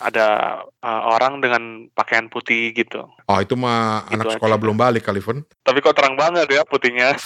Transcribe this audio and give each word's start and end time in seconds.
ada 0.00 0.60
uh, 0.84 1.02
orang 1.16 1.40
dengan 1.40 1.88
pakaian 1.96 2.28
putih 2.28 2.72
gitu. 2.76 3.04
Oh 3.28 3.38
itu 3.40 3.54
mah 3.56 4.04
Gitu 4.06 4.14
anak 4.20 4.26
aja. 4.28 4.34
sekolah 4.38 4.56
belum 4.60 4.76
balik 4.76 5.08
kali 5.08 5.20
Fen. 5.24 5.42
Tapi 5.64 5.78
kok 5.80 5.96
terang 5.96 6.14
banget 6.14 6.46
ya 6.50 6.62
putihnya. 6.68 7.16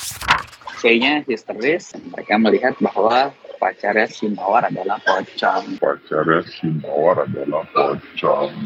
C-nya 0.80 1.20
histeris, 1.28 1.92
mereka 2.08 2.40
melihat 2.40 2.72
bahwa 2.80 3.36
pacarnya 3.60 4.08
si 4.08 4.32
Mawar 4.32 4.72
adalah 4.72 4.96
pocong. 5.04 5.76
pacarnya 5.76 6.40
si 6.48 6.72
Mawar 6.80 7.28
adalah 7.28 7.68
pocong. 7.76 8.64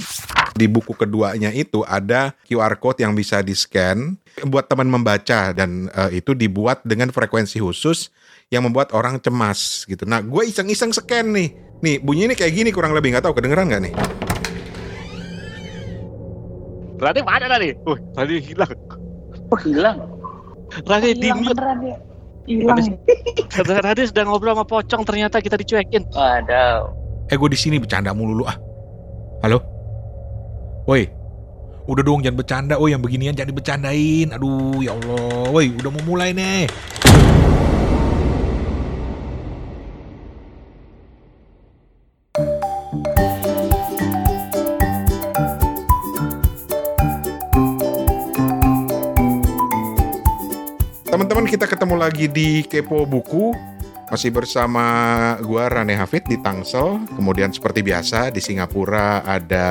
Di 0.54 0.70
buku 0.70 0.94
keduanya 0.94 1.50
itu 1.50 1.82
ada 1.82 2.30
QR 2.46 2.78
code 2.78 3.02
yang 3.02 3.18
bisa 3.18 3.42
di 3.42 3.58
scan 3.58 4.14
buat 4.46 4.70
teman 4.70 4.86
membaca 4.86 5.50
dan 5.50 5.90
eh, 5.90 6.22
itu 6.22 6.38
dibuat 6.38 6.86
dengan 6.86 7.10
frekuensi 7.10 7.58
khusus 7.58 8.14
yang 8.54 8.62
membuat 8.62 8.94
orang 8.94 9.18
cemas 9.18 9.82
gitu. 9.90 10.06
Nah 10.06 10.22
gue 10.22 10.46
iseng-iseng 10.46 10.94
scan 10.94 11.34
nih. 11.34 11.50
Nih 11.82 11.98
bunyi 11.98 12.30
ini 12.30 12.34
kayak 12.38 12.52
gini 12.54 12.70
kurang 12.70 12.94
lebih 12.94 13.10
nggak 13.16 13.24
tahu 13.24 13.34
kedengeran 13.34 13.66
nggak 13.70 13.82
nih? 13.90 13.94
Rani 16.94 17.20
mana 17.26 17.46
tadi? 17.50 17.74
Uh, 17.84 17.98
Rani 18.14 18.38
hilang. 18.38 18.70
Oh 19.52 19.58
hilang, 19.60 19.98
Rani 20.86 21.10
di 21.12 21.28
hilang 21.28 21.42
mute. 21.42 21.50
beneran 21.52 21.78
ya. 21.82 21.96
Hilang. 22.48 22.78
Rani 23.84 24.02
sedang 24.06 24.26
ngobrol 24.30 24.54
sama 24.56 24.64
pocong 24.64 25.02
ternyata 25.04 25.42
kita 25.42 25.58
dicuekin. 25.58 26.06
Waduh. 26.14 26.88
Eh 27.28 27.36
gue 27.36 27.48
di 27.50 27.58
sini 27.58 27.76
bercanda 27.80 28.14
mulu 28.14 28.40
lu 28.40 28.44
ah. 28.46 28.56
Halo? 29.42 29.60
Woi. 30.88 31.04
Udah 31.84 32.00
dong 32.00 32.24
jangan 32.24 32.40
bercanda. 32.40 32.74
Oh 32.80 32.88
yang 32.88 33.04
beginian 33.04 33.36
jangan 33.36 33.52
dibercandain. 33.52 34.32
Aduh 34.32 34.80
ya 34.80 34.96
Allah. 34.96 35.52
Woi 35.52 35.74
udah 35.76 35.90
mau 35.92 36.02
mulai 36.08 36.32
nih. 36.32 36.64
Teman-teman 51.14 51.46
kita 51.46 51.70
ketemu 51.70 51.94
lagi 51.94 52.26
di 52.26 52.66
Kepo 52.66 53.06
Buku 53.06 53.54
masih 54.10 54.34
bersama 54.34 54.82
gua 55.46 55.70
Rane 55.70 55.94
Hafid 55.94 56.26
di 56.26 56.34
Tangsel. 56.42 57.06
Kemudian 57.14 57.54
seperti 57.54 57.86
biasa 57.86 58.34
di 58.34 58.42
Singapura 58.42 59.22
ada 59.22 59.68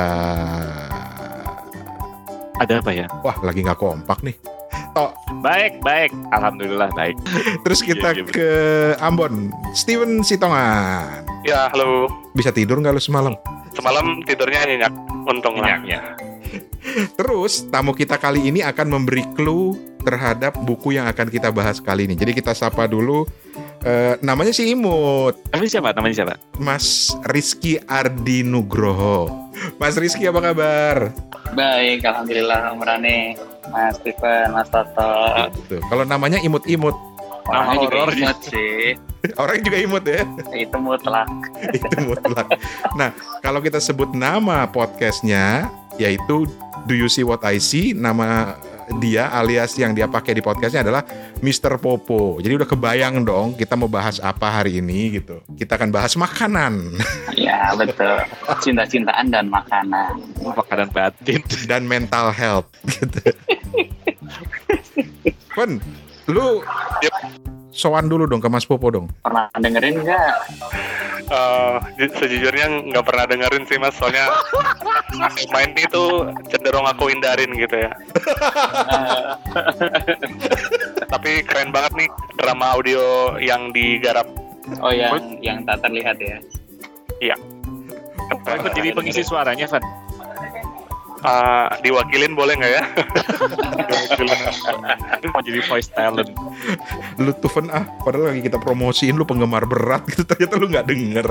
Ada 2.63 2.79
apa 2.79 2.95
ya? 2.95 3.11
wah 3.27 3.35
lagi 3.43 3.59
nggak 3.59 3.75
kompak 3.75 4.23
nih. 4.23 4.39
Baik, 5.43 5.83
baik. 5.83 6.15
Alhamdulillah 6.31 6.87
baik. 6.95 7.19
Terus 7.67 7.83
kita 7.83 8.15
Iya, 8.15 8.23
iya, 8.23 8.31
ke 8.31 8.49
Ambon, 9.03 9.51
Steven 9.75 10.23
Sitongan. 10.23 11.27
Ya, 11.43 11.67
halo. 11.75 12.07
Bisa 12.31 12.55
tidur 12.55 12.79
nggak 12.79 12.95
lu 12.95 13.03
semalam? 13.03 13.35
Semalam 13.75 14.23
tidurnya 14.23 14.63
nyenyak. 14.63 14.95
Untung 15.27 15.59
lah. 15.59 15.75
Terus 17.15 17.65
tamu 17.71 17.95
kita 17.95 18.19
kali 18.19 18.49
ini 18.51 18.59
akan 18.61 18.87
memberi 18.99 19.23
clue 19.33 19.73
terhadap 20.03 20.59
buku 20.67 20.99
yang 20.99 21.07
akan 21.07 21.31
kita 21.31 21.49
bahas 21.49 21.79
kali 21.79 22.05
ini. 22.05 22.13
Jadi 22.13 22.35
kita 22.35 22.51
sapa 22.51 22.85
dulu. 22.85 23.23
eh, 23.83 24.15
namanya 24.23 24.55
si 24.55 24.71
Imut, 24.71 25.35
Namanya 25.51 25.71
siapa? 25.71 25.89
Namanya 25.91 26.15
siapa? 26.15 26.33
Mas 26.55 27.11
Rizky 27.27 27.79
Ardi 27.83 28.39
Nugroho. 28.43 29.27
Mas 29.75 29.99
Rizky 29.99 30.23
apa 30.27 30.39
kabar? 30.39 31.11
Baik, 31.51 32.07
alhamdulillah 32.07 32.71
Om 32.73 32.79
Mas 33.71 33.95
Steven, 33.99 34.55
Mas 34.55 34.67
Toto. 34.71 35.51
Tuh, 35.67 35.79
Kalau 35.87 36.03
namanya 36.03 36.39
imut-imut, 36.39 36.95
Orangnya 37.43 37.75
juga 37.83 37.95
horor 38.07 38.15
imut 38.15 38.39
sih. 38.47 38.95
orang 39.41 39.57
juga 39.59 39.77
imut 39.83 40.03
ya. 40.07 40.21
Itu 40.55 40.77
mutlak. 40.79 41.27
itu 41.75 41.95
mutlak. 42.07 42.47
Nah, 42.95 43.11
kalau 43.43 43.59
kita 43.59 43.83
sebut 43.83 44.15
nama 44.15 44.63
podcastnya, 44.67 45.67
yaitu 45.97 46.49
Do 46.83 46.93
You 46.93 47.07
See 47.07 47.23
What 47.23 47.45
I 47.47 47.61
See, 47.61 47.95
nama 47.95 48.57
dia 48.99 49.31
alias 49.31 49.79
yang 49.79 49.95
dia 49.95 50.11
pakai 50.11 50.35
di 50.35 50.43
podcastnya 50.43 50.83
adalah 50.83 51.07
Mr. 51.39 51.79
Popo. 51.79 52.43
Jadi 52.43 52.53
udah 52.59 52.67
kebayang 52.67 53.23
dong 53.23 53.55
kita 53.55 53.79
mau 53.79 53.87
bahas 53.87 54.19
apa 54.19 54.51
hari 54.51 54.83
ini 54.83 55.21
gitu. 55.21 55.39
Kita 55.55 55.79
akan 55.79 55.89
bahas 55.93 56.13
makanan 56.19 56.99
Ya, 57.39 57.71
betul. 57.79 58.19
Cinta-cintaan 58.59 59.31
dan 59.31 59.47
makanan. 59.47 60.19
Makanan 60.43 60.91
batin. 60.91 61.39
dan 61.69 61.87
mental 61.87 62.35
health 62.35 62.67
gitu. 62.83 63.23
Pen, 65.53 65.77
lu 66.27 66.63
Yep. 67.01 67.13
sowan 67.69 68.05
dulu 68.05 68.23
dong 68.25 68.39
ke 68.39 68.47
Mas 68.47 68.63
Popo 68.63 68.87
dong. 68.87 69.09
Pernah 69.19 69.49
dengerin 69.55 69.99
nggak? 69.99 70.31
Eh, 71.23 71.75
ju- 71.97 72.13
sejujurnya 72.15 72.67
nggak 72.91 73.01
pernah 73.01 73.25
dengerin 73.25 73.63
sih 73.65 73.79
mas, 73.79 73.95
soalnya 73.95 74.29
main 75.49 75.73
itu 75.73 76.03
cenderung 76.47 76.85
aku 76.85 77.09
hindarin 77.09 77.49
gitu 77.55 77.75
ya. 77.79 77.91
Tapi 81.09 81.31
keren 81.43 81.71
banget 81.71 81.91
nih 81.95 82.09
drama 82.35 82.75
audio 82.75 83.01
yang 83.39 83.71
digarap. 83.71 84.27
Oh, 84.79 84.91
yang 84.91 85.17
yang 85.39 85.57
tak 85.63 85.81
terlihat 85.81 86.17
ya. 86.19 87.35
Kau 88.43 88.55
ikut 88.55 88.73
jadi 88.73 88.91
pengisi 88.91 89.21
suaranya, 89.21 89.67
Van. 89.67 89.83
Eh, 91.23 91.67
diwakilin 91.81 92.35
boleh 92.35 92.53
nggak 92.59 92.73
ya? 92.75 92.83
Diwakilin. 93.87 94.39
Mau 95.31 95.39
jadi 95.39 95.59
voice 95.63 95.87
talent. 95.87 96.27
Lu 97.15 97.31
tuh 97.33 97.47
Fen, 97.47 97.71
ah, 97.71 97.87
padahal 98.03 98.35
lagi 98.35 98.43
kita 98.43 98.59
promosiin 98.59 99.15
lu 99.15 99.23
penggemar 99.23 99.63
berat 99.63 100.03
gitu 100.11 100.27
ternyata 100.27 100.59
lu 100.59 100.67
nggak 100.67 100.83
denger. 100.83 101.27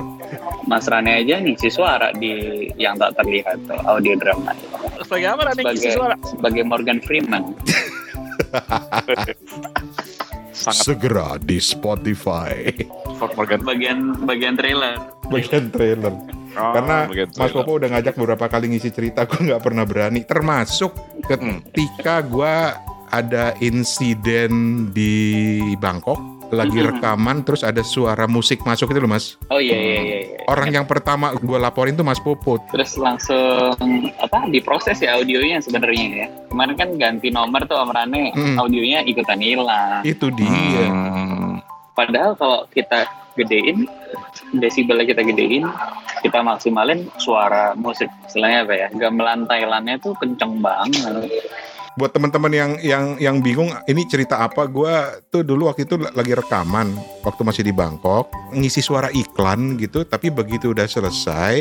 Mas 0.64 0.88
Rane 0.88 1.20
aja 1.20 1.36
ngisi 1.38 1.68
suara 1.68 2.08
di 2.14 2.32
yang 2.74 2.96
tak 2.96 3.20
terlihat 3.20 3.60
tuh, 3.68 3.76
audio 3.84 4.16
drama. 4.16 4.56
Sebagai 5.04 5.28
apa 5.28 5.42
Rani 5.52 5.60
ngisi 5.60 5.76
Sebagai 5.84 5.92
suara? 5.92 6.14
sebagai 6.24 6.62
Morgan 6.64 6.98
Freeman. 7.04 7.42
Sangat 10.52 10.84
Segera 10.84 11.28
di 11.36 11.56
Spotify. 11.58 12.68
Fort 13.16 13.32
Morgan. 13.34 13.60
Bagian 13.64 13.98
bagian 14.24 14.54
trailer. 14.54 15.00
Bagian 15.28 15.68
trailer. 15.68 16.12
Oh, 16.52 16.72
Karena 16.76 17.08
begitu. 17.08 17.36
Mas 17.40 17.52
Popo 17.52 17.80
udah 17.80 17.88
ngajak 17.88 18.14
beberapa 18.14 18.44
kali 18.46 18.68
ngisi 18.68 18.92
cerita, 18.92 19.24
gue 19.24 19.40
nggak 19.48 19.62
pernah 19.62 19.84
berani. 19.88 20.20
Termasuk 20.22 20.92
ketika 21.24 22.20
gue 22.20 22.54
ada 23.08 23.52
insiden 23.60 24.52
di 24.92 25.14
Bangkok, 25.76 26.20
lagi 26.52 26.84
rekaman, 26.84 27.40
terus 27.40 27.64
ada 27.64 27.80
suara 27.80 28.28
musik 28.28 28.60
masuk 28.60 28.92
itu 28.92 29.00
loh 29.00 29.08
mas. 29.08 29.40
Oh 29.48 29.56
iya 29.56 29.72
iya 29.72 29.98
iya. 30.00 30.18
iya. 30.28 30.38
Orang 30.44 30.68
yang 30.68 30.84
pertama 30.84 31.32
gue 31.32 31.56
laporin 31.56 31.96
tuh 31.96 32.04
Mas 32.04 32.20
Popo. 32.20 32.60
Terus 32.68 33.00
langsung 33.00 33.72
apa 34.20 34.44
diproses 34.52 35.00
ya 35.00 35.16
audionya 35.16 35.64
sebenarnya 35.64 36.04
ya. 36.12 36.26
Kemarin 36.52 36.74
kan 36.76 36.88
ganti 37.00 37.32
nomor 37.32 37.64
tuh 37.64 37.80
Om 37.80 37.90
Rane, 37.90 38.36
Hmm. 38.36 38.60
audionya 38.60 39.00
ikutan 39.08 39.40
hilang. 39.40 40.04
Itu 40.04 40.28
dia. 40.28 40.84
Hmm. 40.92 41.64
Padahal 41.96 42.36
kalau 42.36 42.68
kita 42.68 43.08
gedein 43.34 43.88
desibelnya 44.56 45.08
kita 45.08 45.22
gedein, 45.24 45.64
kita 46.20 46.44
maksimalin 46.44 47.08
suara 47.16 47.72
musik. 47.76 48.08
Istilahnya 48.28 48.68
apa 48.68 48.74
ya? 48.76 48.88
Gamelan 48.92 49.48
Thailandnya 49.48 49.96
tuh 50.00 50.12
kenceng 50.20 50.60
banget. 50.60 51.28
Buat 51.92 52.16
teman-teman 52.16 52.52
yang 52.52 52.72
yang 52.80 53.04
yang 53.20 53.36
bingung, 53.44 53.68
ini 53.84 54.08
cerita 54.08 54.40
apa? 54.40 54.64
Gua 54.64 55.12
tuh 55.28 55.44
dulu 55.44 55.68
waktu 55.68 55.84
itu 55.84 56.00
lagi 56.00 56.32
rekaman 56.32 56.96
waktu 57.20 57.40
masih 57.44 57.68
di 57.68 57.72
Bangkok, 57.76 58.32
ngisi 58.56 58.80
suara 58.80 59.12
iklan 59.12 59.76
gitu, 59.76 60.00
tapi 60.08 60.32
begitu 60.32 60.72
udah 60.72 60.88
selesai, 60.88 61.60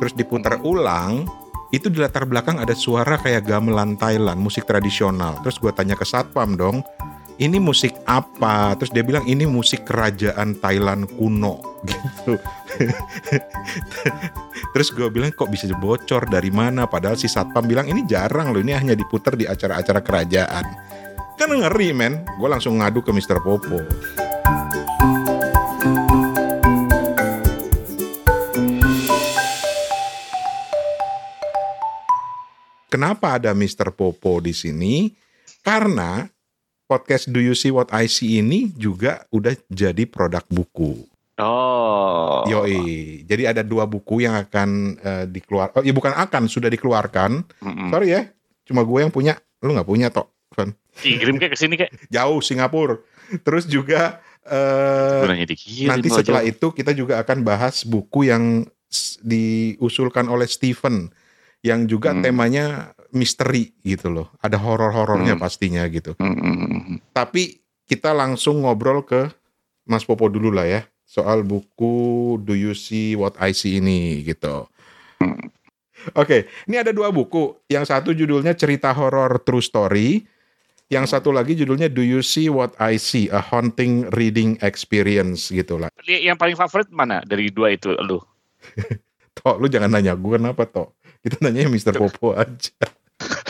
terus 0.00 0.16
diputar 0.16 0.56
ulang, 0.64 1.28
itu 1.68 1.92
di 1.92 2.00
latar 2.00 2.24
belakang 2.24 2.56
ada 2.56 2.72
suara 2.72 3.20
kayak 3.20 3.44
gamelan 3.44 4.00
Thailand, 4.00 4.40
musik 4.40 4.64
tradisional. 4.64 5.36
Terus 5.44 5.60
gua 5.60 5.76
tanya 5.76 6.00
ke 6.00 6.04
satpam 6.08 6.56
dong, 6.56 6.80
ini 7.38 7.62
musik 7.62 7.94
apa? 8.02 8.74
Terus 8.74 8.90
dia 8.90 9.06
bilang 9.06 9.22
ini 9.30 9.46
musik 9.46 9.86
kerajaan 9.86 10.58
Thailand 10.58 11.06
kuno 11.14 11.62
gitu. 11.86 12.34
Terus 14.74 14.88
gue 14.90 15.06
bilang 15.06 15.30
kok 15.30 15.46
bisa 15.46 15.70
bocor 15.78 16.26
dari 16.26 16.50
mana? 16.50 16.90
Padahal 16.90 17.14
si 17.14 17.30
satpam 17.30 17.62
bilang 17.62 17.86
ini 17.86 18.02
jarang 18.10 18.50
loh, 18.50 18.58
ini 18.58 18.74
hanya 18.74 18.98
diputar 18.98 19.38
di 19.38 19.46
acara-acara 19.46 20.02
kerajaan. 20.02 20.66
Kan 21.38 21.54
ngeri 21.54 21.94
men, 21.94 22.26
gue 22.26 22.48
langsung 22.50 22.82
ngadu 22.82 23.06
ke 23.06 23.14
Mr. 23.14 23.38
Popo. 23.38 23.78
Kenapa 32.90 33.38
ada 33.38 33.54
Mr. 33.54 33.94
Popo 33.94 34.42
di 34.42 34.50
sini? 34.50 35.06
Karena 35.62 36.26
podcast 36.88 37.28
Do 37.28 37.38
You 37.38 37.52
See 37.52 37.68
What 37.68 37.92
I 37.92 38.08
See 38.08 38.40
ini 38.40 38.72
juga 38.72 39.28
udah 39.28 39.52
jadi 39.68 40.08
produk 40.08 40.42
buku. 40.48 41.04
Oh. 41.38 42.42
Yoi. 42.50 43.22
Jadi 43.28 43.46
ada 43.46 43.62
dua 43.62 43.86
buku 43.86 44.24
yang 44.26 44.34
akan 44.34 44.98
eh, 44.98 45.24
dikeluar. 45.30 45.70
Oh, 45.76 45.84
ya 45.84 45.94
bukan 45.94 46.10
akan, 46.10 46.50
sudah 46.50 46.66
dikeluarkan. 46.66 47.46
Mm-mm. 47.62 47.88
Sorry 47.94 48.10
ya, 48.10 48.26
cuma 48.66 48.82
gue 48.82 48.98
yang 49.04 49.12
punya. 49.14 49.38
Lu 49.62 49.70
nggak 49.76 49.86
punya 49.86 50.10
toh, 50.10 50.26
Van. 50.56 50.74
Kirim 50.98 51.38
kayak 51.38 51.54
ke 51.54 51.58
sini 51.60 51.78
kayak. 51.78 51.94
Jauh 52.10 52.42
Singapura. 52.42 52.98
Terus 53.46 53.70
juga 53.70 54.18
dikirim. 55.46 55.92
nanti 55.92 56.08
setelah 56.10 56.42
jauh. 56.42 56.50
itu 56.50 56.66
kita 56.72 56.90
juga 56.96 57.20
akan 57.22 57.44
bahas 57.44 57.84
buku 57.84 58.32
yang 58.32 58.66
diusulkan 59.20 60.26
oleh 60.32 60.48
Steven 60.48 61.12
yang 61.60 61.84
juga 61.84 62.14
Hmm. 62.14 62.22
temanya 62.22 62.66
misteri 63.10 63.72
gitu 63.80 64.12
loh. 64.12 64.28
Ada 64.38 64.60
horor-horornya 64.60 65.34
Hmm. 65.34 65.42
pastinya 65.42 65.82
gitu. 65.88 66.14
Mm-mm. 66.20 67.00
Tapi 67.10 67.58
kita 67.84 68.12
langsung 68.12 68.62
ngobrol 68.62 69.00
ke 69.02 69.32
Mas 69.88 70.04
Popo 70.04 70.28
dulu 70.28 70.52
lah 70.52 70.68
ya 70.68 70.80
soal 71.08 71.40
buku 71.40 72.36
Do 72.44 72.52
You 72.52 72.76
See 72.76 73.16
What 73.16 73.40
I 73.40 73.56
See 73.56 73.80
ini 73.80 74.20
gitu. 74.22 74.68
Hmm. 75.18 75.48
Oke, 76.14 76.46
ini 76.68 76.78
ada 76.78 76.92
dua 76.92 77.08
buku. 77.08 77.56
Yang 77.66 77.90
satu 77.90 78.12
judulnya 78.12 78.54
Cerita 78.54 78.92
Horor 78.92 79.40
True 79.42 79.64
Story. 79.64 80.22
Yang 80.88 81.16
satu 81.16 81.32
lagi 81.32 81.52
judulnya 81.52 81.88
Do 81.88 82.00
You 82.00 82.20
See 82.20 82.48
What 82.48 82.76
I 82.76 82.96
See? 82.96 83.28
A 83.28 83.40
Haunting 83.40 84.08
Reading 84.12 84.56
Experience 84.60 85.48
gitu 85.48 85.76
lah. 85.76 85.92
Yang 86.04 86.36
paling 86.38 86.56
favorit 86.56 86.88
mana 86.88 87.20
dari 87.24 87.52
dua 87.52 87.72
itu 87.72 87.92
lu? 87.98 88.20
Tok, 89.36 89.60
lu 89.60 89.68
jangan 89.68 89.92
nanya 89.92 90.16
gue 90.16 90.34
kenapa 90.34 90.64
Tok. 90.64 90.97
Kita 91.22 91.36
nanya 91.42 91.66
Mr. 91.66 91.94
Popo 91.98 92.34
aja. 92.34 92.72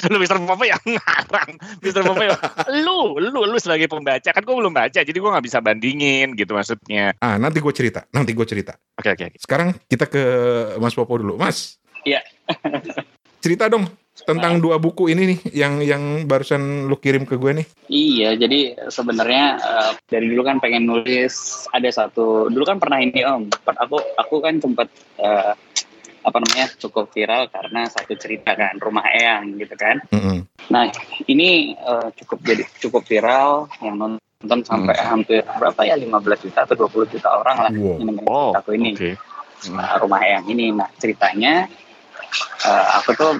Lu 0.08 0.16
Mister 0.16 0.38
Popo 0.40 0.64
yang 0.64 0.80
ngarang. 0.80 1.50
Mister 1.84 2.00
Popo 2.00 2.22
yang, 2.24 2.38
lu, 2.80 3.20
lu, 3.20 3.40
lu 3.44 3.58
sebagai 3.60 3.90
pembaca 3.90 4.30
kan 4.32 4.40
gue 4.40 4.56
belum 4.56 4.72
baca, 4.72 5.00
jadi 5.04 5.12
gue 5.12 5.30
nggak 5.30 5.44
bisa 5.44 5.58
bandingin 5.60 6.32
gitu 6.38 6.56
maksudnya. 6.56 7.12
Ah, 7.20 7.36
nanti 7.36 7.60
gue 7.60 7.72
cerita. 7.74 8.08
Nanti 8.14 8.32
gue 8.32 8.46
cerita. 8.48 8.78
Oke 8.96 9.12
oke. 9.12 9.24
oke. 9.28 9.38
Sekarang 9.42 9.76
kita 9.84 10.08
ke 10.08 10.22
Mas 10.80 10.96
Popo 10.96 11.20
dulu. 11.20 11.36
Mas. 11.36 11.76
Iya. 12.06 12.24
cerita 13.44 13.70
dong 13.70 13.86
tentang 14.26 14.58
dua 14.58 14.82
buku 14.82 15.14
ini 15.14 15.34
nih 15.34 15.38
yang 15.54 15.78
yang 15.78 16.02
barusan 16.26 16.90
lu 16.90 16.98
kirim 16.98 17.22
ke 17.22 17.38
gue 17.38 17.62
nih. 17.62 17.66
Iya, 17.86 18.30
jadi 18.34 18.90
sebenarnya 18.90 19.44
eh, 19.62 19.92
dari 20.10 20.26
dulu 20.26 20.42
kan 20.42 20.58
pengen 20.58 20.90
nulis 20.90 21.66
ada 21.70 21.86
satu 21.86 22.50
dulu 22.50 22.64
kan 22.66 22.82
pernah 22.82 22.98
ini 22.98 23.22
om, 23.22 23.46
aku 23.62 24.02
aku 24.18 24.36
kan 24.42 24.58
sempat 24.58 24.90
eh, 25.22 25.54
apa 26.22 26.36
namanya 26.42 26.66
cukup 26.76 27.10
viral 27.10 27.46
karena 27.48 27.86
satu 27.86 28.14
cerita 28.18 28.52
kan 28.54 28.76
rumah 28.78 29.06
eyang 29.08 29.56
gitu 29.56 29.74
kan. 29.74 30.02
Mm-mm. 30.10 30.44
Nah 30.68 30.90
ini 31.26 31.74
eh, 31.74 32.08
cukup 32.18 32.38
jadi 32.42 32.64
cukup 32.82 33.02
viral 33.06 33.70
yang 33.80 33.96
nonton 33.96 34.60
sampai 34.66 34.94
hampir 34.98 35.42
berapa 35.46 35.80
ya 35.82 35.94
15 35.98 36.44
juta 36.46 36.62
atau 36.66 36.86
20 36.86 37.14
juta 37.14 37.28
orang 37.32 37.56
lah 37.58 37.70
Wow. 37.74 37.96
yang 37.98 38.06
dengerin 38.14 38.28
Oh, 38.28 38.50
ceritaku 38.54 38.70
ini 38.78 38.90
oke. 38.94 39.10
Nah, 39.74 39.98
rumah 39.98 40.20
eyang 40.22 40.46
ini. 40.46 40.66
Nah 40.70 40.88
ceritanya 40.94 41.66
eh, 42.62 42.86
aku 42.98 43.10
tuh 43.14 43.32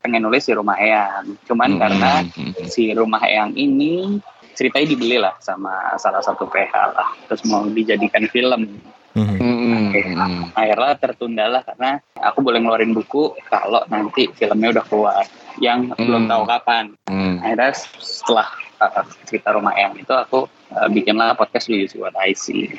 pengen 0.00 0.24
nulis 0.24 0.48
di 0.48 0.56
rumah 0.56 0.80
eyang, 0.80 1.36
cuman 1.44 1.76
karena 1.76 2.24
Mm-mm. 2.24 2.64
si 2.72 2.88
rumah 2.96 3.20
eyang 3.20 3.52
ini 3.52 4.16
ceritanya 4.56 4.86
dibeli 4.88 5.16
lah 5.16 5.36
sama 5.40 5.96
salah 5.96 6.20
satu 6.20 6.44
PH 6.44 6.72
lah 6.92 7.08
terus 7.28 7.44
mau 7.48 7.64
dijadikan 7.64 8.24
film 8.28 8.76
Mm-mm. 9.12 10.54
akhirnya 10.54 10.94
tertunda 10.96 11.44
lah 11.46 11.62
karena 11.62 11.90
aku 12.14 12.38
boleh 12.40 12.58
ngeluarin 12.58 12.92
buku 12.92 13.34
kalau 13.44 13.82
nanti 13.86 14.30
filmnya 14.30 14.70
udah 14.70 14.84
keluar 14.86 15.24
yang 15.58 15.90
belum 15.92 16.24
Hmm. 16.24 16.30
tahu 16.30 16.42
kapan 16.46 16.84
Mm. 17.04 17.42
akhirnya 17.42 17.70
setelah 17.98 18.48
uh, 18.78 19.02
cerita 19.24 19.50
rumah 19.50 19.74
eyang 19.74 19.98
itu 19.98 20.10
aku 20.10 20.46
uh, 20.46 20.88
bikinlah 20.88 21.34
podcast 21.34 21.66
di 21.66 21.82
YouTube 21.82 22.06
What 22.06 22.14
I 22.16 22.32
See 22.32 22.70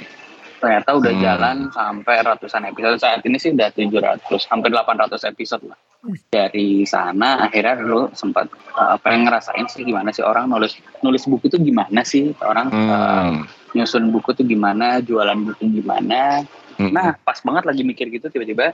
ternyata 0.58 0.94
udah 0.94 1.12
Hmm. 1.12 1.22
jalan 1.22 1.58
sampai 1.70 2.16
ratusan 2.22 2.64
episode 2.64 2.98
saat 2.98 3.20
ini 3.22 3.36
sih 3.36 3.52
udah 3.52 3.70
700 3.70 4.24
hampir 4.48 4.70
800 4.72 5.28
episode 5.28 5.64
lah 5.68 5.78
dari 6.28 6.82
sana 6.84 7.44
akhirnya 7.44 7.78
dulu 7.78 8.10
sempat 8.12 8.48
uh, 8.74 8.98
pengen 8.98 9.28
ngerasain 9.28 9.68
sih 9.68 9.84
gimana 9.84 10.10
sih 10.10 10.24
orang 10.24 10.48
nulis 10.48 10.74
nulis 11.02 11.28
buku 11.28 11.46
itu 11.46 11.58
gimana 11.60 12.02
sih 12.02 12.32
orang 12.40 12.72
uh, 12.72 13.24
Mm. 13.28 13.44
Nyusun 13.72 14.12
buku 14.12 14.34
tuh 14.34 14.44
gimana 14.44 15.00
jualan 15.00 15.38
buku 15.42 15.82
gimana 15.82 16.44
Mm. 16.80 16.98
nah 16.98 17.14
pas 17.14 17.38
banget 17.38 17.64
lagi 17.68 17.84
mikir 17.86 18.10
gitu 18.10 18.26
tiba-tiba 18.28 18.74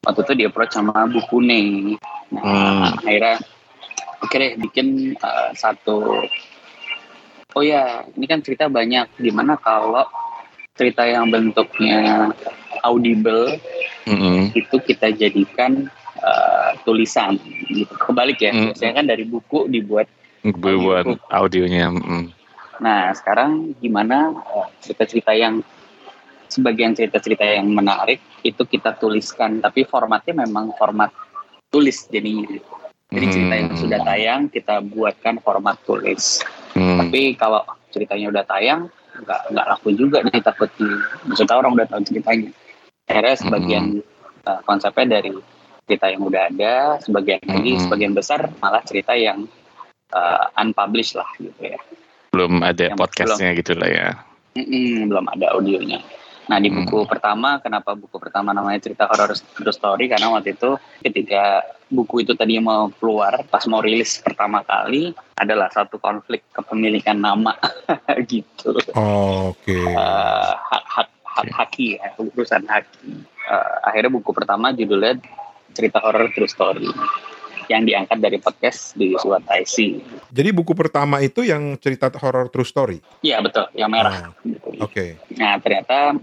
waktu 0.00 0.20
itu 0.22 0.32
di 0.32 0.44
approach 0.48 0.72
sama 0.72 1.04
buku 1.06 1.44
nih 1.44 1.98
nah 2.32 2.40
Hmm. 2.40 3.04
akhirnya 3.04 3.36
oke 4.22 4.32
deh 4.32 4.52
bikin 4.56 5.12
uh, 5.18 5.52
satu 5.52 6.24
oh 7.52 7.62
ya 7.62 8.06
ini 8.16 8.24
kan 8.24 8.40
cerita 8.40 8.66
banyak 8.66 9.12
gimana 9.20 9.60
kalau 9.60 10.08
cerita 10.74 11.04
yang 11.04 11.28
bentuknya 11.28 12.32
audible 12.82 13.60
Mm-mm. 14.08 14.50
itu 14.56 14.76
kita 14.80 15.12
jadikan 15.12 15.86
uh, 16.18 16.70
tulisan 16.82 17.36
gitu 17.68 17.92
kebalik 17.94 18.40
ya 18.40 18.50
Hmm. 18.56 18.72
biasanya 18.72 19.04
kan 19.04 19.06
dari 19.06 19.24
buku 19.28 19.68
dibuat 19.68 20.08
buat 20.44 21.06
audionya. 21.28 21.88
mm. 21.92 22.33
Nah, 22.82 23.14
sekarang 23.14 23.76
gimana 23.78 24.34
eh, 24.34 24.68
cerita-cerita 24.82 25.30
yang 25.34 25.62
sebagian 26.48 26.94
cerita-cerita 26.94 27.42
yang 27.42 27.66
menarik 27.70 28.22
itu 28.46 28.62
kita 28.62 28.94
tuliskan, 28.94 29.58
tapi 29.58 29.82
formatnya 29.86 30.46
memang 30.46 30.70
format 30.78 31.10
tulis 31.70 32.06
jadinya. 32.06 32.46
Jadi 33.14 33.26
cerita 33.30 33.54
yang 33.54 33.70
Hmm. 33.70 33.80
sudah 33.80 34.00
tayang 34.02 34.40
kita 34.50 34.82
buatkan 34.82 35.38
format 35.42 35.78
tulis. 35.86 36.42
Mm. 36.74 36.98
Tapi 36.98 37.20
kalau 37.38 37.62
ceritanya 37.94 38.26
udah 38.30 38.44
tayang 38.46 38.80
nggak 39.14 39.40
nggak 39.54 39.66
laku 39.70 39.88
juga 39.94 40.18
nih 40.26 40.42
takut 40.42 40.66
di 40.74 40.86
maksudnya 41.30 41.54
orang 41.54 41.78
udah 41.78 41.86
tahu 41.86 42.02
ceritanya. 42.02 42.50
Akhirnya 43.06 43.34
sebagian 43.38 43.84
eh, 44.44 44.60
konsepnya 44.66 45.18
dari 45.18 45.30
cerita 45.86 46.06
yang 46.10 46.22
udah 46.26 46.42
ada, 46.50 46.74
sebagian 47.00 47.40
lagi 47.46 47.72
Hmm. 47.78 47.82
sebagian 47.86 48.12
besar 48.14 48.50
malah 48.58 48.82
cerita 48.82 49.14
yang 49.14 49.46
eh, 50.14 50.44
unpublished 50.58 51.14
lah 51.18 51.30
gitu 51.38 51.58
ya. 51.58 51.78
Belum 52.34 52.52
ada 52.66 52.90
Yang 52.90 52.98
podcastnya 52.98 53.50
gitu 53.54 53.72
lah 53.78 53.88
ya. 53.88 54.08
Mm-mm, 54.58 55.06
belum 55.10 55.26
ada 55.30 55.54
audionya. 55.54 56.02
Nah 56.44 56.60
di 56.60 56.68
buku 56.68 57.08
pertama, 57.08 57.56
kenapa 57.62 57.96
buku 57.96 58.20
pertama 58.20 58.52
namanya 58.52 58.76
cerita 58.82 59.08
horror 59.08 59.32
true 59.32 59.72
story? 59.72 60.12
Karena 60.12 60.28
waktu 60.28 60.52
itu 60.52 60.76
ketika 61.00 61.64
buku 61.88 62.26
itu 62.26 62.36
tadi 62.36 62.60
mau 62.60 62.92
keluar, 63.00 63.40
pas 63.48 63.64
mau 63.64 63.80
rilis 63.80 64.20
pertama 64.20 64.60
kali, 64.60 65.16
adalah 65.40 65.72
satu 65.72 65.96
konflik 65.96 66.44
kepemilikan 66.52 67.16
nama 67.16 67.56
gitu. 68.30 68.76
Oke. 68.92 69.72
Eh, 69.72 70.52
hak 70.52 70.84
hak 70.84 71.08
hak 71.24 71.48
haki 71.48 71.96
ya, 71.96 72.12
urusan 72.20 72.68
haki. 72.68 73.24
Eh, 73.24 73.74
akhirnya 73.88 74.12
buku 74.12 74.30
pertama 74.36 74.76
judulnya 74.76 75.16
cerita 75.72 75.98
horror 76.04 76.28
true 76.30 76.48
story 76.48 76.86
yang 77.70 77.86
diangkat 77.86 78.18
dari 78.20 78.38
podcast 78.40 78.96
di 78.96 79.14
Suat 79.16 79.44
IC. 79.48 80.00
Jadi 80.32 80.50
buku 80.50 80.72
pertama 80.76 81.20
itu 81.20 81.44
yang 81.44 81.76
cerita 81.80 82.10
horror 82.20 82.48
true 82.52 82.66
story. 82.66 82.98
Iya 83.24 83.40
betul, 83.40 83.68
yang 83.76 83.90
merah. 83.92 84.30
Oh, 84.30 84.44
Gitu. 84.44 84.68
Oke. 84.82 85.04
Nah 85.38 85.56
ternyata 85.62 86.16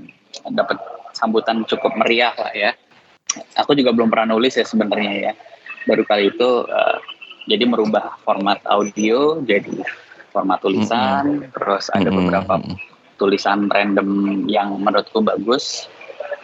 dapat 0.51 0.77
sambutan 1.15 1.63
cukup 1.67 1.95
meriah 1.99 2.33
lah 2.35 2.51
ya. 2.53 2.71
Aku 3.63 3.73
juga 3.77 3.95
belum 3.95 4.11
pernah 4.11 4.35
nulis 4.35 4.59
ya 4.59 4.65
sebenarnya 4.67 5.31
ya. 5.31 5.33
Baru 5.87 6.03
kali 6.05 6.29
itu 6.35 6.49
eh, 6.67 6.97
jadi 7.47 7.63
merubah 7.65 8.21
format 8.21 8.61
audio 8.67 9.41
jadi 9.41 9.81
format 10.35 10.59
tulisan. 10.61 11.47
Terus 11.51 11.87
ada 11.91 12.11
Mm-mm. 12.11 12.17
beberapa 12.27 12.53
tulisan 13.15 13.69
random 13.69 14.43
yang 14.49 14.75
menurutku 14.81 15.21
bagus. 15.21 15.87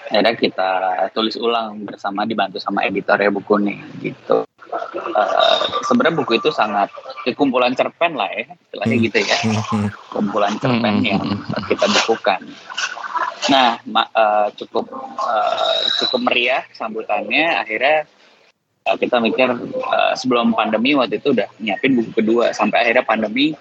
Akhirnya 0.07 0.39
kita 0.39 0.72
tulis 1.12 1.36
ulang 1.36 1.83
bersama 1.83 2.24
dibantu 2.24 2.63
sama 2.63 2.88
editornya 2.88 3.27
buku 3.27 3.60
nih 3.60 3.79
gitu. 4.00 4.47
Eh, 4.67 5.57
Sebenarnya 5.88 6.15
buku 6.19 6.38
itu 6.38 6.50
sangat 6.51 6.91
kumpulan 7.33 7.71
cerpen 7.71 8.15
lah 8.15 8.27
ya, 8.27 8.45
istilahnya 8.67 8.95
Hmm. 8.95 9.05
gitu 9.07 9.17
ya 9.24 9.38
kumpulan 10.13 10.53
cerpen 10.59 11.00
Hmm. 11.00 11.07
yang 11.07 11.24
kita 11.65 11.86
bukukan. 11.88 12.41
Nah, 13.47 13.79
ma- 13.88 14.12
eh, 14.12 14.47
cukup 14.59 14.86
eh, 15.17 15.77
cukup 16.03 16.19
meriah 16.27 16.63
sambutannya. 16.75 17.55
Akhirnya 17.57 18.03
eh, 18.83 18.95
kita 19.00 19.24
mikir 19.24 19.47
eh, 19.55 20.13
sebelum 20.15 20.51
pandemi 20.51 20.91
waktu 20.93 21.19
itu 21.19 21.31
udah 21.31 21.47
nyiapin 21.59 21.95
buku 21.95 22.12
kedua 22.13 22.51
sampai 22.51 22.83
akhirnya 22.83 23.07
pandemi 23.07 23.55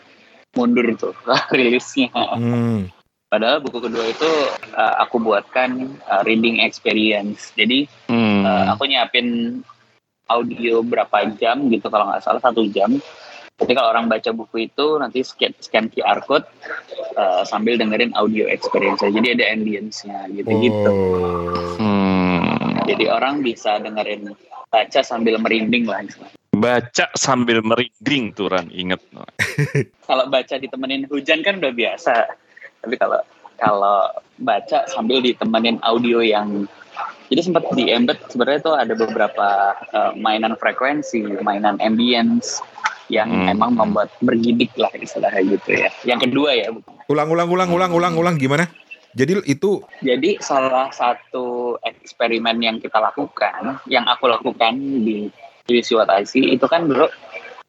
mundur 0.52 0.86
tuh 0.98 1.14
rilisnya. 1.56 2.10
Hmm. 2.14 2.90
Padahal 3.26 3.58
buku 3.58 3.78
kedua 3.82 4.06
itu 4.06 4.30
eh, 4.75 4.94
aku 4.98 5.22
buatkan 5.22 5.70
eh, 6.00 6.22
reading 6.26 6.58
experience. 6.62 7.54
Jadi 7.54 7.86
Mm. 8.06 8.46
eh, 8.46 8.64
aku 8.70 8.86
nyiapin 8.86 9.26
audio 10.26 10.83
berapa 10.83 11.30
jam 11.38 11.71
gitu 11.71 11.87
kalau 11.90 12.11
nggak 12.11 12.23
salah 12.23 12.42
satu 12.42 12.66
jam. 12.71 12.99
Jadi 13.56 13.73
kalau 13.73 13.88
orang 13.88 14.12
baca 14.12 14.37
buku 14.37 14.68
itu 14.68 15.00
nanti 15.00 15.25
scan, 15.25 15.56
scan 15.56 15.88
QR 15.88 16.21
code 16.28 16.45
eh, 17.16 17.42
sambil 17.49 17.80
dengerin 17.80 18.12
audio 18.12 18.45
experience. 18.45 19.00
Jadi 19.00 19.33
ada 19.33 19.49
ambience-nya 19.49 20.28
gitu-gitu. 20.28 20.92
Oh. 20.92 21.80
Hmm. 21.80 22.76
Jadi 22.85 23.09
orang 23.09 23.40
bisa 23.40 23.80
dengerin 23.80 24.37
baca 24.68 25.00
sambil 25.00 25.40
merinding 25.40 25.88
lah. 25.88 26.04
istilahnya. 26.04 26.37
Baca 26.56 27.04
sambil 27.16 27.61
merinding 27.64 28.33
tuh 28.37 28.49
Ran, 28.49 28.68
inget. 28.73 29.00
Kalau 30.09 30.25
baca 30.28 30.54
ditemenin 30.56 31.09
hujan 31.09 31.40
kan 31.40 31.61
udah 31.61 31.73
biasa. 31.73 32.14
Tapi 32.80 32.95
kalau 33.00 33.18
kalau 33.56 34.09
baca 34.38 34.85
sambil 34.87 35.25
ditemenin 35.25 35.80
audio 35.83 36.21
yang 36.21 36.68
jadi 37.26 37.40
sempat 37.42 37.66
di 37.74 37.90
embed 37.90 38.18
sebenarnya 38.30 38.60
tuh 38.62 38.74
ada 38.78 38.94
beberapa 38.94 39.48
eh, 39.90 40.12
mainan 40.14 40.54
frekuensi, 40.54 41.42
mainan 41.42 41.76
ambience 41.82 42.62
yang 43.06 43.30
Hmm. 43.30 43.50
emang 43.50 43.70
membuat 43.78 44.10
bergidik 44.18 44.74
lah 44.74 44.90
istilahnya 44.94 45.42
gitu 45.46 45.78
ya. 45.78 45.90
Yang 46.02 46.30
kedua 46.30 46.50
ya, 46.58 46.68
Ulang 47.06 47.30
ulang 47.30 47.46
ulang 47.46 47.70
ulang 47.70 47.90
ulang 47.94 48.14
ulang 48.18 48.34
gimana? 48.34 48.66
Jadi 49.16 49.40
itu 49.48 49.80
Jadi 50.02 50.42
salah 50.42 50.90
satu 50.92 51.78
eksperimen 51.80 52.58
yang 52.60 52.76
kita 52.82 52.98
lakukan, 53.00 53.80
yang 53.86 54.04
aku 54.04 54.28
lakukan 54.28 54.76
di 54.76 55.30
divisi 55.64 55.94
What 55.96 56.10
I 56.12 56.26
See, 56.26 56.52
itu 56.52 56.66
kan 56.68 56.90
dulu 56.90 57.06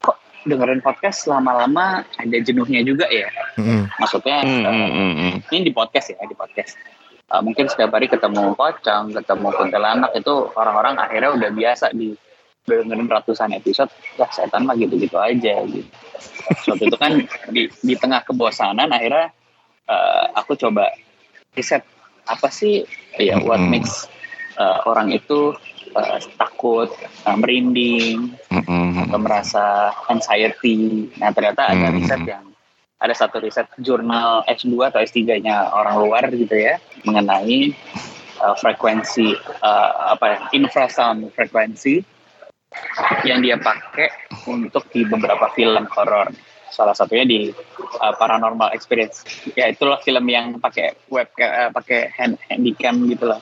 kok 0.01 0.17
dengerin 0.43 0.81
podcast 0.81 1.25
lama-lama 1.29 2.03
ada 2.17 2.37
jenuhnya 2.41 2.81
juga 2.83 3.07
ya. 3.07 3.29
mm, 3.57 3.93
Maksudnya 3.97 4.43
Hmm, 4.43 4.63
hmm, 4.65 4.89
hmm, 4.91 5.13
hmm. 5.17 5.33
ini 5.53 5.59
di 5.65 5.73
podcast 5.73 6.13
ya, 6.13 6.19
di 6.25 6.35
podcast. 6.35 6.75
Eh, 7.27 7.41
mungkin 7.43 7.67
setiap 7.67 7.91
hari 7.91 8.07
ketemu 8.07 8.55
pocong, 8.55 9.11
ketemu 9.11 9.47
kuntilanak 9.51 10.15
itu 10.15 10.47
orang-orang 10.55 10.95
akhirnya 10.95 11.35
udah 11.35 11.49
biasa 11.51 11.91
di 11.91 12.15
dengerin 12.63 13.07
ratusan 13.07 13.51
episode, 13.51 13.91
ya 14.15 14.27
setan 14.31 14.63
mah 14.63 14.79
gitu-gitu 14.79 15.19
aja 15.19 15.59
gitu. 15.67 15.87
Suatu 16.63 16.87
itu 16.87 16.95
kan 16.95 17.19
di, 17.51 17.67
di 17.67 17.93
tengah 17.99 18.23
kebosanan 18.23 18.91
akhirnya 18.95 19.35
eh, 19.91 20.25
aku 20.39 20.55
coba 20.55 20.87
riset 21.51 21.83
apa 22.27 22.47
sih 22.47 22.87
ya 23.19 23.39
what 23.43 23.59
makes 23.59 24.07
eh, 24.55 24.77
orang 24.87 25.11
itu 25.11 25.51
eh, 25.95 26.19
takut, 26.39 26.91
eh, 27.27 27.35
merinding, 27.35 28.39
hmm, 28.51 29.11
atau 29.11 29.19
merasa 29.19 29.91
anxiety. 30.07 31.11
Nah 31.19 31.35
ternyata 31.35 31.75
ada 31.75 31.91
riset 31.91 32.23
yang 32.23 32.55
ada 32.97 33.13
satu 33.13 33.37
riset 33.37 33.69
jurnal 33.77 34.41
S2 34.49 34.89
atau 34.89 34.99
S3-nya 35.01 35.69
orang 35.69 36.01
luar 36.01 36.23
gitu 36.33 36.57
ya 36.57 36.81
mengenai 37.05 37.73
uh, 38.41 38.55
frekuensi 38.57 39.37
uh, 39.61 40.17
apa 40.17 40.25
ya 40.25 40.37
infrasound 40.57 41.29
frekuensi 41.37 42.01
yang 43.23 43.45
dia 43.45 43.55
pakai 43.57 44.11
untuk 44.49 44.89
di 44.91 45.07
beberapa 45.07 45.49
film 45.55 45.87
horor. 45.93 46.33
Salah 46.67 46.93
satunya 46.93 47.23
di 47.23 47.49
uh, 48.03 48.13
Paranormal 48.19 48.75
Experience. 48.75 49.23
Ya 49.55 49.71
itulah 49.71 50.03
film 50.03 50.27
yang 50.27 50.59
pakai 50.59 50.93
web 51.07 51.31
uh, 51.39 51.71
pakai 51.71 52.11
hand 52.11 52.37
handycam 52.51 53.07
gitu 53.07 53.29
lah 53.31 53.39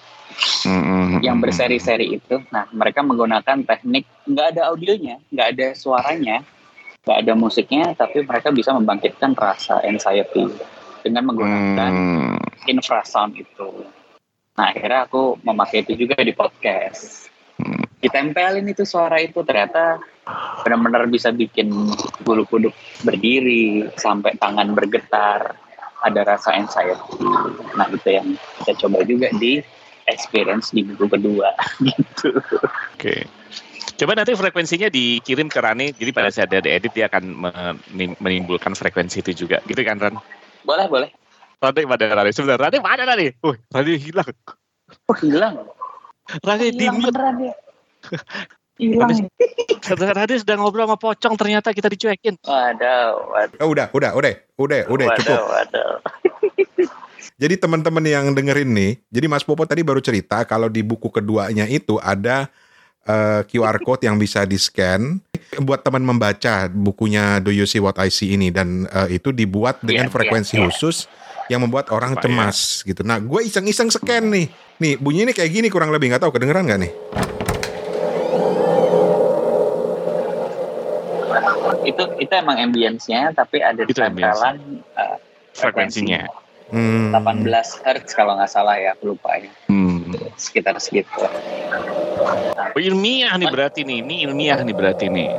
Hmm, 0.65 0.83
hmm, 0.83 1.23
yang 1.23 1.37
berseri-seri 1.39 2.19
itu. 2.19 2.41
Nah, 2.51 2.67
mereka 2.75 3.05
menggunakan 3.05 3.63
teknik 3.63 4.03
nggak 4.27 4.57
ada 4.57 4.61
audionya, 4.73 5.21
nggak 5.31 5.47
ada 5.55 5.67
suaranya, 5.77 6.43
nggak 7.05 7.21
ada 7.21 7.33
musiknya, 7.37 7.93
tapi 7.93 8.25
mereka 8.25 8.49
bisa 8.49 8.73
membangkitkan 8.73 9.37
rasa 9.37 9.77
anxiety 9.85 10.49
dengan 11.05 11.29
menggunakan 11.29 11.93
Hmm. 11.93 12.37
infrasound 12.65 13.37
itu. 13.37 13.85
Nah, 14.57 14.73
akhirnya 14.73 15.05
aku 15.05 15.37
memakai 15.45 15.85
itu 15.85 15.93
juga 15.93 16.17
di 16.25 16.33
podcast. 16.33 17.29
Hmm. 17.61 17.85
Ditempelin 18.01 18.65
itu 18.65 18.81
suara 18.89 19.21
itu 19.21 19.37
ternyata 19.45 20.01
benar-benar 20.65 21.05
bisa 21.05 21.29
bikin 21.29 21.69
bulu 22.25 22.41
kuduk 22.49 22.73
berdiri 23.05 23.85
sampai 24.01 24.33
tangan 24.41 24.73
bergetar, 24.73 25.53
ada 26.01 26.21
rasa 26.25 26.57
anxiety. 26.57 27.21
Nah, 27.77 27.85
itu 27.93 28.09
yang 28.09 28.33
kita 28.65 28.73
coba 28.81 29.05
juga 29.05 29.29
di 29.37 29.61
experience 30.09 30.71
di 30.73 30.85
buku 30.85 31.09
kedua 31.09 31.49
gitu. 31.87 32.37
Oke. 32.95 33.25
Coba 33.95 34.11
nanti 34.11 34.35
frekuensinya 34.35 34.91
dikirim 34.91 35.47
ke 35.47 35.59
Rani, 35.63 35.95
jadi 35.95 36.11
pada 36.11 36.27
saat 36.27 36.51
ada 36.51 36.67
edit 36.67 36.91
dia 36.91 37.07
akan 37.07 37.31
menim- 37.31 38.19
menimbulkan 38.19 38.75
frekuensi 38.75 39.23
itu 39.23 39.47
juga, 39.47 39.63
gitu 39.63 39.79
kan 39.87 39.95
Ran? 39.95 40.19
Boleh, 40.67 40.91
boleh. 40.91 41.09
Rani 41.63 41.81
pada 41.87 42.05
Rani, 42.11 42.31
sebentar 42.35 42.59
Rani 42.59 42.77
mana 42.83 43.07
Rani? 43.07 43.31
Wih, 43.39 43.57
Rani 43.71 43.93
hilang. 43.95 44.31
Oh, 45.07 45.15
hilang. 45.15 45.55
Rani 46.43 46.75
di 46.75 46.83
hilang 46.83 46.99
beneran 46.99 47.35
ya. 47.39 47.53
Hilang. 48.75 49.31
Rani, 49.79 50.11
Rani 50.11 50.35
sedang 50.35 50.59
ngobrol 50.59 50.83
sama 50.83 50.99
pocong, 50.99 51.39
ternyata 51.39 51.71
kita 51.71 51.87
dicuekin. 51.87 52.35
Waduh, 52.43 53.31
waduh. 53.31 53.57
oh, 53.63 53.71
udah, 53.71 53.87
udah, 53.95 54.11
udah, 54.11 54.33
udah, 54.59 54.81
udah 54.91 55.07
waduh, 55.07 55.23
cukup. 55.23 55.39
waduh. 55.47 55.91
Jadi 57.35 57.55
teman-teman 57.59 58.03
yang 58.05 58.25
dengerin 58.31 58.69
nih, 58.71 58.91
jadi 59.09 59.25
Mas 59.27 59.43
Popo 59.43 59.65
tadi 59.65 59.81
baru 59.81 59.99
cerita 59.99 60.45
kalau 60.45 60.69
di 60.69 60.85
buku 60.85 61.09
keduanya 61.09 61.65
itu 61.67 61.97
ada 61.99 62.47
eh, 63.05 63.41
QR 63.49 63.77
code 63.81 64.05
yang 64.05 64.15
bisa 64.15 64.43
di 64.45 64.55
scan 64.57 65.19
buat 65.61 65.83
teman 65.85 66.03
membaca 66.03 66.67
bukunya 66.71 67.39
Do 67.39 67.53
You 67.53 67.69
See 67.69 67.81
What 67.81 67.99
I 68.01 68.09
See 68.09 68.33
ini 68.35 68.49
dan 68.49 68.87
eh, 68.89 69.19
itu 69.19 69.29
dibuat 69.35 69.81
dengan 69.83 70.07
Iya, 70.09 70.13
frekuensi 70.13 70.55
iya, 70.57 70.59
iya. 70.63 70.65
khusus 70.71 71.05
yang 71.45 71.61
membuat 71.61 71.93
orang 71.93 72.17
Apa 72.17 72.25
ya? 72.25 72.33
cemas 72.33 72.81
gitu. 72.81 73.05
Nah, 73.05 73.21
gue 73.21 73.41
iseng-iseng 73.45 73.93
scan 73.93 74.33
nih. 74.33 74.49
Nih 74.81 74.93
bunyinya 74.97 75.31
kayak 75.31 75.51
gini 75.53 75.67
kurang 75.69 75.93
lebih 75.93 76.09
nggak 76.09 76.25
tahu 76.25 76.33
kedengeran 76.33 76.65
nggak 76.65 76.81
nih? 76.81 76.93
itu 81.85 82.03
itu 82.17 82.33
emang 82.33 82.57
ambience-nya 82.57 83.29
tapi 83.37 83.61
ada 83.61 83.85
tempelan 83.85 84.81
uh, 84.97 85.17
Frekuensinya. 85.55 86.27
Hmm. 86.73 87.13
18 87.13 87.45
Hz 87.85 88.09
kalau 88.17 88.33
nggak 88.37 88.49
salah 88.49 88.75
ya 88.81 88.97
aku 88.97 89.13
lupa 89.13 89.37
ya 89.37 89.49
Hmm. 89.69 90.09
sekitar 90.35 90.77
segitu 90.81 91.09
Oh, 92.75 92.81
ilmiah 92.83 93.31
nih 93.39 93.47
berarti 93.47 93.87
nih, 93.87 94.03
ini 94.03 94.15
ilmiah 94.27 94.59
nih 94.59 94.75
berarti 94.75 95.07
nih. 95.07 95.31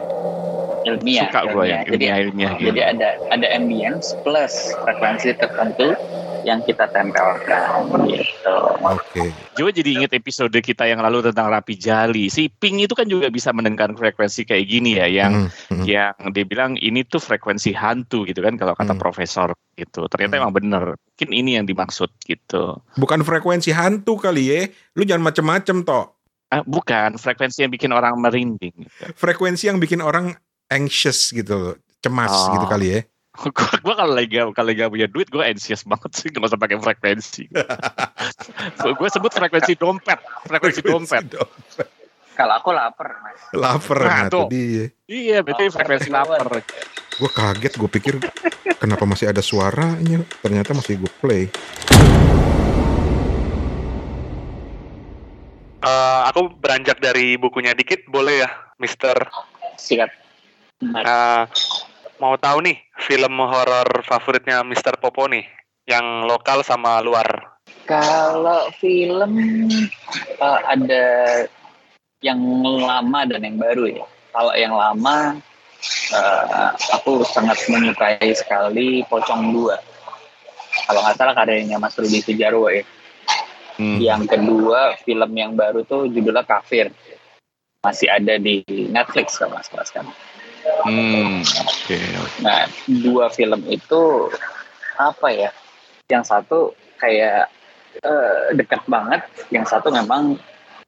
Ilmiah 0.87 1.27
Suka 1.27 1.41
gue 1.45 1.51
ilmiah. 1.51 1.67
yang 1.67 1.83
jadi 1.85 2.05
ilmiah 2.07 2.19
ilmiah 2.23 2.53
gitu. 2.57 2.67
jadi 2.71 2.81
ada 2.95 3.09
ada 3.29 3.47
ambience 3.53 4.15
plus 4.23 4.55
frekuensi 4.79 5.35
tertentu 5.35 5.99
yang 6.43 6.63
kita 6.63 6.87
tempelkan 6.87 7.83
gitu 8.07 8.55
Oke. 8.79 9.35
Coba 9.53 9.71
jadi 9.73 9.91
inget 9.91 10.13
episode 10.13 10.55
kita 10.55 10.87
yang 10.87 11.03
lalu 11.03 11.19
tentang 11.21 11.51
Rapi 11.51 11.75
Jali. 11.75 12.31
Si 12.31 12.47
Pink 12.47 12.87
itu 12.87 12.95
kan 12.95 13.03
juga 13.05 13.27
bisa 13.27 13.51
mendengarkan 13.51 13.99
frekuensi 13.99 14.47
kayak 14.47 14.63
gini 14.65 14.95
ya, 14.95 15.09
yang 15.09 15.51
Hmm, 15.51 15.51
hmm. 15.73 15.85
yang 15.85 16.15
dia 16.31 16.45
bilang 16.45 16.79
ini 16.79 17.03
tuh 17.03 17.19
frekuensi 17.19 17.75
hantu 17.75 18.23
gitu 18.23 18.39
kan 18.41 18.55
kalau 18.55 18.73
kata 18.73 18.95
Hmm. 18.95 19.01
profesor 19.01 19.49
gitu. 19.75 20.07
Ternyata 20.07 20.39
Hmm. 20.39 20.41
emang 20.41 20.53
bener. 20.55 20.85
Mungkin 20.95 21.31
ini 21.33 21.51
yang 21.59 21.67
dimaksud 21.67 22.15
gitu. 22.23 22.79
Bukan 22.95 23.27
frekuensi 23.27 23.75
hantu 23.75 24.15
kali 24.17 24.45
ya. 24.47 24.61
Lu 24.93 25.03
jangan 25.03 25.27
macem-macem 25.27 25.83
toh. 25.83 26.15
Ah, 26.47 26.63
bukan 26.63 27.19
frekuensi 27.19 27.67
yang 27.67 27.73
bikin 27.73 27.91
orang 27.91 28.15
merinding. 28.15 28.71
Gitu. 28.77 29.03
Frekuensi 29.15 29.67
yang 29.67 29.83
bikin 29.83 29.99
orang 29.99 30.31
anxious 30.69 31.31
gitu, 31.31 31.79
cemas 32.01 32.33
Oh. 32.33 32.55
gitu 32.55 32.67
kali 32.67 32.87
ya. 32.91 33.01
gua, 33.53 33.69
gua 33.85 33.95
kalau 33.95 34.13
lagi 34.17 34.33
gak, 34.33 34.49
kalau 34.57 34.69
lagi 34.73 34.81
gak 34.81 34.93
punya 34.93 35.09
duit 35.09 35.29
gue 35.29 35.45
anxious 35.45 35.85
banget 35.85 36.11
sih 36.17 36.29
nggak 36.33 36.49
usah 36.49 36.57
pakai 36.57 36.77
frekuensi. 36.81 37.45
gue 38.99 39.09
sebut 39.13 39.29
frekuensi 39.31 39.77
dompet, 39.77 40.19
frekuensi 40.45 40.81
dompet. 40.81 41.25
kalau 42.37 42.53
aku 42.61 42.69
lapar 42.69 43.17
mas 43.25 43.41
Lapar 43.57 43.99
Nah, 44.05 44.09
nah, 44.09 44.29
tuh 44.29 44.45
tuh. 44.45 44.49
dia. 44.53 44.93
Iya, 45.09 45.41
berarti 45.41 45.73
frekuensi 45.73 46.09
lapar. 46.09 46.65
Gue 47.17 47.31
kaget, 47.33 47.73
gue 47.77 47.89
pikir 47.89 48.15
kenapa 48.77 49.05
masih 49.05 49.29
ada 49.29 49.41
suaranya. 49.41 50.21
Ternyata 50.45 50.73
masih 50.73 51.01
gue 51.01 51.13
play. 51.21 51.45
Eh, 55.79 56.21
aku 56.27 56.51
beranjak 56.57 56.99
dari 56.99 57.37
bukunya 57.37 57.71
dikit, 57.73 58.09
boleh 58.09 58.43
ya, 58.43 58.51
Mister? 58.77 59.15
sikat 59.77 60.09
Mas. 60.85 61.05
Eh, 61.09 61.43
mau 62.21 62.37
tahu 62.37 62.61
nih 62.65 62.77
film 63.09 63.41
horor 63.41 63.89
favoritnya 64.05 64.61
Mister 64.61 64.93
Popo 65.01 65.25
nih, 65.25 65.45
yang 65.89 66.29
lokal 66.29 66.61
sama 66.61 67.01
luar. 67.01 67.57
Kalau 67.89 68.69
film 68.77 69.33
eh, 70.37 70.61
ada 70.67 71.07
yang 72.21 72.41
lama 72.65 73.21
dan 73.25 73.41
yang 73.41 73.57
baru 73.57 73.85
ya. 73.89 74.05
Kalau 74.37 74.53
yang 74.53 74.75
lama 74.77 75.41
eh, 76.13 76.71
aku 76.93 77.25
sangat 77.25 77.57
menyukai 77.73 78.29
sekali 78.37 79.01
Pocong 79.09 79.55
2. 79.55 79.97
Kalau 80.87 81.01
nggak 81.01 81.17
salah 81.17 81.35
karyanya 81.35 81.81
Mas 81.81 81.97
Rudi 81.97 82.21
Sujarwo 82.21 82.69
ya. 82.69 82.85
Hmm. 83.77 84.01
Yang 84.01 84.37
kedua 84.37 84.97
film 85.05 85.31
yang 85.37 85.57
baru 85.57 85.85
tuh 85.89 86.09
judulnya 86.13 86.45
Kafir. 86.45 86.93
Masih 87.81 88.11
ada 88.11 88.37
di 88.37 88.65
Netflix 88.93 89.41
kalau 89.41 89.57
nggak 89.57 89.67
salah 89.73 89.87
sekarang. 89.89 90.17
Hmm, 90.87 91.43
oke. 91.43 91.99
Nah, 92.43 92.67
dua 92.87 93.27
film 93.31 93.61
itu 93.67 94.31
apa 94.97 95.29
ya? 95.31 95.51
Yang 96.07 96.25
satu 96.31 96.59
kayak 96.99 97.51
eh, 98.03 98.41
dekat 98.55 98.87
banget, 98.87 99.27
yang 99.51 99.67
satu 99.67 99.91
memang 99.91 100.39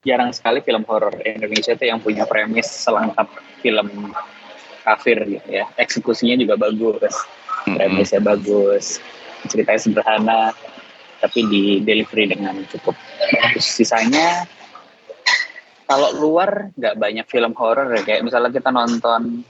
jarang 0.07 0.31
sekali 0.31 0.63
film 0.63 0.87
horor 0.87 1.15
Indonesia 1.27 1.75
itu 1.75 1.85
yang 1.91 1.99
punya 1.99 2.23
premis 2.25 2.71
selengkap 2.71 3.27
film 3.61 4.15
kafir 4.87 5.19
gitu 5.27 5.49
ya. 5.51 5.67
Eksekusinya 5.77 6.39
juga 6.39 6.55
bagus, 6.57 7.13
Hmm. 7.67 7.75
premisnya 7.77 8.23
bagus, 8.23 9.03
ceritanya 9.51 9.81
sederhana, 9.83 10.43
tapi 11.19 11.45
di 11.51 11.65
delivery 11.83 12.31
dengan 12.31 12.63
cukup 12.71 12.95
bagus. 13.35 13.67
Sisanya 13.67 14.47
kalau 15.89 16.15
luar 16.17 16.71
nggak 16.77 16.95
banyak 16.97 17.27
film 17.27 17.53
horor 17.59 17.91
ya. 17.99 18.03
kayak 18.07 18.23
misalnya 18.23 18.55
kita 18.55 18.71
nonton 18.71 19.43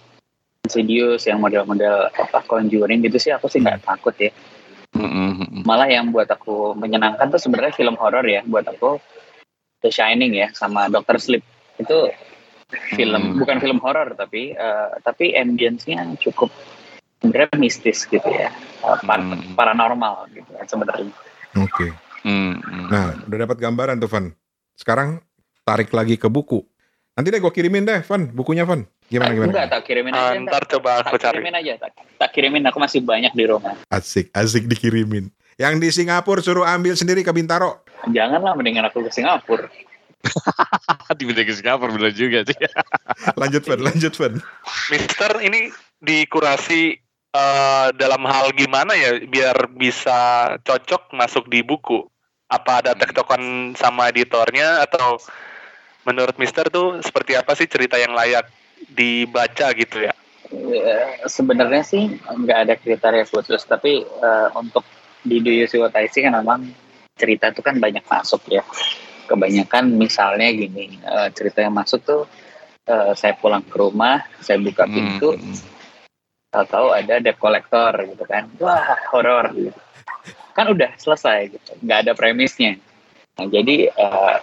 Insidious 0.66 1.22
yang 1.24 1.38
model-model 1.38 2.10
apa 2.10 2.42
Conjuring 2.42 3.04
gitu 3.06 3.18
sih 3.20 3.30
aku 3.30 3.46
sih 3.46 3.62
nggak 3.62 3.86
takut 3.86 4.14
ya 4.18 4.32
Hmm, 4.96 5.04
hmm, 5.04 5.32
hmm. 5.36 5.62
malah 5.68 5.84
yang 5.84 6.10
buat 6.10 6.26
aku 6.26 6.72
menyenangkan 6.72 7.28
tuh 7.28 7.36
sebenarnya 7.36 7.76
film 7.76 7.94
horor 8.00 8.24
ya 8.24 8.40
buat 8.48 8.64
aku 8.64 8.96
The 9.84 9.92
Shining 9.92 10.32
ya 10.32 10.48
sama 10.56 10.88
Doctor 10.88 11.20
Sleep 11.20 11.44
itu 11.76 12.08
film 12.96 13.36
Hmm. 13.36 13.36
bukan 13.36 13.60
film 13.60 13.78
horor 13.78 14.16
tapi 14.16 14.56
eh, 14.56 14.90
tapi 15.04 15.36
ambience-nya 15.36 16.02
cukup 16.18 16.48
sebenarnya 17.20 17.56
mistis 17.60 18.08
gitu 18.08 18.26
ya 18.26 18.48
Eh, 18.78 18.98
par- 19.04 19.20
Hmm. 19.20 19.52
paranormal 19.54 20.32
gitu 20.32 20.50
ya 20.56 20.64
sebenarnya 20.64 21.12
Oke. 21.58 21.90
Hmm, 22.22 22.58
hmm. 22.58 22.86
Nah, 22.88 23.04
udah 23.24 23.38
dapat 23.46 23.58
gambaran 23.58 23.96
tuh, 23.98 24.10
Van. 24.10 24.30
Sekarang 24.74 25.18
tarik 25.62 25.90
lagi 25.90 26.14
ke 26.14 26.30
buku. 26.30 26.60
Nanti 27.12 27.28
deh 27.28 27.40
gue 27.40 27.50
kirimin 27.50 27.82
deh, 27.82 28.00
Van, 28.04 28.30
bukunya, 28.30 28.62
Van. 28.62 28.84
Gimana, 29.08 29.32
gimana? 29.32 29.48
Enggak, 29.50 29.66
tak 29.68 29.80
kirimin 29.82 30.12
Ah, 30.12 30.30
aja. 30.30 30.38
ntar 30.38 30.62
coba 30.68 30.90
aku 31.00 31.16
tak 31.16 31.32
cari. 31.32 31.40
kirimin 31.40 31.56
aja, 31.56 31.72
tak, 31.80 31.90
tak 31.96 32.30
kirimin. 32.30 32.62
Aku 32.68 32.76
masih 32.76 33.00
banyak 33.00 33.32
di 33.32 33.44
rumah. 33.44 33.72
Asik, 33.88 34.28
asik 34.30 34.68
dikirimin. 34.68 35.32
Yang 35.56 35.74
di 35.80 35.88
Singapura 35.90 36.38
suruh 36.38 36.62
ambil 36.62 36.92
sendiri 36.92 37.20
ke 37.20 37.32
Bintaro. 37.32 37.82
Janganlah 38.06 38.52
mendingan 38.54 38.86
aku 38.86 39.02
ke 39.02 39.10
Singapura. 39.10 39.66
Di 41.18 41.24
bidang 41.24 41.46
ke 41.46 41.54
Singapura 41.54 41.90
bener 41.90 42.10
juga 42.10 42.42
sih. 42.42 42.54
Lanjut, 43.40 43.62
Van, 43.64 43.80
lanjut, 43.80 44.14
Van. 44.14 44.34
Mister 44.88 45.30
ini 45.40 45.70
dikurasi 45.98 46.98
eh, 47.32 47.86
dalam 47.94 48.22
hal 48.22 48.50
gimana 48.52 48.94
ya 48.94 49.18
biar 49.20 49.70
bisa 49.72 50.18
cocok 50.60 51.10
masuk 51.12 51.46
di 51.46 51.62
buku? 51.62 52.02
Apa 52.48 52.80
ada 52.80 52.92
tektokan 52.94 53.72
sama 53.74 54.08
editornya 54.08 54.82
atau 54.82 55.20
menurut 56.02 56.34
Mister 56.34 56.66
tuh 56.66 56.98
seperti 56.98 57.34
apa 57.34 57.54
sih 57.54 57.66
cerita 57.66 57.94
yang 57.94 58.10
layak 58.10 58.46
dibaca 58.86 59.74
gitu 59.74 60.06
ya? 60.06 60.12
Eh, 60.48 61.28
Sebenarnya 61.28 61.82
sih 61.84 62.18
nggak 62.18 62.58
ada 62.68 62.74
kriteria 62.78 63.24
khusus, 63.28 63.62
tapi 63.66 64.02
eh, 64.04 64.48
untuk 64.54 64.86
di 65.22 65.42
Do 65.42 65.50
You 65.50 65.66
See 65.66 65.82
What 65.82 65.96
I 65.98 66.06
See 66.08 66.22
kan 66.24 66.38
memang 66.38 66.70
cerita 67.18 67.50
itu 67.50 67.60
kan 67.60 67.76
banyak 67.82 68.06
masuk 68.06 68.46
ya. 68.48 68.62
Kebanyakan 69.28 69.92
misalnya 69.98 70.48
gini, 70.54 70.96
eh, 71.02 71.28
cerita 71.34 71.60
yang 71.60 71.74
masuk 71.76 72.00
tuh 72.06 72.22
eh, 72.88 73.12
saya 73.12 73.36
pulang 73.36 73.60
ke 73.66 73.76
rumah, 73.76 74.24
saya 74.40 74.56
buka 74.56 74.88
pintu, 74.88 75.36
Hmm. 75.36 75.56
tahu-tahu 76.48 76.96
ada 76.96 77.20
debt 77.20 77.36
collector 77.36 77.92
gitu 78.08 78.24
kan 78.24 78.48
wah 78.56 78.96
horor 79.12 79.52
gitu 79.52 79.76
kan 80.56 80.72
udah 80.72 80.96
selesai 80.96 81.52
gitu 81.52 81.70
nggak 81.84 82.08
ada 82.08 82.12
premisnya 82.16 82.80
nah, 83.36 83.44
jadi 83.44 83.92
eh, 83.92 84.36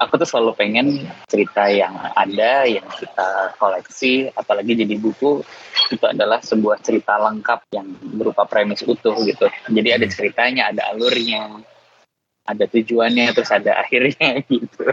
aku 0.00 0.20
tuh 0.20 0.28
selalu 0.28 0.52
pengen 0.56 0.86
cerita 1.28 1.68
yang 1.68 1.96
ada 2.12 2.64
yang 2.68 2.86
kita 2.96 3.56
koleksi 3.56 4.28
apalagi 4.32 4.76
jadi 4.76 4.96
buku 5.00 5.40
itu 5.92 6.04
adalah 6.06 6.42
sebuah 6.42 6.82
cerita 6.82 7.16
lengkap 7.20 7.60
yang 7.72 7.86
berupa 8.16 8.44
premis 8.44 8.82
utuh 8.82 9.14
gitu. 9.22 9.46
Jadi 9.70 9.88
ada 9.92 10.06
ceritanya 10.08 10.72
ada 10.72 10.92
alurnya 10.92 11.62
ada 12.46 12.64
tujuannya 12.70 13.34
terus 13.34 13.50
ada 13.50 13.76
akhirnya 13.82 14.40
gitu. 14.46 14.86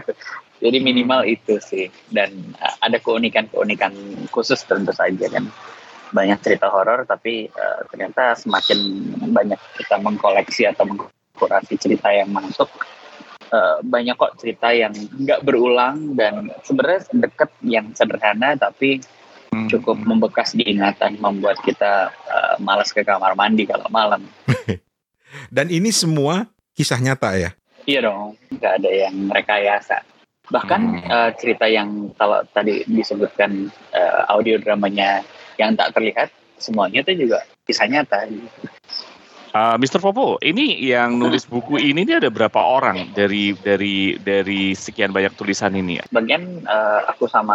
Jadi 0.58 0.76
minimal 0.82 1.24
itu 1.26 1.58
sih. 1.62 1.88
Dan 2.10 2.54
eh, 2.58 2.74
ada 2.82 2.98
keunikan-keunikan 2.98 3.94
khusus 4.34 4.60
tentu 4.66 4.90
saja 4.90 5.30
kan. 5.30 5.46
Banyak 6.14 6.38
cerita 6.42 6.70
horor 6.70 7.06
tapi 7.06 7.48
eh, 7.48 7.80
ternyata 7.90 8.34
semakin 8.38 8.78
banyak 9.30 9.60
kita 9.78 9.96
mengkoleksi 10.02 10.66
atau 10.68 10.84
mengkurasi 10.86 11.74
cerita 11.78 12.10
yang 12.10 12.30
masuk 12.30 12.70
eh, 13.54 13.76
banyak 13.80 14.18
kok 14.18 14.34
cerita 14.36 14.74
yang 14.74 14.90
nggak 14.90 15.46
berulang 15.46 16.18
dan 16.18 16.50
sebenarnya 16.60 17.06
deket 17.14 17.50
yang 17.62 17.94
sederhana 17.94 18.58
tapi 18.58 18.98
Hmm. 19.54 19.70
cukup 19.70 20.02
membekas 20.02 20.50
di 20.50 20.66
ingatan 20.66 21.14
membuat 21.22 21.62
kita 21.62 22.10
eh, 22.10 22.54
malas 22.58 22.90
ke 22.90 23.06
kamar 23.06 23.38
mandi 23.38 23.62
kalau 23.62 23.86
malam 23.86 24.26
Dan 25.54 25.70
ini 25.70 25.94
semua 25.94 26.50
kisah 26.74 26.98
nyata 26.98 27.38
ya. 27.38 27.54
iya 27.86 28.02
dong 28.02 28.34
nggak 28.50 28.72
ada 28.82 28.90
yang 28.90 29.14
rekayasa 29.30 30.02
bahkan 30.50 30.98
Hmm. 30.98 31.06
eh, 31.06 31.30
cerita 31.38 31.70
yang 31.70 32.10
kalau 32.18 32.42
tadi 32.50 32.82
disebutkan 32.84 33.70
eh, 33.94 34.20
audio 34.26 34.58
dramanya 34.58 35.22
yang 35.54 35.78
tak 35.78 35.94
terlihat 35.94 36.34
semuanya 36.58 37.06
itu 37.06 37.30
juga 37.30 37.46
kisah 37.62 37.86
nyata 37.86 38.26
Uh, 39.54 39.78
Mr. 39.78 40.02
Popo, 40.02 40.34
ini 40.42 40.82
yang 40.82 41.14
nulis 41.22 41.46
buku 41.46 41.78
ini 41.78 42.02
ini 42.02 42.12
ada 42.18 42.26
berapa 42.26 42.58
orang 42.58 43.14
dari 43.14 43.54
dari 43.54 44.18
dari 44.18 44.74
sekian 44.74 45.14
banyak 45.14 45.30
tulisan 45.38 45.70
ini? 45.78 46.02
bagian 46.10 46.42
eh, 46.66 47.00
aku 47.06 47.30
sama 47.30 47.54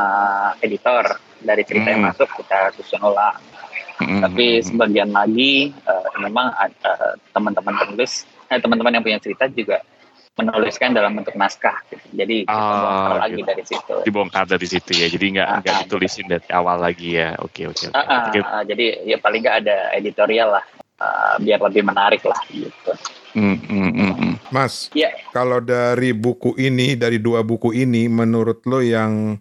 editor 0.63 1.03
dari 1.43 1.67
cerita 1.67 1.91
yang 1.91 2.07
Hmm. 2.07 2.15
masuk 2.15 2.31
kita 2.39 2.71
susun 2.79 3.03
ulang 3.03 3.35
Hmm. 3.99 4.23
tapi 4.23 4.63
sebagian 4.63 5.11
lagi 5.11 5.75
eh, 5.75 6.09
memang 6.23 6.55
ada 6.55 7.19
teman-teman 7.35 7.75
penulis 7.75 8.23
eh, 8.47 8.63
teman-teman 8.63 8.95
yang 8.95 9.03
punya 9.03 9.19
cerita 9.19 9.51
juga 9.51 9.83
menuliskan 10.39 10.95
dalam 10.95 11.19
bentuk 11.19 11.35
naskah 11.35 11.83
gitu. 11.91 12.15
jadi 12.15 12.47
kita 12.47 12.55
Ah, 12.55 12.79
bongkar 12.79 13.15
lagi 13.27 13.35
gitu. 13.43 13.49
dari 13.51 13.63
situ 13.67 13.95
dibongkar 14.07 14.45
dari 14.47 14.67
situ 14.71 14.91
ya, 14.95 15.07
jadi 15.11 15.25
nggak 15.35 15.49
nggak 15.67 15.75
ah. 15.75 15.79
ditulisin 15.83 16.31
dari 16.31 16.47
awal 16.55 16.79
lagi 16.79 17.19
ya. 17.19 17.35
Oke 17.43 17.67
oke. 17.67 17.91
oke. 17.91 17.91
Ah, 17.91 18.07
ah, 18.07 18.21
Oke. 18.31 18.39
ah, 18.39 18.63
jadi 18.63 19.03
ya 19.03 19.19
paling 19.19 19.43
nggak 19.43 19.67
ada 19.67 19.91
editorial 19.99 20.55
lah 20.55 20.63
eh, 20.99 21.35
biar 21.39 21.59
lebih 21.63 21.83
menarik 21.87 22.21
lah 22.27 22.39
gitu 22.51 22.91
hmm, 23.35 23.57
hmm, 23.65 23.91
hmm. 23.95 24.33
Mas, 24.49 24.89
Iya. 24.91 25.13
kalau 25.29 25.61
dari 25.61 26.11
buku 26.11 26.57
ini, 26.57 26.97
dari 26.97 27.21
dua 27.21 27.45
buku 27.45 27.71
ini, 27.71 28.09
menurut 28.09 28.65
lo 28.65 28.81
yang 28.81 29.37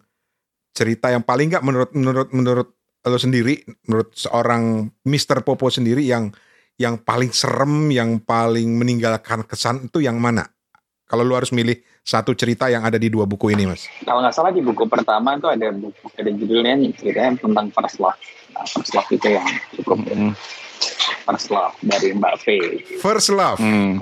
cerita 0.71 1.11
yang 1.11 1.25
paling 1.25 1.49
nggak 1.51 1.65
menurut 1.65 1.91
menurut 1.97 2.29
menurut 2.31 2.69
lo 3.03 3.17
sendiri, 3.17 3.65
menurut 3.89 4.13
seorang 4.13 4.93
Mr. 5.03 5.41
Popo 5.41 5.73
sendiri 5.73 6.05
yang 6.05 6.29
yang 6.77 7.01
paling 7.01 7.33
serem, 7.33 7.89
yang 7.91 8.21
paling 8.21 8.77
meninggalkan 8.77 9.43
kesan 9.43 9.89
itu 9.89 10.05
yang 10.05 10.21
mana? 10.21 10.47
Kalau 11.09 11.25
lo 11.25 11.41
harus 11.41 11.51
milih 11.51 11.73
satu 12.05 12.37
cerita 12.37 12.69
yang 12.69 12.85
ada 12.85 13.01
di 13.01 13.09
dua 13.09 13.25
buku 13.25 13.49
ini, 13.49 13.65
Mas. 13.65 13.89
kalau 14.05 14.21
nggak 14.21 14.37
salah 14.37 14.53
di 14.53 14.61
buku 14.61 14.85
pertama 14.85 15.41
itu 15.41 15.49
ada 15.49 15.73
buku 15.73 16.05
ada 16.15 16.31
judulnya 16.31 16.77
ceritanya 16.93 17.41
tentang 17.41 17.73
first 17.73 17.97
love 17.97 18.21
nah, 18.53 18.65
first 18.69 18.93
love 18.93 19.09
itu 19.09 19.29
yang 19.33 19.49
cukup 19.73 19.97
Hmm, 20.05 20.33
first 21.25 21.49
love 21.49 21.75
dari 21.81 22.17
Mbak 22.17 22.35
V 22.41 22.47
First 22.99 23.29
Love. 23.31 23.61
hmm. 23.61 24.01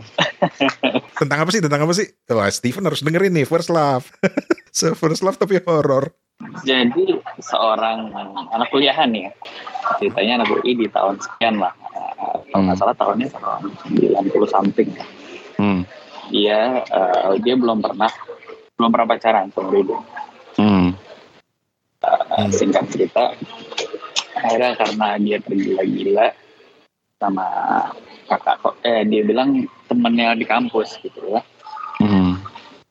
Tentang 1.21 1.39
apa 1.43 1.51
sih? 1.51 1.61
Tentang 1.65 1.81
apa 1.83 1.93
sih? 1.97 2.07
Wah, 2.29 2.47
Steven 2.49 2.85
harus 2.85 3.01
dengerin 3.01 3.33
nih 3.33 3.49
First 3.49 3.73
Love. 3.73 4.07
so, 4.77 4.93
First 4.93 5.25
Love 5.25 5.41
tapi 5.41 5.59
horor. 5.65 6.12
Jadi 6.62 7.17
seorang 7.41 8.12
anak 8.53 8.69
kuliahan 8.69 9.09
ya, 9.11 9.33
ceritanya 9.97 10.45
anak 10.45 10.61
UI 10.61 10.77
di 10.77 10.87
tahun 10.93 11.17
sekian 11.17 11.57
lah. 11.57 11.73
Kalau 12.53 12.62
nggak 12.62 12.77
Hmm. 12.77 12.83
salah 12.85 12.97
tahunnya 12.97 13.29
tahun 13.33 13.73
90 13.97 14.47
something. 14.47 14.91
Hmm. 15.57 15.89
Dia 16.29 16.85
eh, 16.85 17.33
dia 17.41 17.55
belum 17.57 17.81
pernah 17.81 18.12
belum 18.77 18.91
pernah 18.93 19.09
pacaran 19.09 19.49
seumur 19.51 19.75
hidup. 19.81 20.01
Hmm. 20.61 20.93
Eh, 22.05 22.49
Singkat 22.53 22.85
cerita, 22.93 23.33
akhirnya 24.37 24.77
karena 24.77 25.09
dia 25.17 25.39
tergila-gila 25.41 26.27
sama 27.17 27.49
kakak 28.29 28.57
kok, 28.61 28.75
eh 28.85 29.03
dia 29.09 29.25
bilang 29.25 29.65
temennya 29.89 30.37
di 30.37 30.45
kampus 30.45 31.01
gitu 31.01 31.21
ya. 31.33 31.41
Hmm. 32.03 32.37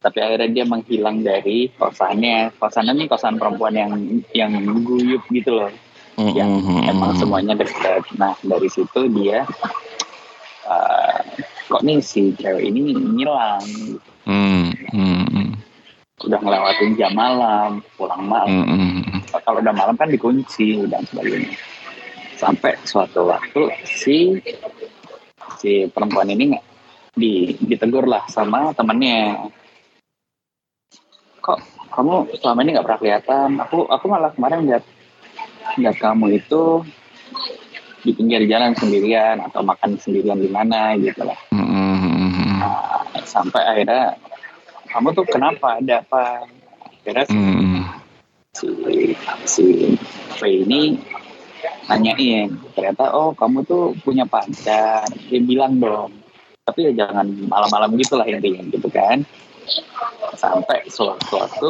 Tapi 0.01 0.17
akhirnya 0.21 0.49
dia 0.49 0.65
menghilang 0.65 1.21
dari 1.21 1.69
kosannya. 1.77 2.53
Kosannya 2.57 2.93
ini 2.93 3.05
kosan 3.09 3.37
perempuan 3.37 3.73
yang 3.77 3.91
yang 4.33 4.53
guyup 4.81 5.21
gitu 5.29 5.53
loh. 5.53 5.71
Hmm. 6.15 6.31
yang 6.31 6.47
Hmm. 6.63 6.89
emang 6.89 7.11
semuanya 7.19 7.53
dekat. 7.59 8.01
Nah 8.15 8.33
dari 8.39 8.71
situ 8.71 9.11
dia 9.11 9.43
eh, 10.65 11.19
kok 11.69 11.83
nih 11.85 12.01
si 12.01 12.33
cewek 12.33 12.71
ini 12.73 12.95
ngilang, 12.97 13.61
Hmm. 14.25 14.73
Hmm. 14.89 15.25
Hmm. 15.29 15.49
udah 16.25 16.39
ngelewatin 16.41 16.97
jam 16.97 17.13
malam, 17.13 17.85
pulang 17.99 18.25
malam. 18.25 18.65
Hmm. 18.65 19.05
Hmm. 19.05 19.21
Kalau 19.45 19.61
udah 19.61 19.75
malam 19.75 19.93
kan 19.93 20.09
dikunci 20.09 20.81
dan 20.89 21.05
sebagainya. 21.05 21.53
Sampai 22.35 22.75
suatu 22.83 23.31
waktu 23.31 23.71
si 23.87 24.39
si 25.59 25.87
perempuan 25.87 26.27
ini 26.31 26.55
nggak 26.55 26.65
di 27.15 27.55
ditegur 27.63 28.05
lah 28.05 28.27
sama 28.27 28.75
temennya. 28.75 29.47
Kok 31.39 31.59
kamu 31.95 32.35
selama 32.43 32.59
ini 32.63 32.69
nggak 32.75 32.85
pernah 32.85 32.99
kelihatan? 32.99 33.49
Aku 33.63 33.87
aku 33.87 34.05
malah 34.11 34.35
kemarin 34.35 34.67
lihat 34.67 34.83
lihat 35.79 35.95
kamu 35.97 36.37
itu 36.43 36.83
di 38.05 38.11
pinggir 38.13 38.45
jalan 38.45 38.77
sendirian 38.77 39.41
atau 39.41 39.65
makan 39.65 39.97
sendirian 39.97 40.37
di 40.37 40.51
mana 40.51 40.93
gitu 40.99 41.25
lah. 41.25 41.39
Hmm. 41.49 42.61
Nah, 42.61 43.23
sampai 43.25 43.63
akhirnya 43.65 44.13
kamu 44.93 45.07
tuh 45.17 45.25
kenapa 45.25 45.81
ada 45.81 46.05
apa? 46.05 46.45
Akhirnya 47.01 47.25
si, 47.25 47.33
Hmm. 47.35 47.83
si 48.53 48.67
si 49.45 49.65
V 50.37 50.39
ini 50.45 50.99
nanyain 51.85 52.49
ternyata 52.73 53.13
oh 53.13 53.33
kamu 53.37 53.61
tuh 53.65 53.93
punya 54.01 54.25
pacar 54.25 55.05
dia 55.29 55.41
bilang 55.41 55.77
dong 55.77 56.11
tapi 56.65 56.89
ya 56.89 57.05
jangan 57.05 57.29
malam-malam 57.45 57.93
gitu 57.97 58.17
lah 58.17 58.25
intinya 58.25 58.65
gitu 58.73 58.89
kan 58.89 59.21
sampai 60.37 60.85
suatu 60.89 61.37
waktu 61.37 61.69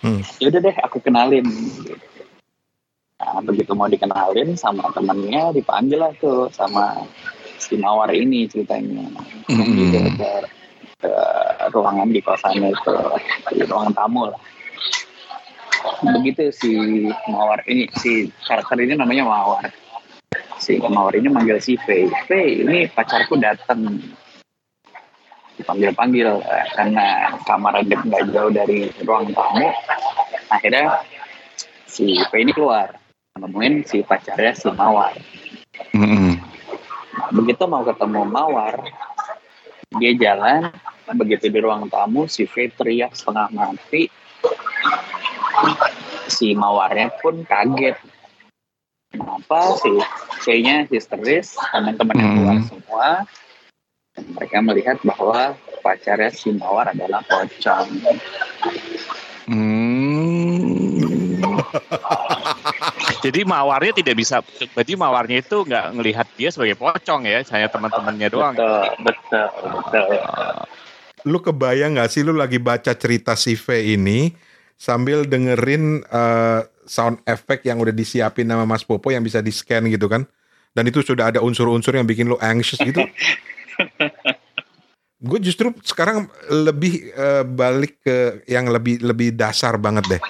Hmm. 0.00 0.24
ya 0.40 0.48
udah 0.48 0.64
deh 0.64 0.76
aku 0.80 0.96
kenalin 1.04 1.44
gitu. 1.84 1.92
nah 3.20 3.36
begitu 3.44 3.76
mau 3.76 3.84
dikenalin 3.84 4.56
sama 4.56 4.88
temennya 4.96 5.52
dipanggil 5.52 6.00
lah 6.00 6.08
tuh 6.16 6.48
sama 6.56 7.04
si 7.60 7.76
mawar 7.76 8.08
ini 8.16 8.48
ceritanya 8.48 9.12
Hmm. 9.44 9.76
gitu 9.76 10.00
ke, 10.16 10.32
ke 11.04 11.12
ruangan 11.68 12.08
di 12.08 12.24
kosannya 12.24 12.72
itu 12.72 12.96
di 13.52 13.64
ruangan 13.68 13.92
tamu 13.92 14.32
lah 14.32 14.40
begitu 16.04 16.52
si 16.52 16.70
mawar 17.28 17.64
ini 17.64 17.88
si 17.96 18.28
karakter 18.44 18.80
ini 18.80 18.96
namanya 18.96 19.24
mawar. 19.24 19.68
Si 20.60 20.76
mawar 20.76 21.16
ini 21.16 21.28
manggil 21.32 21.60
si 21.60 21.80
V 21.80 22.08
V 22.28 22.30
ini 22.64 22.88
pacarku 22.92 23.40
datang. 23.40 24.00
Dipanggil-panggil 25.60 26.40
eh, 26.40 26.66
karena 26.72 27.36
kamar 27.44 27.84
ada 27.84 27.96
nggak 28.00 28.32
jauh 28.32 28.48
dari 28.48 28.88
ruang 29.04 29.28
tamu. 29.36 29.68
Akhirnya 30.48 31.04
si 31.84 32.16
P 32.16 32.32
ini 32.40 32.56
keluar 32.56 32.96
nemuin 33.36 33.84
si 33.84 34.00
pacarnya 34.00 34.56
si 34.56 34.72
Mawar. 34.72 35.16
Mm-mm. 35.96 36.40
Nah, 37.16 37.28
begitu 37.32 37.68
mau 37.68 37.84
ketemu 37.84 38.24
Mawar 38.24 38.80
dia 40.00 40.12
jalan 40.16 40.72
begitu 41.12 41.50
di 41.50 41.58
ruang 41.60 41.90
tamu 41.92 42.24
si 42.24 42.48
V 42.48 42.70
teriak 42.72 43.12
setengah 43.12 43.50
mati 43.50 44.08
si 46.26 46.52
Mawarnya 46.52 47.10
pun 47.18 47.42
kaget 47.42 47.96
kenapa 49.10 49.74
si 49.76 49.90
V-nya 50.42 50.86
histeris 50.86 51.58
teman-temannya 51.70 52.22
Hmm. 52.22 52.34
keluar 52.36 52.58
semua 52.64 53.08
dan 54.10 54.24
mereka 54.34 54.58
melihat 54.60 54.96
bahwa 55.02 55.54
pacarnya 55.80 56.30
si 56.30 56.52
Mawar 56.52 56.90
adalah 56.90 57.20
pocong 57.24 57.88
Hmm. 59.50 61.42
Jadi 63.20 63.42
mawarnya 63.42 63.92
tidak 63.92 64.16
bisa, 64.16 64.40
berarti 64.72 64.94
mawarnya 64.94 65.42
itu 65.42 65.66
nggak 65.66 65.86
ngelihat 65.92 66.26
dia 66.38 66.48
sebagai 66.48 66.78
pocong 66.78 67.26
ya, 67.26 67.42
hanya 67.44 67.68
teman-temannya 67.68 68.28
doang. 68.30 68.54
betul 68.54 68.86
betul 69.02 69.46
betul 69.90 70.06
Lu 71.26 71.36
kebayang 71.36 72.00
gak 72.00 72.08
sih 72.08 72.24
lu 72.24 72.32
lagi 72.32 72.56
baca 72.56 72.96
cerita 72.96 73.36
si 73.36 73.52
V 73.52 73.66
ini 73.92 74.32
sambil 74.80 75.28
dengerin 75.28 76.00
eh, 76.08 76.60
sound 76.88 77.20
effect 77.28 77.68
yang 77.68 77.76
udah 77.76 77.92
disiapin 77.92 78.48
sama 78.48 78.64
Mas 78.64 78.80
Popo 78.80 79.12
yang 79.12 79.20
bisa 79.20 79.44
di 79.44 79.52
scan 79.52 79.84
gitu 79.92 80.08
kan? 80.08 80.24
Dan 80.72 80.88
itu 80.88 81.04
sudah 81.04 81.28
ada 81.28 81.44
unsur-unsur 81.44 81.92
yang 82.00 82.08
bikin 82.08 82.32
lu 82.32 82.40
anxious 82.40 82.80
gitu. 82.80 83.04
Gue 85.20 85.36
justru 85.36 85.68
sekarang 85.84 86.32
lebih 86.48 87.12
eh, 87.12 87.44
balik 87.44 88.00
ke 88.00 88.40
yang 88.48 88.72
lebih 88.72 89.04
lebih 89.04 89.36
dasar 89.36 89.76
banget 89.76 90.16
deh. 90.16 90.20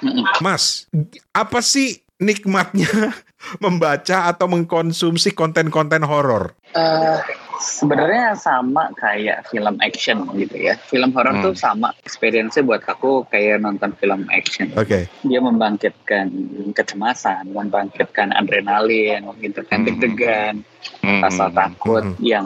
Mas, 0.43 0.91
apa 1.31 1.63
sih 1.63 2.03
nikmatnya 2.19 2.91
membaca 3.63 4.27
atau 4.27 4.51
mengkonsumsi 4.51 5.31
konten-konten 5.31 6.03
horor? 6.03 6.51
Eh, 6.75 7.19
sebenarnya 7.61 8.33
sama 8.35 8.89
kayak 8.97 9.47
film 9.53 9.77
action 9.79 10.25
gitu 10.35 10.57
ya. 10.57 10.75
Film 10.89 11.13
horor 11.13 11.37
Hmm. 11.37 11.45
tuh 11.45 11.53
sama 11.53 11.93
experience-nya 12.03 12.65
buat 12.65 12.81
aku 12.83 13.29
kayak 13.29 13.61
nonton 13.61 13.93
film 14.01 14.25
action. 14.33 14.73
Oke. 14.75 15.05
Dia 15.23 15.39
membangkitkan 15.39 16.27
kecemasan, 16.73 17.53
membangkitkan 17.53 18.33
adrenalin, 18.33 19.29
gitu 19.39 19.61
kan, 19.69 19.85
Hmm. 19.85 19.87
deg-degan, 19.87 20.65
Hmm. 21.05 21.21
rasa 21.21 21.53
takut 21.53 22.03
Hmm. 22.03 22.17
yang 22.19 22.45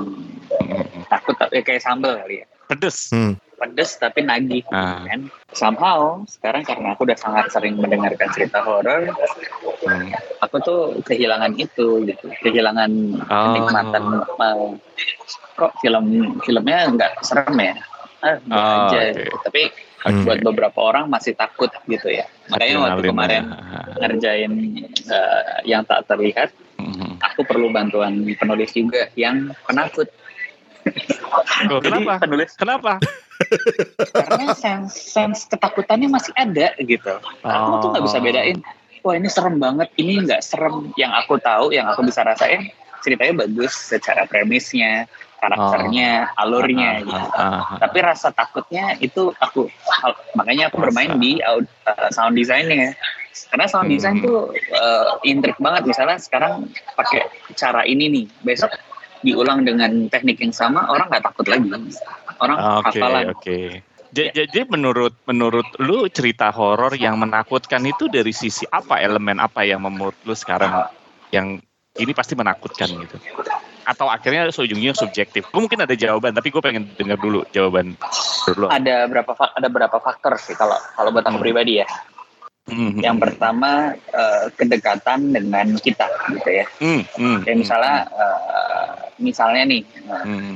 Hmm. 0.60 1.04
takut 1.08 1.36
tapi 1.40 1.64
kayak 1.64 1.82
sambal 1.82 2.20
kali 2.20 2.44
ya. 2.44 2.48
Pedes. 2.68 3.14
Hmm. 3.14 3.38
Pedes 3.56 3.96
tapi 3.96 4.22
nagih 4.22 4.64
Ah. 4.70 5.04
kan. 5.04 5.32
Somehow 5.50 6.00
sekarang 6.26 6.62
karena 6.62 6.92
aku 6.92 7.08
udah 7.08 7.16
sangat 7.16 7.48
sering 7.50 7.76
mendengarkan 7.76 8.28
cerita 8.30 8.60
horor, 8.60 9.08
Hmm. 9.82 10.12
aku 10.40 10.56
tuh 10.60 10.80
kehilangan 11.02 11.56
itu 11.56 12.04
gitu, 12.04 12.26
kehilangan 12.42 12.92
Oh. 13.24 13.44
kenikmatan 13.50 14.04
eh, 14.36 14.56
kok 15.56 15.72
film 15.80 16.06
filmnya 16.42 16.92
nggak 16.92 17.12
serem 17.22 17.56
ya 17.56 17.76
ah 18.20 18.36
biasa 18.42 18.74
Oh, 18.74 18.84
aja 18.90 19.02
gitu. 19.14 19.34
tapi 19.42 19.62
Hmm. 20.02 20.22
buat 20.22 20.40
beberapa 20.44 20.80
orang 20.84 21.06
masih 21.08 21.34
takut 21.34 21.70
gitu 21.86 22.10
ya 22.10 22.26
makanya 22.48 22.76
waktu 22.84 23.02
kemarin 23.06 23.44
ya. 23.48 23.82
ngerjain 23.98 24.52
eh, 25.06 25.44
yang 25.64 25.82
tak 25.82 26.06
terlihat 26.06 26.50
Hmm. 26.76 27.16
aku 27.20 27.42
perlu 27.42 27.70
bantuan 27.70 28.12
penulis 28.36 28.70
juga 28.70 29.08
yang 29.16 29.54
penakut 29.64 30.10
Jadi 30.86 31.82
kenapa? 31.82 32.14
penulis 32.26 32.52
Kenapa? 32.54 32.94
Karena 34.12 34.54
sense, 34.56 34.94
sense 34.98 35.46
ketakutannya 35.48 36.10
masih 36.10 36.32
ada 36.36 36.74
gitu. 36.80 37.14
Aku 37.44 37.72
tuh 37.82 37.88
nggak 37.94 38.04
bisa 38.06 38.18
Oh. 38.20 38.24
bedain 38.24 38.58
wah 39.06 39.14
ini 39.14 39.30
serem 39.30 39.62
banget 39.62 39.90
ini 40.02 40.26
nggak 40.26 40.42
serem 40.42 40.90
yang 40.98 41.14
aku 41.14 41.38
tahu 41.38 41.70
yang 41.70 41.86
aku 41.86 42.02
bisa 42.06 42.26
rasain. 42.26 42.74
Ceritanya 43.06 43.46
bagus 43.46 43.74
secara 43.78 44.26
premisnya 44.26 45.06
karakternya 45.38 46.34
alurnya 46.42 46.90
Ah, 46.90 47.06
gitu. 47.06 47.22
ah, 47.38 47.46
ah. 47.62 47.78
tapi 47.78 48.02
rasa 48.02 48.34
takutnya 48.34 48.98
itu 48.98 49.30
aku 49.38 49.70
makanya 50.34 50.74
aku 50.74 50.82
bermain 50.82 51.22
di 51.22 51.38
uh, 51.46 51.62
sound 52.10 52.34
design-nya. 52.34 52.98
Karena 53.52 53.68
sound 53.70 53.92
design 53.94 54.24
Hmm. 54.24 54.26
tuh 54.26 54.40
uh, 54.74 55.22
intrik 55.22 55.60
banget. 55.62 55.86
Misalnya 55.86 56.18
sekarang 56.18 56.66
pakai 56.98 57.30
cara 57.54 57.86
ini 57.86 58.10
nih 58.10 58.26
besok 58.42 58.74
diulang 59.26 59.66
dengan 59.66 60.06
teknik 60.08 60.38
yang 60.38 60.54
sama 60.54 60.86
orang 60.86 61.10
nggak 61.10 61.26
takut 61.26 61.46
lagi 61.50 61.66
orang 62.38 62.58
Oke, 62.80 63.02
hafalan 63.02 63.24
oke. 63.34 63.58
Ja- 64.16 64.32
Jadi 64.32 64.64
menurut 64.72 65.12
menurut 65.28 65.66
lu 65.82 66.08
cerita 66.08 66.48
horor 66.54 66.94
yang 66.96 67.20
menakutkan 67.20 67.84
itu 67.84 68.08
dari 68.08 68.32
sisi 68.32 68.64
apa 68.70 69.02
elemen 69.02 69.42
apa 69.42 69.66
yang 69.68 69.84
menurut 69.84 70.16
lu 70.24 70.32
sekarang 70.32 70.88
yang 71.34 71.60
ini 71.98 72.12
pasti 72.16 72.32
menakutkan 72.38 72.88
gitu? 72.96 73.18
Atau 73.84 74.08
akhirnya 74.08 74.48
ujungnya 74.50 74.96
subjektif? 74.96 75.46
Mungkin 75.52 75.84
ada 75.84 75.94
jawaban, 75.94 76.34
tapi 76.34 76.50
gue 76.50 76.58
pengen 76.64 76.90
dengar 76.96 77.20
dulu 77.20 77.44
jawaban 77.52 77.94
dulu. 78.48 78.72
ada 78.72 79.10
berapa 79.10 79.32
ada 79.36 79.68
berapa 79.68 79.98
faktor 80.00 80.38
sih 80.40 80.56
kalau 80.56 80.78
kalau 80.96 81.10
buat 81.12 81.26
aku 81.26 81.36
Hmm. 81.36 81.46
pribadi 81.46 81.84
ya 81.84 81.88
Hmm, 82.66 82.98
yang 82.98 83.22
pertama 83.22 83.94
uh, 84.10 84.50
kedekatan 84.58 85.38
dengan 85.38 85.78
kita 85.78 86.10
gitu 86.34 86.50
ya. 86.50 86.66
Hmm, 86.82 87.02
hmm, 87.14 87.38
kayak 87.46 87.58
misalnya 87.62 87.98
uh, 88.10 88.94
misalnya 89.22 89.64
nih 89.70 89.86
uh, 90.10 90.26
hmm, 90.26 90.56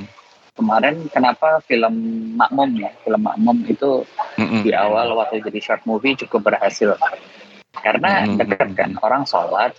kemarin 0.57 1.05
kenapa 1.13 1.61
film 1.69 1.93
Makmum 2.33 2.81
ya? 2.81 2.89
Film 3.05 3.21
Makmum 3.21 3.61
itu 3.69 4.09
hmm, 4.41 4.47
hmm, 4.49 4.61
di 4.65 4.71
awal 4.73 5.13
waktu 5.13 5.45
jadi 5.45 5.61
short 5.61 5.85
movie 5.85 6.17
cukup 6.17 6.49
berhasil. 6.49 6.97
Karena 7.77 8.25
Hmm. 8.25 8.41
dekat 8.41 8.73
kan 8.73 8.97
orang 9.05 9.29
sholat 9.29 9.77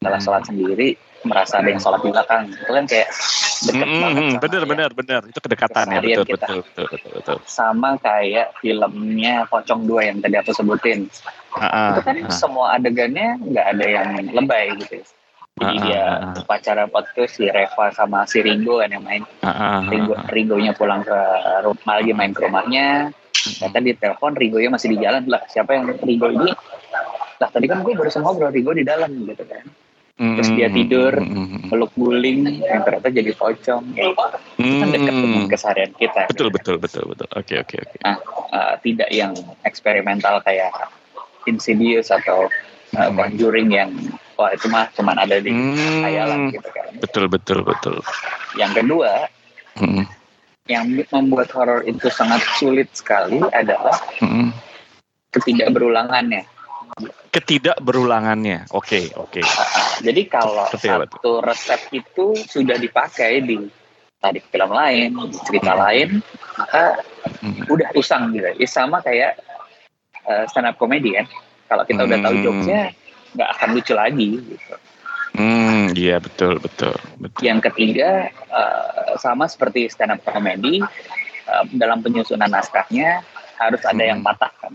Hmm. 0.00 0.16
sholat 0.16 0.42
sendiri 0.48 0.96
merasa 1.28 1.60
ada 1.60 1.68
yang 1.70 1.78
sholat 1.78 2.00
di 2.02 2.08
belakang. 2.10 2.48
Itu 2.50 2.72
kan 2.72 2.84
kayak 2.88 3.08
dekat 3.68 3.86
Hmm, 3.86 4.00
banget 4.00 4.24
sama 4.24 4.38
bener 4.40 4.62
bener 4.64 4.90
bener. 4.96 5.20
Itu 5.28 5.38
kedekatan 5.40 5.84
ya 5.90 6.00
betul 6.00 6.24
kita. 6.24 6.46
betul 6.46 6.58
betul 6.64 6.86
betul 6.88 7.10
betul. 7.20 7.36
sama 7.44 7.96
kayak 8.00 8.56
filmnya 8.58 9.44
Pocong 9.46 9.84
2 9.84 10.08
yang 10.08 10.18
tadi 10.24 10.36
aku 10.40 10.52
sebutin. 10.56 11.08
Ah, 11.56 11.92
itu 11.96 12.00
kan 12.06 12.16
ah. 12.24 12.32
semua 12.32 12.66
adegannya 12.78 13.36
nggak 13.42 13.66
ada 13.76 13.86
yang 13.86 14.08
lebay 14.32 14.72
gitu. 14.80 15.02
Jadi 15.60 15.76
Ah, 15.76 15.82
dia 15.84 16.04
pacaran 16.48 16.88
podcast 16.88 17.36
si 17.36 17.44
Reva 17.44 17.92
sama 17.92 18.24
si 18.24 18.40
Ringo 18.40 18.80
kan 18.80 18.88
yang 18.88 19.04
main. 19.04 19.22
Ringo. 19.92 20.16
Ringonya 20.32 20.72
pulang 20.72 21.04
ke 21.04 21.18
rumah 21.60 22.00
lagi 22.00 22.16
main 22.16 22.32
ke 22.32 22.40
rumahnya. 22.40 23.12
Ternyata 23.34 23.78
di 23.84 23.92
telepon 23.92 24.32
Ringonya 24.40 24.72
masih 24.72 24.96
di 24.96 24.98
jalan. 25.04 25.28
Lah 25.28 25.44
siapa 25.52 25.76
yang 25.76 25.92
Ringo 26.00 26.32
ini? 26.32 26.48
Lah 27.40 27.48
tadi 27.52 27.68
kan 27.68 27.84
gue 27.84 27.92
baru 27.92 28.08
ngobrol 28.08 28.48
Ringo 28.48 28.72
di 28.72 28.84
dalam 28.88 29.12
gitu 29.28 29.44
kan 29.44 29.64
terus 30.20 30.50
dia 30.52 30.68
tidur, 30.68 31.16
hmm, 31.16 31.32
hmm, 31.32 31.46
hmm. 31.48 31.68
peluk 31.72 31.92
guling 31.96 32.60
yang 32.60 32.84
ternyata 32.84 33.08
jadi 33.08 33.32
pocong 33.32 33.82
ya, 33.96 34.12
itu 34.60 34.74
kan 34.76 34.88
dekat 34.92 35.14
dengan 35.16 35.44
keseharian 35.48 35.92
kita 35.96 36.28
Betul 36.28 36.52
gitu. 36.52 36.56
betul 36.60 36.76
betul 36.76 37.04
betul. 37.08 37.28
Oke 37.32 37.54
oke 37.56 37.76
oke. 37.80 37.96
Uh, 38.52 38.76
tidak 38.84 39.08
yang 39.08 39.32
eksperimental 39.64 40.44
kayak 40.44 40.68
Insidious 41.48 42.12
atau 42.12 42.46
uh, 42.46 43.08
Hmm. 43.08 43.16
Conjuring 43.16 43.70
yang 43.70 43.90
wah 44.36 44.50
itu 44.52 44.66
mah 44.68 44.90
cuman 44.92 45.16
ada 45.16 45.38
di 45.40 45.48
Hmm, 45.54 46.02
khayalan 46.04 46.50
gitu 46.52 46.68
kan 46.74 46.90
Betul 46.98 47.24
betul 47.30 47.62
betul. 47.62 47.96
yang 48.58 48.74
kedua 48.74 49.30
yang 50.66 50.84
membuat 51.14 51.48
horor 51.54 51.86
itu 51.86 52.10
sangat 52.10 52.42
sulit 52.58 52.90
sekali 52.92 53.38
adalah 53.54 53.94
ketidakberulangannya 55.30 56.42
Ketidakberulangannya. 57.30 58.66
Oke 58.74 59.14
oke. 59.14 59.38
Jadi 60.02 60.22
kalau 60.26 60.66
satu 60.66 61.38
resep 61.38 61.80
itu 61.94 62.34
sudah 62.34 62.74
dipakai 62.74 63.46
di 63.46 63.56
tadi 64.18 64.42
film 64.42 64.70
lain, 64.74 65.14
cerita 65.46 65.72
Hmm. 65.78 65.82
lain, 65.86 66.08
maka 66.58 67.00
Hmm. 67.40 67.64
udah 67.70 67.88
usang 67.94 68.34
gitu. 68.34 68.50
Ya, 68.58 68.66
sama 68.68 69.00
kayak 69.00 69.38
stand 70.50 70.68
up 70.68 70.76
comedy 70.76 71.14
kan. 71.16 71.26
Kalau 71.70 71.86
kita 71.86 72.02
udah 72.02 72.18
tahu 72.18 72.34
Hmm. 72.36 72.44
jokesnya, 72.44 72.82
nggak 73.38 73.50
akan 73.56 73.68
lucu 73.78 73.92
lagi. 73.94 74.28
Gitu. 74.42 74.74
Hmm, 75.38 75.94
iya 75.94 76.18
betul 76.18 76.58
betul 76.58 76.98
betul. 77.22 77.40
Yang 77.46 77.70
ketiga 77.70 78.28
eh, 78.28 79.14
sama 79.22 79.46
seperti 79.46 79.86
stand 79.86 80.18
up 80.18 80.20
comedy 80.26 80.82
eh, 81.46 81.64
dalam 81.78 82.02
penyusunan 82.02 82.50
naskahnya 82.50 83.22
harus 83.56 83.80
ada 83.86 84.02
yang 84.02 84.20
Hmm. 84.20 84.28
patahkan. 84.28 84.74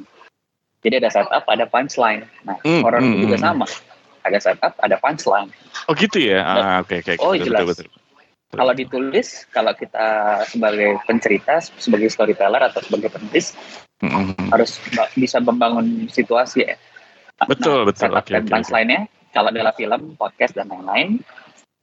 Jadi 0.85 1.01
ada 1.01 1.09
setup, 1.09 1.43
ada 1.49 1.65
punchline. 1.65 2.29
Nah, 2.45 2.61
Hmm, 2.61 2.85
horor 2.85 3.01
hmm, 3.01 3.09
itu 3.09 3.17
juga 3.25 3.37
hmm. 3.41 3.45
sama. 3.49 3.65
Ada 4.21 4.37
setup, 4.37 4.73
ada 4.77 4.95
punchline. 5.01 5.49
Oh 5.89 5.93
gitu 5.97 6.17
ya. 6.21 6.45
Ah, 6.45 6.77
oke 6.85 7.01
oke. 7.01 7.17
Oh, 7.17 7.33
betul, 7.33 7.49
jelas. 7.49 7.61
betul, 7.65 7.85
betul. 7.89 7.89
Kalau 8.55 8.73
ditulis, 8.77 9.27
kalau 9.49 9.73
kita 9.73 10.05
sebagai 10.47 11.01
pencerita, 11.03 11.59
sebagai 11.81 12.07
storyteller 12.07 12.61
atau 12.69 12.79
sebagai 12.85 13.09
penulis 13.09 13.57
Hmm, 13.95 14.35
hmm. 14.35 14.51
harus 14.51 14.75
ba- 14.91 15.07
bisa 15.15 15.39
membangun 15.39 16.11
situasi 16.11 16.67
ya. 16.67 16.75
Nah, 17.39 17.47
Betul, 17.47 17.87
betul. 17.87 18.11
setup 18.11 18.23
Oke, 18.27 18.31
dan 18.35 18.43
oke, 18.43 18.51
punchline-nya 18.51 19.01
kalau 19.31 19.49
dalam 19.55 19.71
film, 19.75 20.01
podcast 20.19 20.51
dan 20.55 20.67
lain-lain 20.67 21.23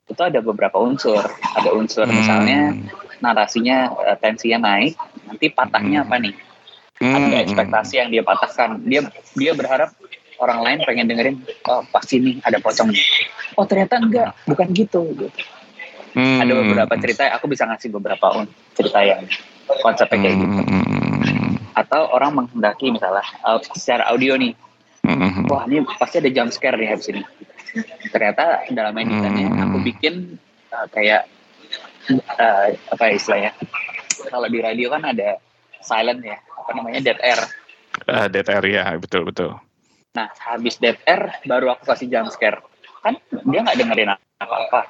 itu 0.09 0.21
ada 0.21 0.41
beberapa 0.45 0.77
unsur. 0.77 1.25
Ada 1.57 1.73
unsur 1.73 2.05
misalnya 2.05 2.77
narasinya 3.21 3.89
eh, 4.13 4.17
tensinya 4.21 4.77
naik, 4.77 4.93
nanti 5.25 5.47
patahnya 5.49 6.05
Hmm. 6.05 6.09
apa 6.09 6.17
nih? 6.21 6.35
Hmm, 7.03 7.19
Ada 7.19 7.27
hmm, 7.35 7.45
ekspektasi 7.51 7.95
yang 7.99 8.09
dia 8.15 8.23
patahkan. 8.23 8.79
Dia 8.87 9.03
dia 9.35 9.53
berharap 9.59 9.91
orang 10.39 10.63
lain 10.63 10.79
pengen 10.87 11.11
dengerin, 11.11 11.37
oh 11.67 11.83
pasti 11.91 12.23
nih 12.23 12.39
ada 12.47 12.63
pocong. 12.63 12.95
Oh 13.59 13.67
ternyata 13.67 13.99
enggak, 13.99 14.31
bukan 14.47 14.71
gitu. 14.71 15.11
gitu. 15.19 15.43
hmm, 16.15 16.39
Ada 16.43 16.53
beberapa 16.63 16.95
cerita, 16.99 17.27
aku 17.35 17.51
bisa 17.51 17.67
ngasih 17.67 17.91
beberapa 17.91 18.27
un- 18.39 18.51
cerita 18.79 19.03
yang 19.03 19.27
konsepnya 19.83 20.19
kayak 20.19 20.37
gitu. 20.47 20.61
Hmm, 20.63 20.83
hmm, 21.27 21.51
Atau 21.75 22.07
orang 22.11 22.39
menghendaki 22.39 22.95
misalnya 22.95 23.27
uh, 23.43 23.59
secara 23.75 24.07
audio 24.11 24.39
nih, 24.39 24.55
hmm, 25.03 25.19
hmm, 25.19 25.45
wah 25.51 25.67
ini 25.67 25.83
pasti 25.99 26.23
ada 26.23 26.31
jump 26.31 26.51
scare 26.55 26.79
nih 26.79 26.91
habis 26.91 27.11
ini. 27.11 27.23
Ternyata 28.15 28.67
dalam 28.71 28.95
editannya 28.95 29.47
Hmm. 29.49 29.63
aku 29.71 29.77
bikin 29.83 30.15
uh, 30.71 30.87
kayak 30.91 31.27
uh, 32.39 32.67
apa 32.93 33.03
ya 33.11 33.15
istilahnya? 33.15 33.51
Kalau 34.27 34.47
di 34.47 34.59
radio 34.63 34.91
kan 34.93 35.03
ada 35.03 35.39
silent 35.83 36.23
ya, 36.23 36.39
apa 36.63 36.71
namanya 36.73 37.03
dead 37.03 37.19
air. 37.19 37.41
Ah, 38.07 38.31
dead 38.31 38.47
area 38.47 38.95
betul 38.97 39.27
betul. 39.27 39.59
Nah 40.15 40.31
habis 40.39 40.79
dead 40.79 40.97
air 41.05 41.35
baru 41.45 41.75
aku 41.75 41.91
kasih 41.91 42.07
jump 42.09 42.31
scare. 42.31 42.63
Kan 43.03 43.19
dia 43.51 43.61
nggak 43.61 43.77
dengerin 43.83 44.15
apa-apa. 44.39 44.87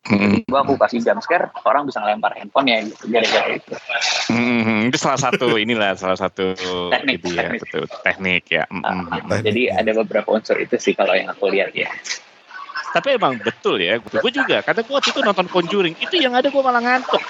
Hmm, 0.00 0.40
Gua 0.48 0.64
aku 0.64 0.80
kasih 0.80 1.04
jump 1.04 1.20
scare, 1.20 1.52
orang 1.68 1.84
bisa 1.84 2.00
ngelempar 2.00 2.32
handphone 2.32 2.72
ya 2.72 2.80
gitu, 2.88 3.04
gara-gara 3.12 3.52
itu. 3.52 3.76
hmm, 4.32 4.60
hmm, 4.64 4.80
itu 4.88 4.96
salah 4.96 5.20
satu 5.20 5.60
inilah 5.60 5.92
salah 5.92 6.16
satu 6.16 6.56
Teknik, 6.88 7.20
itu 7.20 7.36
ya 7.36 7.52
teknik. 7.52 7.60
betul 7.60 7.84
teknik 8.00 8.42
ya. 8.48 8.64
Hmm, 8.72 8.80
Uh, 8.80 8.96
hmm. 9.20 9.28
uh, 9.28 9.40
jadi 9.44 9.62
ada 9.76 9.92
beberapa 10.00 10.32
unsur 10.32 10.56
itu 10.56 10.80
sih 10.80 10.96
kalau 10.96 11.12
yang 11.12 11.28
aku 11.28 11.52
lihat 11.52 11.76
ya. 11.76 11.92
Tapi 12.90 13.20
emang 13.20 13.38
betul 13.38 13.76
ya, 13.78 14.00
gue 14.00 14.30
juga. 14.32 14.64
Karena 14.64 14.80
gue 14.82 14.94
waktu 14.96 15.12
itu 15.12 15.20
nonton 15.20 15.46
Conjuring, 15.46 15.94
itu 16.00 16.16
yang 16.16 16.32
ada 16.32 16.48
gue 16.48 16.62
malah 16.64 16.80
ngantuk. 16.80 17.20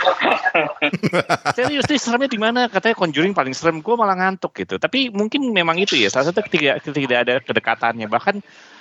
Serius 1.56 1.84
nih 1.86 2.00
seremnya 2.00 2.30
di 2.30 2.40
mana? 2.40 2.60
Katanya 2.66 2.96
Conjuring 2.96 3.32
paling 3.36 3.54
serem, 3.54 3.80
gue 3.80 3.94
malah 3.94 4.16
ngantuk 4.16 4.52
gitu. 4.56 4.76
Tapi 4.76 5.12
mungkin 5.12 5.44
memang 5.50 5.76
itu 5.78 5.96
ya, 5.96 6.08
salah 6.08 6.30
satu 6.32 6.40
ketika 6.46 6.80
tidak 6.82 7.18
ada 7.26 7.34
kedekatannya. 7.42 8.06
Bahkan 8.08 8.40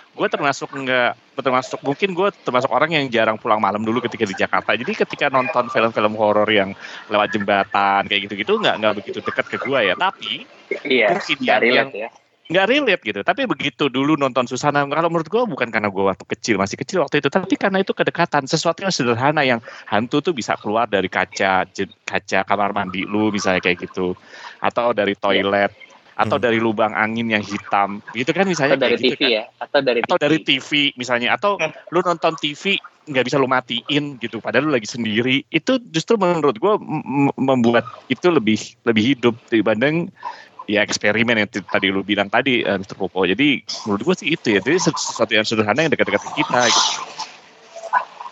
gue 0.10 0.28
termasuk 0.28 0.74
enggak 0.76 1.16
termasuk 1.38 1.80
mungkin 1.80 2.12
gue 2.12 2.28
termasuk 2.44 2.68
orang 2.74 2.92
yang 2.92 3.06
jarang 3.08 3.38
pulang 3.40 3.62
malam 3.62 3.80
dulu 3.86 4.04
ketika 4.04 4.26
di 4.28 4.36
Jakarta. 4.36 4.76
Jadi 4.76 4.92
ketika 4.92 5.32
nonton 5.32 5.72
film-film 5.72 6.14
horor 6.20 6.50
yang 6.50 6.76
lewat 7.08 7.32
jembatan 7.32 8.04
kayak 8.10 8.28
gitu-gitu 8.28 8.60
nggak 8.60 8.76
nggak 8.84 8.94
begitu 9.00 9.20
dekat 9.24 9.46
ke 9.48 9.58
gue 9.62 9.80
ya. 9.80 9.96
Tapi 9.96 10.44
Iya, 10.86 11.18
Mungkin 11.18 11.38
nggak 11.42 11.58
yang- 11.66 11.90
relate 11.90 11.98
ya. 11.98 12.10
Nggak 12.50 12.66
relate 12.66 13.04
gitu. 13.06 13.22
Tapi 13.22 13.46
begitu 13.46 13.94
dulu 13.94 14.18
nonton 14.18 14.50
Susana, 14.50 14.82
kalau 14.90 15.10
menurut 15.14 15.30
gue 15.30 15.42
bukan 15.46 15.70
karena 15.70 15.86
gue 15.94 16.02
waktu 16.02 16.26
kecil 16.26 16.58
masih 16.58 16.82
kecil 16.82 17.06
waktu 17.06 17.22
itu, 17.22 17.30
tapi 17.30 17.54
karena 17.54 17.86
itu 17.86 17.94
kedekatan 17.94 18.50
sesuatu 18.50 18.82
yang 18.82 18.90
sederhana 18.90 19.46
yang 19.46 19.62
hantu 19.86 20.18
tuh 20.26 20.34
bisa 20.34 20.58
keluar 20.58 20.90
dari 20.90 21.06
kaca 21.06 21.70
kaca 22.10 22.40
kamar 22.50 22.74
mandi 22.74 23.06
lu 23.06 23.30
misalnya 23.30 23.62
kayak 23.62 23.86
gitu, 23.86 24.18
atau 24.66 24.98
dari 24.98 25.14
toilet, 25.14 25.70
atau 26.18 26.36
Hmm. 26.42 26.46
dari 26.50 26.58
lubang 26.58 26.92
angin 26.98 27.30
yang 27.30 27.46
hitam, 27.46 28.02
gitu 28.18 28.34
kan 28.34 28.50
misalnya 28.50 28.82
Atau 28.82 28.86
dari 28.90 28.98
gitu 28.98 29.14
TV 29.14 29.22
kan. 29.22 29.30
ya, 29.30 29.44
atau 29.62 29.80
dari 29.86 30.00
Atau 30.02 30.18
TV. 30.18 30.22
dari 30.26 30.38
TV 30.42 30.70
misalnya, 30.98 31.30
atau 31.38 31.52
lu 31.94 32.02
nonton 32.02 32.34
TV 32.34 32.82
nggak 33.10 33.26
bisa 33.26 33.38
lu 33.42 33.50
matiin 33.50 34.18
gitu, 34.22 34.38
padahal 34.42 34.70
lu 34.70 34.74
lagi 34.74 34.90
sendiri, 34.90 35.46
itu 35.54 35.78
justru 35.94 36.18
menurut 36.18 36.58
gue 36.58 36.74
membuat 37.38 37.86
itu 38.10 38.26
lebih 38.30 38.58
lebih 38.90 39.04
hidup 39.16 39.34
dibanding 39.50 40.10
ya 40.70 40.86
eksperimen 40.86 41.34
yang 41.42 41.50
tadi 41.50 41.90
lu 41.90 42.06
bilang 42.06 42.30
tadi 42.30 42.62
eh, 42.62 42.78
Mr. 42.78 42.94
Popo. 42.94 43.26
Jadi 43.26 43.66
menurut 43.90 44.02
gue 44.06 44.16
sih 44.22 44.30
itu 44.38 44.48
ya. 44.54 44.62
Jadi 44.62 44.78
sesuatu 44.78 45.34
yang 45.34 45.42
sederhana 45.42 45.82
yang 45.82 45.90
dekat-dekat 45.90 46.22
kita. 46.38 46.70
Gitu. 46.70 46.92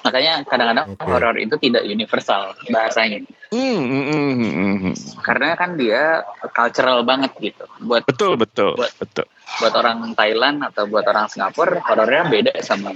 Makanya 0.05 0.33
kadang-kadang 0.47 0.87
Oke. 0.95 1.03
horor 1.03 1.35
itu 1.35 1.55
tidak 1.59 1.83
universal 1.83 2.55
bahasanya. 2.71 3.25
Hmm, 3.51 3.81
hmm, 3.83 4.03
hmm, 4.07 4.33
hmm, 4.39 4.75
hmm. 4.87 4.95
Karena 5.19 5.57
kan 5.57 5.75
dia 5.75 6.23
cultural 6.55 7.03
banget 7.03 7.33
gitu. 7.41 7.65
Buat 7.83 8.05
Betul 8.07 8.37
betul 8.39 8.77
Buat- 8.77 8.95
betul. 9.01 9.25
buat 9.59 9.73
orang 9.73 10.13
Thailand 10.13 10.63
atau 10.63 10.85
buat 10.87 11.03
orang 11.07 11.27
Singapura 11.27 11.81
horornya 11.83 12.29
beda 12.29 12.53
sama 12.63 12.93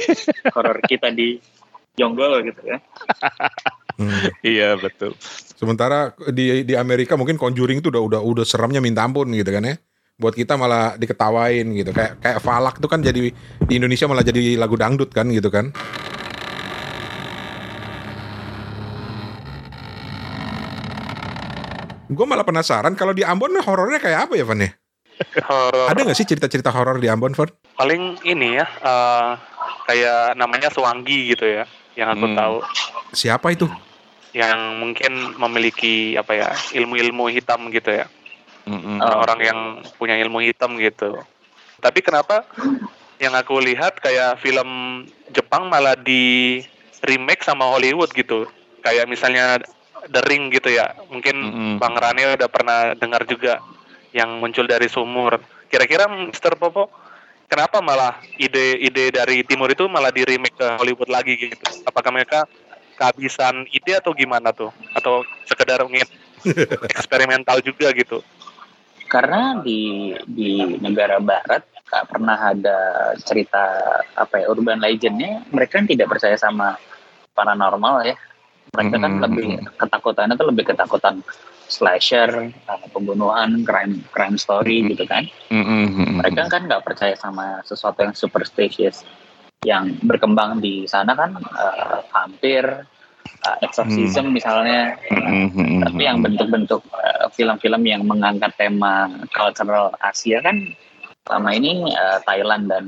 horor 0.56 0.82
kita 0.84 1.08
di 1.14 1.38
Jonggol 1.96 2.44
gitu 2.44 2.60
ya. 2.66 2.76
Hmm. 4.00 4.32
Iya 4.40 4.80
betul. 4.80 5.12
Sementara 5.54 6.16
di 6.32 6.64
di 6.64 6.72
Amerika 6.72 7.20
mungkin 7.20 7.36
Conjuring 7.36 7.84
itu 7.84 7.92
udah 7.92 8.00
udah 8.00 8.20
udah 8.24 8.44
seramnya 8.48 8.80
minta 8.80 9.04
ampun 9.04 9.28
gitu 9.36 9.52
kan 9.52 9.60
ya. 9.60 9.76
Buat 10.16 10.32
kita 10.32 10.56
malah 10.56 10.96
diketawain 10.96 11.68
gitu. 11.76 11.92
Kayak 11.92 12.16
kayak 12.18 12.38
Falak 12.40 12.80
tuh 12.80 12.88
kan 12.88 13.04
jadi 13.04 13.28
di 13.60 13.72
Indonesia 13.72 14.08
malah 14.08 14.24
jadi 14.24 14.56
lagu 14.56 14.76
dangdut 14.76 15.12
kan 15.12 15.28
gitu 15.28 15.52
kan. 15.52 15.68
Gue 22.10 22.26
malah 22.26 22.42
penasaran 22.42 22.98
kalau 22.98 23.14
di 23.14 23.22
Ambon 23.22 23.54
horornya 23.62 24.02
kayak 24.02 24.26
apa 24.26 24.34
ya 24.34 24.42
Van 24.42 24.66
ya? 24.66 24.70
Horor 25.46 25.92
Ada 25.92 26.00
nggak 26.02 26.16
sih 26.18 26.26
cerita-cerita 26.26 26.72
horor 26.72 26.98
di 26.98 27.06
Ambon 27.06 27.36
Van? 27.36 27.50
paling 27.76 28.20
ini 28.28 28.60
ya 28.60 28.66
eh, 28.66 29.30
kayak 29.88 30.36
namanya 30.36 30.68
Suwangi 30.68 31.32
gitu 31.32 31.48
ya 31.48 31.64
yang 31.96 32.12
aku 32.12 32.28
Hmm. 32.28 32.36
tahu 32.36 32.56
Siapa 33.10 33.56
itu? 33.56 33.64
Yang 34.30 34.78
mungkin 34.78 35.34
memiliki 35.36 36.14
apa 36.14 36.32
ya 36.34 36.48
ilmu-ilmu 36.76 37.30
hitam 37.30 37.70
gitu 37.70 37.90
ya 37.90 38.06
Hmm, 38.68 38.76
hmm. 38.76 38.98
Oh. 39.00 39.24
orang 39.24 39.40
yang 39.40 39.58
punya 39.96 40.20
ilmu 40.20 40.44
hitam 40.44 40.76
gitu 40.76 41.16
tapi 41.80 42.04
kenapa 42.04 42.44
yang 43.16 43.32
aku 43.32 43.56
lihat 43.56 43.98
kayak 43.98 44.36
film 44.38 45.02
Jepang 45.32 45.66
malah 45.72 45.96
di 45.96 46.60
remake 47.02 47.40
sama 47.40 47.66
Hollywood 47.72 48.12
gitu 48.12 48.44
kayak 48.84 49.08
misalnya 49.08 49.64
The 50.12 50.20
Ring 50.28 50.52
gitu 50.52 50.70
ya 50.76 50.92
mungkin 51.08 51.36
Mm-mm. 51.40 51.72
Bang 51.80 51.96
Rane 51.96 52.36
udah 52.36 52.48
pernah 52.52 52.92
dengar 52.94 53.24
juga 53.24 53.64
yang 54.12 54.38
muncul 54.38 54.68
dari 54.68 54.92
sumur 54.92 55.40
kira-kira 55.72 56.04
Mr. 56.06 56.60
Popo 56.60 56.92
kenapa 57.48 57.80
malah 57.80 58.20
ide-ide 58.36 59.08
dari 59.08 59.40
timur 59.42 59.72
itu 59.72 59.88
malah 59.88 60.12
di 60.12 60.20
remake 60.22 60.56
ke 60.60 60.68
Hollywood 60.76 61.08
lagi 61.08 61.48
gitu 61.48 61.64
apakah 61.88 62.12
mereka 62.12 62.44
kehabisan 63.00 63.64
ide 63.72 63.96
atau 63.96 64.12
gimana 64.12 64.52
tuh? 64.52 64.68
Atau 64.92 65.24
sekedar 65.48 65.80
ingin 65.88 66.04
eksperimental 66.92 67.64
juga 67.64 67.88
gitu? 67.96 68.20
Karena 69.08 69.56
di 69.64 70.12
di 70.28 70.76
negara 70.76 71.16
barat 71.16 71.64
nggak 71.88 72.06
pernah 72.06 72.38
ada 72.38 72.78
cerita 73.18 73.64
apa 74.14 74.44
ya 74.44 74.46
urban 74.52 74.78
legendnya 74.78 75.42
mereka 75.50 75.82
kan 75.82 75.88
tidak 75.88 76.12
percaya 76.12 76.36
sama 76.36 76.76
paranormal 77.32 78.04
ya. 78.04 78.14
Mereka 78.70 78.96
kan 79.02 79.12
Hmm. 79.18 79.24
lebih 79.24 79.48
ketakutannya 79.74 80.38
tuh 80.38 80.48
lebih 80.52 80.64
ketakutan 80.70 81.24
slasher 81.66 82.54
uh, 82.70 82.86
pembunuhan 82.94 83.66
crime 83.66 84.04
crime 84.14 84.38
story 84.38 84.86
gitu 84.94 85.08
kan. 85.10 85.26
Hmm, 85.50 85.64
hmm, 85.66 85.86
hmm, 85.90 86.14
mereka 86.22 86.46
kan 86.46 86.70
nggak 86.70 86.84
percaya 86.86 87.14
sama 87.18 87.64
sesuatu 87.66 88.06
yang 88.06 88.14
superstitious 88.14 89.02
yang 89.60 89.92
berkembang 90.00 90.64
di 90.64 90.88
sana 90.88 91.12
kan 91.12 91.36
uh, 91.36 92.00
vampir 92.08 92.64
uh, 93.44 93.56
exorcism 93.60 94.32
misalnya 94.32 94.96
hmm, 95.12 95.20
hmm, 95.20 95.48
hmm, 95.52 95.80
tapi 95.84 96.02
yang 96.08 96.24
bentuk-bentuk 96.24 96.80
uh, 96.96 97.28
film-film 97.36 97.84
yang 97.84 98.08
mengangkat 98.08 98.56
tema 98.56 99.12
cultural 99.36 99.92
Asia 100.00 100.40
kan 100.40 100.72
selama 101.28 101.52
ini 101.52 101.92
uh, 101.92 102.24
Thailand 102.24 102.72
dan 102.72 102.84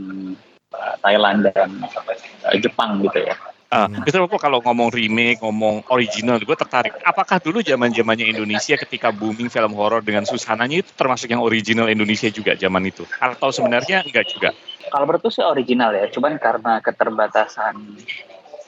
uh, 0.72 0.96
Thailand 1.04 1.44
dan 1.52 1.76
uh, 1.84 2.56
Jepang 2.56 3.04
gitu 3.04 3.20
ya 3.20 3.36
Ah, 3.72 3.88
Mr. 3.88 4.28
Popo 4.28 4.36
kalau 4.36 4.60
ngomong 4.60 4.92
remake, 4.92 5.40
ngomong 5.40 5.88
original, 5.88 6.36
gue 6.36 6.52
tertarik. 6.52 6.92
Apakah 7.08 7.40
dulu 7.40 7.64
zaman 7.64 7.88
zamannya 7.88 8.28
Indonesia 8.28 8.76
ketika 8.76 9.08
booming 9.08 9.48
film 9.48 9.72
horor 9.72 10.04
dengan 10.04 10.28
susananya 10.28 10.84
itu 10.84 10.92
termasuk 10.92 11.32
yang 11.32 11.40
original 11.40 11.88
Indonesia 11.88 12.28
juga 12.28 12.52
zaman 12.52 12.84
itu? 12.84 13.08
Atau 13.16 13.48
sebenarnya 13.48 14.04
enggak 14.04 14.28
juga? 14.28 14.52
Kalau 14.92 15.08
menurutku 15.08 15.32
sih 15.32 15.40
original 15.40 15.96
ya 15.96 16.12
cuman 16.12 16.36
karena 16.36 16.84
keterbatasan 16.84 17.96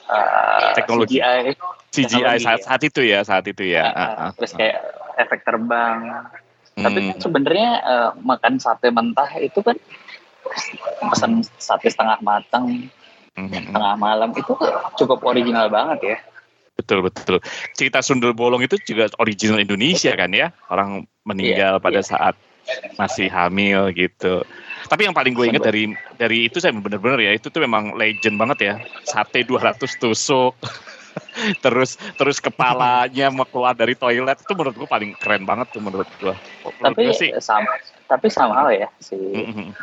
uh, 0.09 0.73
Teknologi. 0.73 1.21
CGI 1.21 1.53
CGI 1.93 2.09
Teknologi, 2.09 2.41
saat, 2.41 2.59
saat 2.65 2.81
itu 2.81 3.01
ya, 3.05 3.19
saat 3.21 3.45
itu 3.45 3.63
ya. 3.63 3.85
uh, 3.93 4.01
ah, 4.01 4.29
terus 4.33 4.57
kayak 4.57 4.81
efek 5.21 5.45
terbang 5.45 6.25
tapi 6.75 6.99
Hmm, 6.99 7.15
kan 7.15 7.23
sebenarnya 7.23 7.69
uh, 7.87 8.09
makan 8.19 8.59
sate 8.59 8.91
mentah 8.91 9.31
itu 9.39 9.63
kan 9.63 9.79
pesan 11.07 11.39
sate 11.55 11.87
setengah 11.87 12.19
matang 12.19 12.91
hmm, 13.31 13.47
hmm. 13.47 13.71
tengah 13.71 13.95
malam 13.95 14.35
itu 14.35 14.51
cukup 14.99 15.23
original 15.23 15.71
banget 15.71 15.99
ya 16.03 16.17
Betul 16.75 17.07
betul. 17.07 17.39
Cerita 17.71 18.03
Sundel 18.03 18.35
Bolong 18.35 18.59
itu 18.59 18.75
juga 18.83 19.07
original 19.23 19.63
Indonesia 19.63 20.11
kan 20.11 20.27
ya. 20.35 20.51
Orang 20.67 21.07
meninggal 21.23 21.79
Iya, 21.79 21.83
pada 21.83 22.01
iya. 22.03 22.05
saat 22.05 22.35
masih 22.97 23.27
hamil 23.29 23.91
gitu. 23.93 24.41
Tapi 24.85 25.09
yang 25.09 25.15
paling 25.17 25.33
gue 25.33 25.45
ingat 25.49 25.65
dari 25.65 25.89
dari 26.15 26.45
itu 26.45 26.61
saya 26.61 26.73
benar-benar 26.73 27.17
ya 27.17 27.33
itu 27.33 27.49
tuh 27.49 27.61
memang 27.61 27.97
legend 27.97 28.37
banget 28.37 28.57
ya. 28.61 28.73
Sate 29.05 29.41
200 29.45 29.81
tusuk. 29.97 30.53
terus 31.63 31.95
terus 32.19 32.43
kepalanya 32.43 33.31
mau 33.31 33.47
keluar 33.47 33.71
dari 33.71 33.95
toilet 33.95 34.35
itu 34.35 34.51
menurut 34.51 34.75
gue 34.75 34.89
paling 34.89 35.15
keren 35.15 35.47
banget 35.47 35.71
tuh 35.71 35.79
menurut 35.79 36.07
gue. 36.19 36.35
Menurut 36.35 36.83
tapi 36.83 37.01
gue 37.07 37.15
sih. 37.15 37.29
sama 37.39 37.71
tapi 38.05 38.27
sama 38.27 38.67
ya 38.75 38.91
si 38.99 39.15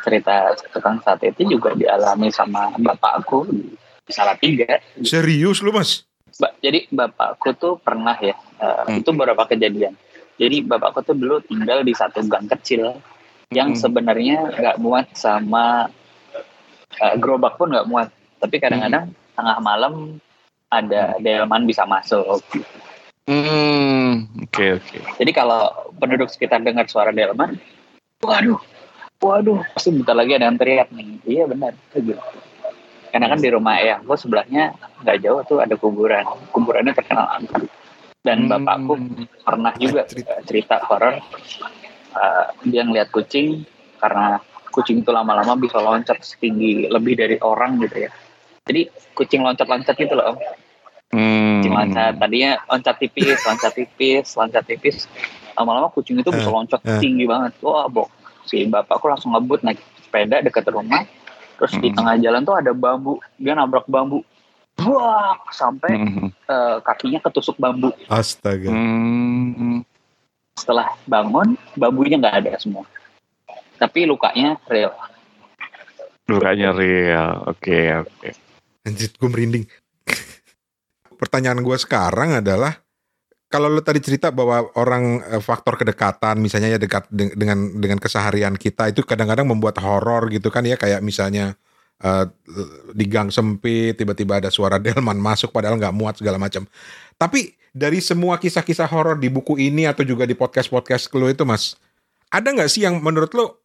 cerita 0.05 0.53
tukang 0.71 1.01
sate 1.01 1.33
itu 1.33 1.57
juga 1.57 1.73
dialami 1.73 2.29
sama 2.29 2.69
bapakku 2.77 3.49
salah 4.09 4.37
tiga. 4.37 4.77
Serius 5.01 5.63
lu 5.63 5.73
mas? 5.73 6.05
Ba- 6.37 6.53
jadi 6.59 6.89
bapakku 6.89 7.53
tuh 7.55 7.77
pernah 7.77 8.17
ya, 8.17 8.33
uh, 8.57 8.89
Hmm. 8.89 8.99
itu 8.99 9.09
beberapa 9.13 9.45
kejadian. 9.45 9.93
Jadi 10.37 10.65
bapakku 10.65 11.05
tuh 11.05 11.15
dulu 11.15 11.39
tinggal 11.45 11.85
di 11.85 11.93
satu 11.93 12.25
gang 12.25 12.49
kecil 12.49 12.97
yang 13.53 13.77
Hmm. 13.77 13.79
sebenarnya 13.79 14.49
nggak 14.49 14.77
muat 14.81 15.13
sama 15.13 15.87
uh, 16.97 17.15
gerobak 17.21 17.55
pun 17.57 17.69
nggak 17.69 17.87
muat. 17.87 18.09
Tapi 18.41 18.55
kadang-kadang 18.57 19.13
tengah 19.37 19.57
malam 19.61 20.17
ada 20.73 21.15
delman 21.21 21.69
bisa 21.69 21.85
masuk. 21.85 22.41
Hmm, 23.29 24.27
oke 24.41 24.81
oke. 24.81 24.97
Jadi 25.21 25.31
kalau 25.31 25.69
penduduk 25.95 26.27
sekitar 26.27 26.59
dengar 26.59 26.89
suara 26.91 27.13
delman, 27.15 27.55
waduh, 28.19 28.59
waduh, 29.21 29.63
pasti 29.71 29.95
bentar 29.95 30.17
lagi 30.17 30.35
ada 30.35 30.49
yang 30.49 30.59
teriak 30.59 30.89
nih. 30.91 31.21
Iya 31.23 31.43
benar, 31.47 31.71
gitu. 31.95 32.19
Karena 33.13 33.29
kan 33.29 33.39
di 33.39 33.49
rumah 33.53 33.77
ayahku 33.77 34.17
sebelahnya 34.17 34.73
nggak 35.05 35.17
jauh 35.21 35.41
tuh 35.45 35.61
ada 35.61 35.77
kuburan. 35.77 36.25
Kuburannya 36.49 36.97
terkenal 36.97 37.29
angker. 37.37 37.69
Dan 38.23 38.47
Hmm. 38.47 38.51
bapakku 38.55 38.93
pernah 39.43 39.75
juga 39.75 40.07
Cerita. 40.07 40.39
cerita, 40.39 40.47
cerita 40.47 40.75
horor. 40.87 41.19
Uh, 42.13 42.45
dia 42.63 42.87
ngeliat 42.87 43.11
kucing 43.11 43.67
karena 43.99 44.39
kucing 44.71 45.03
itu 45.03 45.11
lama-lama 45.11 45.59
bisa 45.59 45.75
loncat 45.77 46.23
setinggi 46.23 46.87
lebih 46.87 47.19
dari 47.19 47.35
orang 47.43 47.83
gitu 47.83 48.07
ya. 48.07 48.09
Jadi 48.63 48.87
kucing 49.11 49.43
loncat-loncat 49.43 49.91
gitu 49.99 50.15
loh. 50.15 50.33
Om. 50.33 50.37
Hmm. 51.11 51.59
Kucing 51.59 51.73
loncat 51.75 52.13
tadinya 52.15 52.51
loncat 52.71 52.95
tipis, 52.95 53.39
loncat 53.43 53.71
tipis, 53.75 54.27
loncat 54.39 54.63
tipis. 54.63 55.05
Lama-lama 55.53 55.91
kucing 55.91 56.17
itu 56.17 56.31
bisa 56.31 56.47
Eh, 56.47 56.53
loncat 56.55 56.79
eh. 56.79 57.03
tinggi 57.03 57.27
banget. 57.27 57.59
Wah, 57.59 57.91
bok. 57.91 58.07
Si 58.47 58.63
bapakku 58.65 59.11
langsung 59.11 59.35
ngebut 59.35 59.67
naik 59.67 59.83
sepeda 59.99 60.39
dekat 60.39 60.63
rumah. 60.71 61.03
Terus 61.59 61.75
di 61.75 61.91
Hmm. 61.91 61.97
tengah 61.99 62.15
jalan 62.23 62.41
tuh 62.47 62.55
ada 62.55 62.71
bambu. 62.71 63.19
Dia 63.35 63.53
nabrak 63.53 63.83
bambu. 63.85 64.23
Wah, 64.81 65.37
sampai 65.53 65.91
Hmm. 65.95 66.27
eh, 66.33 66.77
kakinya 66.81 67.19
ketusuk 67.21 67.55
bambu. 67.55 67.93
Astaga. 68.09 68.73
Hmm. 68.73 69.85
Setelah 70.57 70.97
bangun, 71.05 71.53
bambunya 71.73 72.17
nggak 72.17 72.37
ada 72.45 72.51
semua. 72.57 72.85
Tapi 73.77 74.05
lukanya 74.05 74.57
real. 74.65 74.93
Lukanya 76.25 76.71
real. 76.71 77.43
Oke 77.47 77.91
oke. 77.93 78.29
Anjir, 78.83 79.11
gue 79.13 79.29
merinding. 79.29 79.65
Pertanyaan 81.21 81.63
gue 81.63 81.77
sekarang 81.79 82.35
adalah, 82.37 82.79
kalau 83.47 83.69
lo 83.71 83.79
tadi 83.79 84.01
cerita 84.01 84.33
bahwa 84.33 84.67
orang 84.75 85.23
eh, 85.25 85.41
faktor 85.41 85.77
kedekatan, 85.77 86.41
misalnya 86.41 86.75
ya 86.75 86.79
dekat 86.81 87.07
de- 87.13 87.33
dengan 87.33 87.77
dengan 87.77 87.99
keseharian 88.01 88.57
kita 88.57 88.89
itu 88.91 89.05
kadang-kadang 89.05 89.47
membuat 89.47 89.79
horor 89.79 90.27
gitu 90.33 90.49
kan 90.49 90.65
ya, 90.65 90.75
kayak 90.75 90.99
misalnya 90.99 91.55
eh, 92.03 92.25
di 92.91 93.05
gang 93.07 93.31
sempit 93.31 93.95
tiba-tiba 93.95 94.43
ada 94.43 94.51
suara 94.51 94.77
delman 94.77 95.17
masuk 95.17 95.55
padahal 95.55 95.79
nggak 95.79 95.95
muat 95.95 96.19
segala 96.19 96.35
macam. 96.35 96.67
Tapi 97.15 97.55
dari 97.73 98.03
semua 98.03 98.37
kisah-kisah 98.37 98.85
horor 98.91 99.17
di 99.17 99.31
buku 99.33 99.57
ini 99.57 99.89
atau 99.89 100.05
juga 100.05 100.27
di 100.29 100.37
podcast-podcast 100.37 101.09
lo 101.17 101.31
itu, 101.31 101.41
Mas, 101.47 101.79
ada 102.29 102.53
nggak 102.53 102.69
sih 102.69 102.85
yang 102.85 103.01
menurut 103.01 103.33
lo 103.33 103.63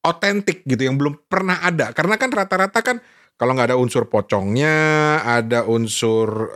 otentik 0.00 0.64
gitu 0.68 0.84
yang 0.84 1.00
belum 1.00 1.16
pernah 1.30 1.62
ada? 1.64 1.94
Karena 1.96 2.20
kan 2.20 2.28
rata-rata 2.28 2.80
kan 2.84 3.00
kalau 3.40 3.56
nggak 3.56 3.72
ada 3.72 3.80
unsur 3.80 4.04
pocongnya, 4.04 4.76
ada 5.24 5.64
unsur 5.64 6.52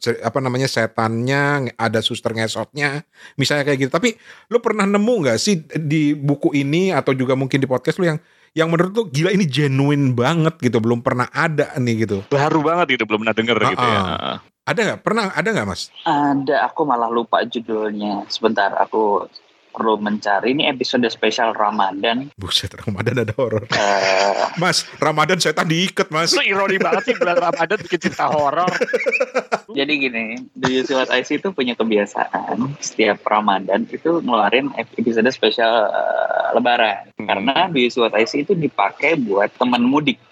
cer- 0.00 0.24
apa 0.24 0.40
namanya 0.40 0.64
setannya, 0.64 1.68
ada 1.76 2.00
suster 2.00 2.32
ngesotnya, 2.32 3.04
misalnya 3.36 3.68
kayak 3.68 3.78
gitu. 3.84 3.92
Tapi 3.92 4.16
lu 4.48 4.56
pernah 4.64 4.88
nemu 4.88 5.14
nggak 5.20 5.36
sih 5.36 5.60
di 5.76 6.16
buku 6.16 6.56
ini 6.56 6.96
atau 6.96 7.12
juga 7.12 7.36
mungkin 7.36 7.60
di 7.60 7.68
podcast 7.68 8.00
lu 8.00 8.08
yang 8.08 8.16
yang 8.54 8.70
menurut 8.70 8.94
lu 8.94 9.04
gila 9.10 9.34
ini 9.34 9.44
genuine 9.50 10.14
banget 10.14 10.54
gitu, 10.62 10.78
belum 10.78 11.02
pernah 11.02 11.26
ada 11.34 11.74
nih 11.74 12.06
gitu. 12.06 12.22
Baru 12.30 12.62
banget 12.62 12.94
gitu 12.94 13.04
belum 13.04 13.26
pernah 13.26 13.36
denger 13.36 13.56
gitu 13.74 13.86
ya. 13.86 14.00
Ada 14.64 14.80
nggak? 14.80 15.00
Pernah 15.04 15.24
ada 15.34 15.48
nggak 15.50 15.68
mas? 15.68 15.90
Ada, 16.06 16.70
aku 16.70 16.86
malah 16.86 17.10
lupa 17.10 17.42
judulnya. 17.44 18.24
Sebentar, 18.30 18.72
aku 18.78 19.26
perlu 19.74 19.98
mencari. 19.98 20.54
Ini 20.54 20.70
episode 20.70 21.02
spesial 21.10 21.50
Ramadan. 21.50 22.30
Buset 22.38 22.70
Ramadan 22.78 23.26
ada 23.26 23.34
horor. 23.34 23.66
Eh, 23.74 24.46
Mas 24.62 24.86
Ramadan 25.02 25.42
setan 25.42 25.66
diikat 25.66 26.14
mas. 26.14 26.30
Lu 26.30 26.46
ironi 26.46 26.78
banget 26.78 27.10
sih 27.10 27.14
bulan 27.18 27.42
Ramadan 27.42 27.82
bikin 27.82 27.98
cerita 28.06 28.30
horor. 28.30 28.70
jadi 29.78 29.90
gini, 29.90 30.38
Do 30.54 30.70
You 30.70 30.86
See 30.86 30.94
What 30.94 31.10
I 31.10 31.26
See 31.26 31.42
itu 31.42 31.50
punya 31.50 31.74
kebiasaan 31.74 32.78
setiap 32.78 33.26
Ramadan 33.26 33.90
itu 33.90 34.22
ngeluarin 34.22 34.70
episode 34.78 35.26
spesial 35.34 35.90
eh, 35.90 36.46
Lebaran. 36.54 37.10
Hmm. 37.18 37.26
Karena 37.26 37.66
Do 37.66 37.82
You 37.82 37.90
See 37.90 37.98
What 37.98 38.14
I 38.14 38.30
See 38.30 38.46
itu 38.46 38.54
dipakai 38.54 39.18
buat 39.18 39.50
teman 39.58 39.82
mudik 39.82 40.22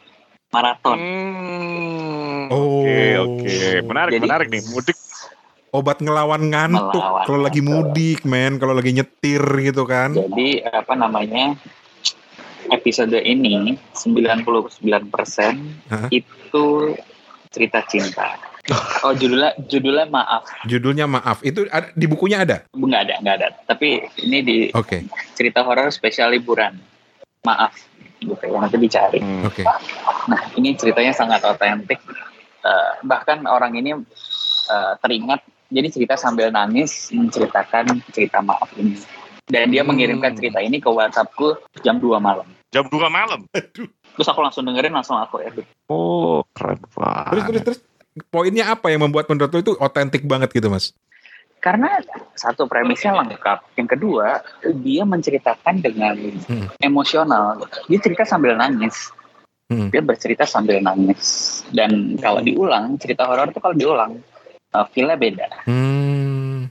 maraton. 0.54 0.96
Hmm. 1.02 2.46
Oh. 2.52 2.84
Oke 2.86 3.16
oke. 3.18 3.58
Menarik 3.90 4.12
Jadi- 4.14 4.24
menarik 4.28 4.46
nih. 4.52 4.62
Mudik 4.70 4.96
Obat 5.72 6.04
ngelawan 6.04 6.52
ngantuk 6.52 7.00
kalau 7.00 7.40
lagi 7.40 7.64
mudik 7.64 8.28
men, 8.28 8.60
kalau 8.60 8.76
lagi 8.76 8.92
nyetir 8.92 9.40
gitu 9.64 9.88
kan. 9.88 10.12
Jadi 10.12 10.60
apa 10.68 10.92
namanya 10.92 11.56
episode 12.68 13.16
ini 13.16 13.80
99% 13.96 14.44
Hah? 15.88 16.08
itu 16.12 16.64
cerita 17.48 17.80
cinta. 17.88 18.36
Oh 19.02 19.10
judulnya 19.10 19.58
judulnya 19.66 20.06
maaf 20.06 20.46
Judulnya 20.70 21.10
maaf. 21.10 21.42
Itu 21.42 21.66
ada, 21.66 21.90
di 21.98 22.06
bukunya 22.06 22.46
ada. 22.46 22.62
nggak 22.70 23.00
ada 23.08 23.14
nggak 23.18 23.34
ada. 23.42 23.48
Tapi 23.66 24.06
ini 24.22 24.38
di 24.46 24.56
Oke. 24.70 25.02
cerita 25.34 25.66
horor 25.66 25.90
spesial 25.90 26.30
liburan. 26.30 26.78
Maaf 27.42 27.74
gitu 28.22 28.38
ya 28.38 28.62
nanti 28.62 28.78
dicari. 28.78 29.18
Hmm. 29.18 29.50
Oke. 29.50 29.66
Nah 30.30 30.52
ini 30.54 30.78
ceritanya 30.78 31.10
sangat 31.10 31.42
otentik. 31.42 31.98
Eh, 32.62 32.92
bahkan 33.02 33.42
orang 33.50 33.74
ini 33.74 33.98
eh, 34.70 34.92
teringat 35.02 35.42
jadi 35.72 35.88
cerita 35.88 36.14
sambil 36.14 36.52
nangis 36.52 37.08
menceritakan 37.10 38.04
cerita 38.12 38.44
maaf 38.44 38.68
ini. 38.76 39.00
Dan 39.48 39.72
dia 39.72 39.82
Hmm. 39.82 39.90
mengirimkan 39.90 40.36
cerita 40.36 40.62
ini 40.62 40.78
ke 40.78 40.86
WhatsAppku 40.86 41.58
jam 41.82 41.98
2 41.98 42.20
malam. 42.20 42.46
Jam 42.70 42.86
2 42.86 43.08
malam. 43.08 43.42
Terus 44.12 44.28
aku 44.28 44.40
langsung 44.40 44.62
dengerin 44.62 44.92
langsung 44.92 45.16
aku 45.16 45.40
edit. 45.40 45.64
Oh 45.88 46.44
keren 46.52 46.78
Terus 46.78 46.92
banget. 46.94 47.44
terus 47.48 47.62
terus 47.64 47.78
poinnya 48.28 48.68
apa 48.68 48.92
yang 48.92 49.02
membuat 49.02 49.26
menurut 49.26 49.50
lu 49.50 49.60
itu 49.60 49.72
otentik 49.80 50.22
banget 50.24 50.52
gitu 50.52 50.68
mas? 50.68 50.92
Karena 51.58 52.02
satu 52.34 52.66
premisnya 52.66 53.14
lengkap. 53.14 53.78
Yang 53.78 53.88
kedua, 53.94 54.42
dia 54.82 55.06
menceritakan 55.06 55.78
dengan 55.78 56.18
Hmm. 56.50 56.66
emosional. 56.82 57.62
Dia 57.86 57.98
cerita 58.02 58.26
sambil 58.26 58.58
nangis. 58.58 59.14
Hmm. 59.70 59.88
Dia 59.88 60.02
bercerita 60.02 60.42
sambil 60.42 60.82
nangis. 60.82 61.62
Dan 61.70 62.18
kalau 62.18 62.42
diulang, 62.42 62.98
cerita 62.98 63.24
horor 63.24 63.48
itu 63.48 63.62
kalau 63.62 63.78
diulang, 63.78 64.18
uh, 64.72 64.86
feel-nya 64.90 65.16
beda. 65.16 65.48
Hmm. 65.68 66.68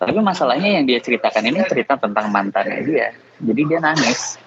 Tapi 0.00 0.16
masalahnya 0.24 0.80
yang 0.80 0.88
dia 0.88 0.96
ceritakan 0.96 1.44
ini 1.44 1.60
cerita 1.68 2.00
tentang 2.00 2.32
mantannya 2.32 2.80
dia. 2.88 3.12
Jadi 3.36 3.60
dia 3.68 3.78
nangis. 3.84 4.40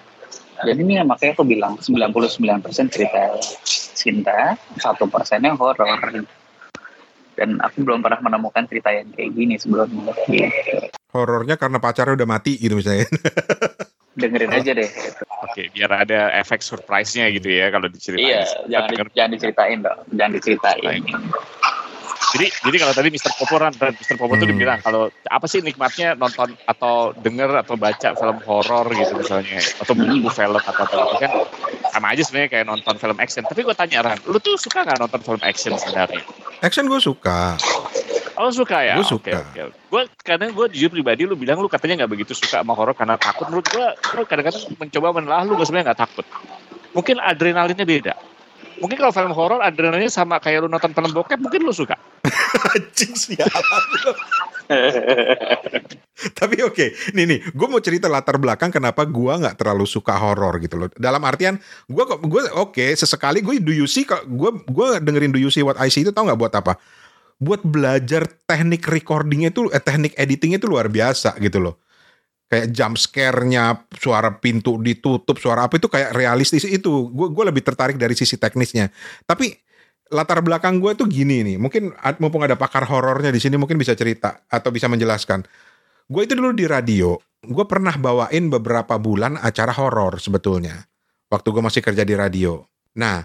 Jadi 0.58 0.80
ini 0.82 0.98
makanya 1.06 1.38
aku 1.38 1.46
bilang 1.46 1.78
99% 1.78 2.90
cerita 2.90 3.38
cinta, 3.94 4.58
satu 4.78 5.06
persennya 5.06 5.54
horor. 5.54 6.26
Dan 7.34 7.58
aku 7.62 7.82
belum 7.82 8.02
pernah 8.02 8.18
menemukan 8.22 8.66
cerita 8.66 8.90
yang 8.90 9.10
kayak 9.14 9.30
gini 9.34 9.54
sebelumnya. 9.58 10.14
Gitu. 10.26 10.90
Horornya 11.14 11.54
karena 11.54 11.78
pacarnya 11.78 12.18
udah 12.18 12.28
mati 12.28 12.58
gitu 12.58 12.74
misalnya. 12.74 13.06
Dengerin 14.18 14.50
aja 14.54 14.70
deh. 14.74 14.90
Oke 15.42 15.70
biar 15.74 15.90
ada 16.06 16.30
efek 16.38 16.62
surprise-nya 16.62 17.30
gitu 17.34 17.50
ya 17.50 17.70
kalau 17.74 17.90
diceritain. 17.90 18.26
Iya, 18.26 18.42
jangan, 18.70 18.88
denger. 18.90 19.06
jangan 19.10 19.30
diceritain 19.34 19.78
dong, 19.82 20.00
jangan 20.14 20.32
diceritain. 20.38 21.02
Jadi 22.32 22.46
jadi 22.48 22.76
kalau 22.80 22.94
tadi 22.96 23.08
Mr. 23.12 23.30
Popo 23.36 23.60
kan 23.60 23.72
Mr. 23.74 24.16
Popo 24.16 24.34
tuh 24.34 24.46
Hmm. 24.46 24.52
dibilang 24.56 24.78
kalau 24.80 25.12
apa 25.28 25.46
sih 25.46 25.60
nikmatnya 25.60 26.16
nonton 26.16 26.56
atau 26.64 27.12
denger 27.12 27.50
atau 27.60 27.74
baca 27.76 28.08
film 28.16 28.38
horor 28.42 28.86
gitu 28.90 29.12
misalnya 29.14 29.60
atau 29.78 29.92
buku 29.92 30.28
film 30.30 30.56
atau 30.56 30.72
apa 30.72 30.94
gitu 30.96 31.16
kan 31.20 31.32
sama 31.92 32.06
aja 32.10 32.22
sebenarnya 32.26 32.50
kayak 32.50 32.66
nonton 32.66 32.94
film 32.96 33.16
action. 33.20 33.42
Tapi 33.44 33.60
gue 33.62 33.74
tanya 33.74 34.02
Ran, 34.02 34.18
lu 34.26 34.38
tuh 34.38 34.56
suka 34.56 34.82
nggak 34.82 34.98
nonton 34.98 35.20
film 35.22 35.40
action 35.44 35.72
sebenarnya? 35.76 36.22
Action 36.58 36.88
gue 36.88 36.98
suka. 36.98 37.54
Oh 38.34 38.50
suka 38.50 38.82
ya? 38.82 38.98
Gua 38.98 39.06
Oke, 39.06 39.14
suka. 39.14 39.30
Oke, 39.46 39.62
Gue 39.94 40.02
kadang 40.26 40.50
gue 40.50 40.66
jujur 40.74 40.90
pribadi 40.90 41.22
lu 41.22 41.38
bilang 41.38 41.62
lu 41.62 41.70
katanya 41.70 42.02
nggak 42.02 42.10
begitu 42.18 42.34
suka 42.34 42.66
sama 42.66 42.74
horor 42.74 42.98
karena 42.98 43.14
takut. 43.14 43.46
Menurut 43.46 43.70
gue, 43.70 43.86
gue 43.94 44.24
kadang-kadang 44.26 44.74
mencoba 44.74 45.06
menelah 45.14 45.46
lu 45.46 45.54
gue 45.54 45.62
sebenarnya 45.62 45.94
nggak 45.94 46.00
takut. 46.02 46.26
Mungkin 46.98 47.22
adrenalinnya 47.22 47.86
beda. 47.86 48.14
Mungkin 48.84 49.00
kalau 49.00 49.16
film 49.16 49.32
horor 49.32 49.64
adrenalinnya 49.64 50.12
sama 50.12 50.36
kayak 50.36 50.60
lu 50.60 50.68
nonton 50.68 50.92
film 50.92 51.08
bokep 51.16 51.40
mungkin 51.40 51.64
lu 51.64 51.72
suka. 51.72 51.96
Anjing 52.76 53.16
sialan. 53.16 53.84
Tapi 56.38 56.56
oke, 56.60 57.16
nih 57.16 57.24
nih, 57.24 57.38
gue 57.48 57.66
mau 57.68 57.80
cerita 57.80 58.12
latar 58.12 58.36
belakang 58.36 58.68
kenapa 58.68 59.08
gue 59.08 59.32
nggak 59.32 59.56
terlalu 59.56 59.88
suka 59.88 60.12
horor 60.20 60.60
gitu 60.60 60.76
loh. 60.76 60.88
Dalam 61.00 61.24
artian, 61.24 61.56
gue 61.88 62.04
kok 62.04 62.20
gue 62.20 62.42
oke 62.52 62.84
sesekali 62.92 63.40
gue 63.40 63.56
do 63.64 63.72
you 63.72 63.88
see, 63.88 64.04
gue 64.04 64.50
gue 64.68 64.88
dengerin 65.00 65.32
do 65.32 65.40
you 65.40 65.48
see 65.48 65.64
what 65.64 65.80
I 65.80 65.88
see 65.88 66.04
itu 66.04 66.12
tau 66.12 66.28
nggak 66.28 66.36
buat 66.36 66.52
apa? 66.52 66.76
Buat 67.40 67.64
belajar 67.64 68.28
teknik 68.44 68.84
recordingnya 68.84 69.48
itu, 69.48 69.72
eh, 69.72 69.80
teknik 69.80 70.12
editingnya 70.20 70.60
itu 70.60 70.68
luar 70.68 70.92
biasa 70.92 71.40
gitu 71.40 71.56
loh. 71.64 71.80
Kayak 72.48 72.70
jump 72.70 72.94
scare-nya, 73.00 73.88
suara 73.96 74.36
pintu 74.38 74.78
ditutup, 74.78 75.40
suara 75.40 75.66
apa 75.66 75.80
itu 75.80 75.88
kayak 75.88 76.14
realistis 76.14 76.64
itu. 76.68 77.08
Gue 77.10 77.32
gue 77.32 77.44
lebih 77.44 77.64
tertarik 77.64 77.96
dari 77.96 78.14
sisi 78.14 78.36
teknisnya. 78.36 78.92
Tapi 79.24 79.52
latar 80.12 80.44
belakang 80.44 80.78
gue 80.78 80.92
tuh 80.94 81.08
gini 81.08 81.42
nih. 81.42 81.56
Mungkin 81.56 81.96
mumpung 82.20 82.44
ada 82.44 82.54
pakar 82.54 82.84
horornya 82.86 83.32
di 83.32 83.40
sini 83.40 83.56
mungkin 83.56 83.80
bisa 83.80 83.96
cerita 83.96 84.44
atau 84.46 84.68
bisa 84.70 84.86
menjelaskan. 84.86 85.42
Gue 86.04 86.28
itu 86.28 86.36
dulu 86.36 86.52
di 86.52 86.68
radio. 86.68 87.16
Gue 87.44 87.64
pernah 87.64 87.96
bawain 87.96 88.52
beberapa 88.52 88.96
bulan 89.00 89.40
acara 89.40 89.72
horor 89.72 90.20
sebetulnya. 90.20 90.84
Waktu 91.32 91.48
gue 91.48 91.62
masih 91.64 91.82
kerja 91.82 92.04
di 92.04 92.14
radio. 92.14 92.60
Nah, 92.94 93.24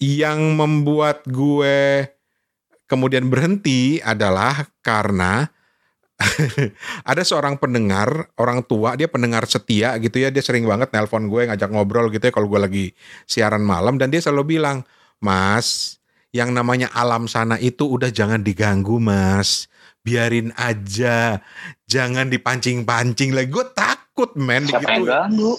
yang 0.00 0.56
membuat 0.56 1.24
gue 1.26 2.08
kemudian 2.88 3.28
berhenti 3.28 3.98
adalah 4.00 4.68
karena 4.84 5.48
ada 7.10 7.22
seorang 7.24 7.56
pendengar, 7.56 8.28
orang 8.36 8.60
tua, 8.60 8.92
dia 8.92 9.08
pendengar 9.08 9.48
setia 9.48 9.96
gitu 9.96 10.20
ya, 10.20 10.28
dia 10.28 10.44
sering 10.44 10.68
banget 10.68 10.92
nelpon 10.92 11.32
gue, 11.32 11.48
ngajak 11.48 11.70
ngobrol 11.72 12.12
gitu 12.12 12.28
ya 12.28 12.32
kalau 12.32 12.46
gue 12.46 12.60
lagi 12.60 12.86
siaran 13.24 13.64
malam, 13.64 13.96
dan 13.96 14.12
dia 14.12 14.20
selalu 14.20 14.60
bilang, 14.60 14.84
Mas, 15.16 16.00
yang 16.30 16.54
namanya 16.54 16.92
alam 16.94 17.26
sana 17.26 17.58
itu 17.58 17.88
udah 17.90 18.12
jangan 18.12 18.44
diganggu 18.44 19.02
mas, 19.02 19.66
biarin 20.06 20.54
aja, 20.54 21.42
jangan 21.90 22.30
dipancing-pancing 22.30 23.34
lagi, 23.34 23.50
gue 23.50 23.66
takut 23.74 24.30
men 24.38 24.68
Siapa 24.68 24.86
yang 24.86 25.04
gitu. 25.04 25.10
ganggu? 25.10 25.52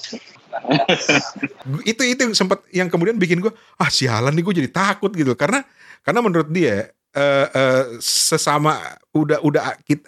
Itu 1.84 2.02
itu 2.08 2.24
sempat 2.36 2.64
yang 2.72 2.88
kemudian 2.88 3.20
bikin 3.20 3.44
gue, 3.44 3.52
ah 3.80 3.92
sialan 3.92 4.32
nih 4.32 4.44
gue 4.46 4.56
jadi 4.64 4.70
takut 4.72 5.12
gitu, 5.12 5.36
karena 5.36 5.66
karena 6.02 6.20
menurut 6.24 6.50
dia 6.50 6.90
eh, 7.12 7.48
eh, 7.52 7.84
sesama 8.00 8.80
udah 9.12 9.44
udah 9.44 9.76
kita 9.84 10.08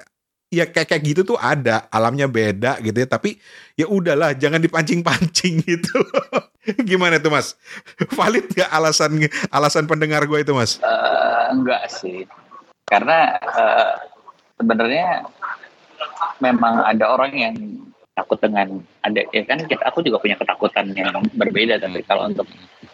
ya 0.54 0.70
kayak 0.70 0.86
kayak 0.86 1.02
gitu 1.04 1.22
tuh 1.26 1.38
ada 1.42 1.90
alamnya 1.90 2.30
beda 2.30 2.78
gitu 2.80 2.94
ya 2.94 3.10
tapi 3.10 3.42
ya 3.74 3.90
udahlah 3.90 4.38
jangan 4.38 4.62
dipancing-pancing 4.62 5.60
gitu. 5.68 5.98
Gimana 6.86 7.18
tuh 7.18 7.34
mas? 7.34 7.58
Valid 8.14 8.54
gak 8.54 8.70
alasan 8.70 9.18
alasan 9.50 9.90
pendengar 9.90 10.22
gue 10.24 10.46
itu 10.46 10.54
mas? 10.54 10.78
Eh, 10.80 11.44
enggak 11.52 11.90
sih, 11.90 12.30
karena 12.86 13.36
eh, 13.42 13.92
sebenarnya 14.56 15.26
memang 16.40 16.86
ada 16.86 17.06
orang 17.10 17.34
yang 17.34 17.56
takut 18.14 18.38
dengan 18.38 18.78
ada 19.02 19.26
ya 19.34 19.42
kan 19.42 19.58
kita 19.66 19.90
aku 19.90 20.06
juga 20.06 20.22
punya 20.22 20.38
ketakutan 20.38 20.94
yang 20.94 21.10
berbeda 21.34 21.82
tapi 21.82 22.06
kalau 22.06 22.30
untuk 22.30 22.46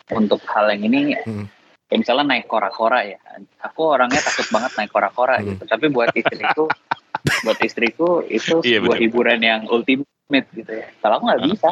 untuk 0.10 0.40
hal 0.48 0.72
yang 0.72 0.88
ini 0.88 1.20
Hmm. 1.28 1.46
ya 1.92 1.96
misalnya 2.00 2.26
naik 2.32 2.48
kora-kora 2.48 3.04
ya. 3.04 3.20
Aku 3.66 3.92
orangnya 3.92 4.22
takut 4.22 4.48
banget 4.50 4.72
naik 4.80 4.90
kora-kora 4.90 5.42
Hmm. 5.42 5.54
gitu. 5.54 5.64
Tapi 5.68 5.86
buat 5.92 6.10
istriku 6.16 6.72
buat 7.44 7.60
istriku 7.60 8.24
itu 8.24 8.62
Iya, 8.62 8.80
sebuah 8.80 8.96
betul. 8.96 9.04
hiburan 9.04 9.40
yang 9.40 9.62
ultimate 9.66 10.48
gitu 10.52 10.72
ya 10.72 10.88
kalau 11.00 11.18
aku 11.18 11.24
nggak 11.28 11.42
Hmm. 11.42 11.52
bisa 11.52 11.70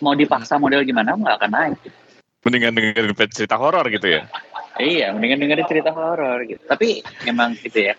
mau 0.00 0.14
dipaksa 0.14 0.54
model 0.56 0.82
gimana 0.82 1.12
nggak 1.12 1.36
akan 1.36 1.50
naik 1.50 1.76
gitu. 1.82 1.96
Mendingan 2.40 2.72
dengerin 2.72 3.12
cerita 3.28 3.56
horor 3.56 3.84
gitu 3.86 4.08
ya. 4.08 4.24
iya 4.80 5.12
mendingan 5.12 5.44
dengerin 5.44 5.66
cerita 5.66 5.92
horor 5.92 6.40
gitu 6.42 6.62
tapi 6.64 7.04
memang 7.22 7.52
gitu 7.54 7.84
ya 7.84 7.94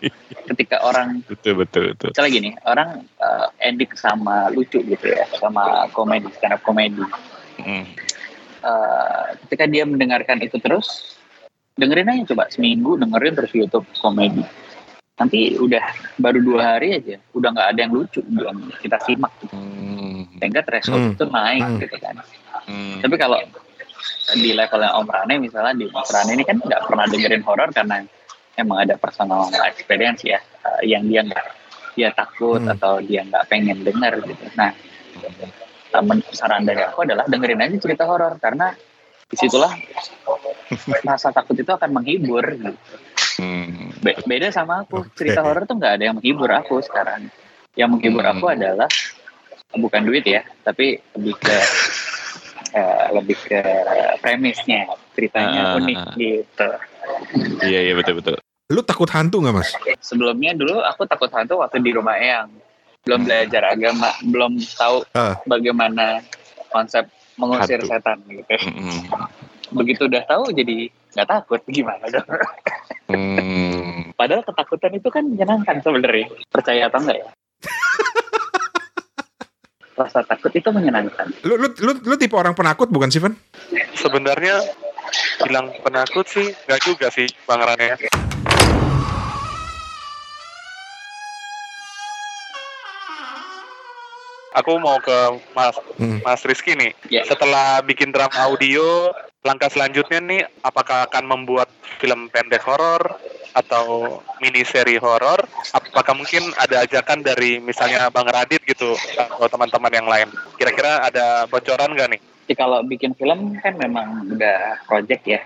ketika 0.47 0.81
orang 0.81 1.21
Betul 1.29 1.61
betul 1.61 1.93
betul. 1.93 2.09
misalnya 2.09 2.31
gini 2.31 2.49
orang 2.65 2.89
uh, 3.21 3.53
edik 3.61 3.93
sama 3.93 4.49
lucu 4.49 4.81
gitu 4.81 5.05
ya 5.05 5.29
sama 5.37 5.85
komedi 5.89 6.25
stand 6.33 6.53
up 6.53 6.61
komedi 6.61 7.05
Mm. 7.61 7.85
Eh, 8.61 9.25
ketika 9.45 9.65
dia 9.65 9.85
mendengarkan 9.85 10.37
itu 10.37 10.57
terus 10.57 11.17
dengerin 11.73 12.09
aja 12.09 12.33
coba 12.33 12.49
seminggu 12.49 12.93
dengerin 12.93 13.33
terus 13.37 13.53
YouTube 13.53 13.85
komedi 13.97 14.41
nanti 15.21 15.53
udah 15.53 15.83
baru 16.17 16.39
dua 16.41 16.59
hari 16.75 16.97
aja 16.97 17.21
udah 17.37 17.49
nggak 17.53 17.67
ada 17.71 17.79
yang 17.85 17.93
lucu 17.93 18.21
yang 18.25 18.57
kita 18.81 18.97
simak 19.05 19.29
gitu. 19.37 19.53
Hmm. 19.53 20.25
sehingga 20.41 20.61
threshold 20.65 20.97
Hmm. 20.97 21.13
itu 21.13 21.25
naik 21.29 21.61
Hmm. 21.61 21.77
gitu 21.77 21.97
kan 22.01 22.15
Hmm. 22.65 22.97
tapi 23.05 23.15
kalau 23.15 23.37
di 24.33 24.49
levelnya 24.57 24.97
Om 24.97 25.05
Rane 25.05 25.35
misalnya 25.37 25.77
di 25.77 25.85
Mas 25.93 26.09
Rane 26.09 26.33
ini 26.33 26.41
kan 26.41 26.57
nggak 26.57 26.81
pernah 26.89 27.05
dengerin 27.05 27.43
horor 27.45 27.69
karena 27.69 28.01
emang 28.57 28.77
ada 28.81 28.97
personal 28.97 29.45
experience 29.69 30.25
ya 30.25 30.41
eh, 30.41 30.89
yang 30.89 31.05
dia 31.05 31.21
nggak 31.21 31.45
dia 31.93 32.09
takut 32.15 32.63
Hmm. 32.63 32.73
atau 32.73 32.97
dia 33.03 33.21
nggak 33.27 33.51
pengen 33.51 33.83
denger 33.83 34.23
gitu. 34.23 34.45
Nah, 34.55 34.71
eh, 35.91 36.31
saran 36.31 36.63
dari 36.63 36.79
aku 36.81 37.03
adalah 37.03 37.27
dengerin 37.27 37.59
aja 37.59 37.75
cerita 37.77 38.07
horor 38.07 38.39
karena 38.39 38.71
di 39.31 39.35
situlah 39.39 39.71
rasa 41.07 41.31
takut 41.31 41.55
itu 41.55 41.67
akan 41.67 41.89
menghibur. 41.91 42.43
Gitu. 42.43 42.75
Hmm. 43.39 43.95
Be- 43.97 44.19
beda 44.21 44.51
sama 44.51 44.83
aku 44.83 45.07
cerita 45.15 45.41
horor 45.41 45.63
tuh 45.63 45.79
nggak 45.79 45.93
ada 45.95 46.03
yang 46.05 46.15
menghibur 46.15 46.51
aku 46.51 46.79
sekarang. 46.79 47.31
Yang 47.73 47.89
menghibur 47.89 48.23
Hmm. 48.23 48.33
aku 48.33 48.45
adalah 48.51 48.89
bukan 49.71 50.01
duit 50.03 50.27
ya, 50.27 50.43
tapi 50.61 50.99
lebih 51.15 51.35
ke 51.37 51.57
eh, 52.77 53.05
lebih 53.11 53.37
ke 53.41 53.59
premisnya 54.19 54.87
ceritanya 55.11 55.61
Ah. 55.65 55.77
unik 55.79 55.99
gitu. 56.15 56.69
Iya 57.63 57.79
iya 57.81 57.93
betul 57.95 58.19
betul. 58.19 58.35
lu 58.71 58.79
takut 58.79 59.11
hantu 59.11 59.43
nggak 59.43 59.51
mas 59.51 59.67
Sebelumnya 59.99 60.55
dulu 60.55 60.79
aku 60.79 61.03
takut 61.03 61.27
hantu 61.35 61.59
waktu 61.59 61.83
di 61.83 61.91
rumah 61.91 62.15
Eyang. 62.15 62.47
Belum 63.03 63.25
belajar 63.25 63.67
agama, 63.67 64.15
belum 64.23 64.55
tahu 64.77 65.03
Ah. 65.11 65.35
bagaimana 65.43 66.23
konsep 66.69 67.03
mengusir 67.39 67.79
Hantu. 67.79 67.91
setan 67.91 68.17
gitu. 68.27 68.55
Hmm. 68.67 69.01
Begitu 69.71 70.01
udah 70.07 70.23
tahu 70.27 70.51
jadi 70.51 70.91
nggak 71.15 71.27
takut 71.27 71.61
gimana 71.67 72.05
dong. 72.11 72.27
Hmm. 73.11 74.11
Padahal 74.15 74.43
ketakutan 74.43 74.91
itu 74.95 75.09
kan 75.11 75.23
menyenangkan 75.27 75.83
sebenarnya. 75.83 76.27
Percaya 76.51 76.87
atau 76.87 76.99
enggak 77.03 77.17
ya? 77.19 77.27
Rasa 79.99 80.23
takut 80.23 80.51
itu 80.55 80.69
menyenangkan. 80.71 81.29
lu 81.45 81.59
lu 81.59 81.67
lu, 81.83 81.91
lu 82.01 82.15
tipe 82.15 82.33
orang 82.33 82.55
penakut 82.55 82.89
bukan 82.89 83.11
sih 83.11 83.21
Van 83.21 83.35
Sebenarnya 83.93 84.63
bilang 85.45 85.69
penakut 85.83 86.25
sih 86.25 86.55
nggak 86.67 86.81
juga 86.81 87.07
sih 87.11 87.27
Bang 87.45 87.61
Rane. 87.61 87.99
Aku 94.61 94.77
mau 94.77 95.01
ke 95.01 95.41
Mas 95.57 95.75
Hmm. 95.97 96.21
Mas 96.21 96.41
Rizky 96.45 96.77
nih. 96.77 96.93
Ya. 97.09 97.25
Setelah 97.25 97.81
bikin 97.81 98.13
drama 98.13 98.33
audio, 98.45 99.09
langkah 99.41 99.69
selanjutnya 99.69 100.21
nih 100.21 100.41
apakah 100.61 101.09
akan 101.09 101.25
membuat 101.25 101.69
film 101.97 102.29
pendek 102.29 102.61
horor 102.61 103.17
atau 103.57 104.17
mini 104.39 104.61
seri 104.61 105.01
horor? 105.01 105.41
Apakah 105.73 106.13
mungkin 106.13 106.53
ada 106.57 106.85
ajakan 106.85 107.25
dari 107.25 107.57
misalnya 107.57 108.07
Bang 108.13 108.29
Radit 108.29 108.61
gitu 108.65 108.93
atau 109.17 109.45
teman-teman 109.49 109.93
yang 109.93 110.07
lain? 110.09 110.29
Kira-kira 110.57 111.05
ada 111.05 111.45
bocoran 111.49 111.93
nggak 111.97 112.09
nih? 112.17 112.21
Jadi 112.21 112.53
kalau 112.57 112.79
bikin 112.85 113.13
film 113.17 113.57
kan 113.61 113.73
memang 113.77 114.29
udah 114.29 114.81
project 114.85 115.23
ya. 115.25 115.41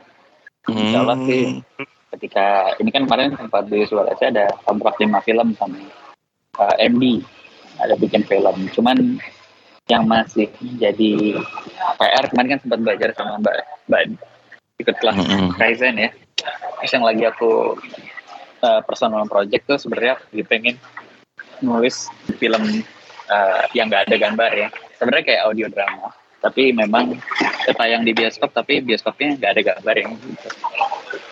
Insya 0.66 1.04
Allah 1.04 1.18
sih 1.28 1.62
ketika 2.16 2.74
ini 2.80 2.90
kan 2.96 3.06
kemarin 3.06 3.36
sempat 3.36 3.68
di 3.68 3.84
Sulawesi 3.86 4.24
ada 4.32 4.48
kontrak 4.64 4.96
lima 5.04 5.20
film 5.22 5.52
sama 5.60 5.78
uh, 6.58 6.76
MD 6.80 7.22
ada 7.80 7.96
bikin 8.00 8.24
film. 8.24 8.68
Cuman 8.72 9.20
yang 9.86 10.10
masih 10.10 10.50
jadi 10.82 11.38
PR 12.02 12.26
kemarin 12.34 12.58
kan 12.58 12.60
sempat 12.66 12.80
belajar 12.82 13.10
sama 13.14 13.38
Mbak 13.38 13.58
Mbak 13.86 14.04
ikut 14.82 14.96
kelas 14.98 15.18
Mm-mm. 15.22 15.50
Kaizen 15.56 15.96
ya. 16.02 16.10
Terus 16.82 16.92
yang 16.92 17.06
lagi 17.06 17.24
aku 17.24 17.78
uh, 18.66 18.82
personal 18.84 19.24
project 19.30 19.64
tuh 19.70 19.78
sebenarnya 19.78 20.18
aku 20.18 20.42
pengen 20.50 20.76
nulis 21.64 22.10
film 22.42 22.84
uh, 23.30 23.64
yang 23.78 23.88
nggak 23.88 24.10
ada 24.10 24.16
gambar 24.18 24.52
ya. 24.52 24.68
Sebenarnya 24.98 25.26
kayak 25.26 25.42
audio 25.48 25.68
drama. 25.70 26.12
Tapi 26.44 26.74
memang 26.74 27.18
tayang 27.74 28.06
di 28.06 28.14
bioskop 28.14 28.54
tapi 28.54 28.82
bioskopnya 28.82 29.38
nggak 29.38 29.52
ada 29.58 29.62
gambar 29.74 29.96
yang 29.98 30.12
gitu. 30.18 30.50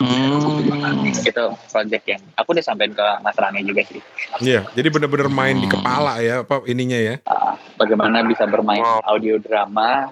Hmm. 0.02 0.53
Itu 1.02 1.44
project 1.66 2.04
yang 2.06 2.22
aku 2.34 2.48
udah 2.50 2.62
sampein 2.62 2.90
ke 2.90 3.06
Mas 3.20 3.34
Rani 3.34 3.60
juga 3.60 3.82
sih 3.82 4.00
Iya, 4.36 4.66
jadi 4.72 4.88
bener-bener 4.88 5.28
main 5.28 5.54
di 5.54 5.66
Hmm. 5.66 5.74
kepala 5.74 6.18
ya 6.18 6.42
apa 6.42 6.64
ininya 6.64 6.96
ya. 6.96 7.14
Uh, 7.22 7.54
bagaimana 7.76 8.22
bisa 8.22 8.44
bermain 8.44 8.80
Wow. 8.80 9.00
audio 9.06 9.36
drama 9.36 10.10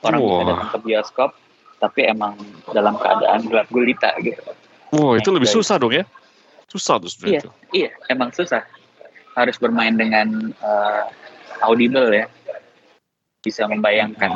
orang 0.00 0.20
bisa 0.20 0.34
Wah. 0.36 0.46
datang 0.46 0.70
ke 0.70 0.78
bioskop 0.80 1.30
tapi 1.76 2.00
emang 2.04 2.38
dalam 2.70 2.94
keadaan 2.94 3.44
gelap 3.44 3.66
gulita 3.68 4.14
gitu 4.18 4.40
Wah 4.90 5.14
itu 5.14 5.28
lebih 5.28 5.48
susah 5.48 5.74
dong 5.74 5.90
ya. 5.90 6.06
Susah 6.66 6.96
tuh 6.96 7.08
sebenarnya. 7.08 7.40
tuh. 7.44 7.52
iya 7.70 7.90
emang 8.06 8.30
susah 8.30 8.62
harus 9.32 9.56
bermain 9.56 9.92
dengan 9.92 10.30
uh, 10.58 11.02
audible 11.62 12.08
ya 12.08 12.30
bisa 13.40 13.66
membayangkan 13.66 14.30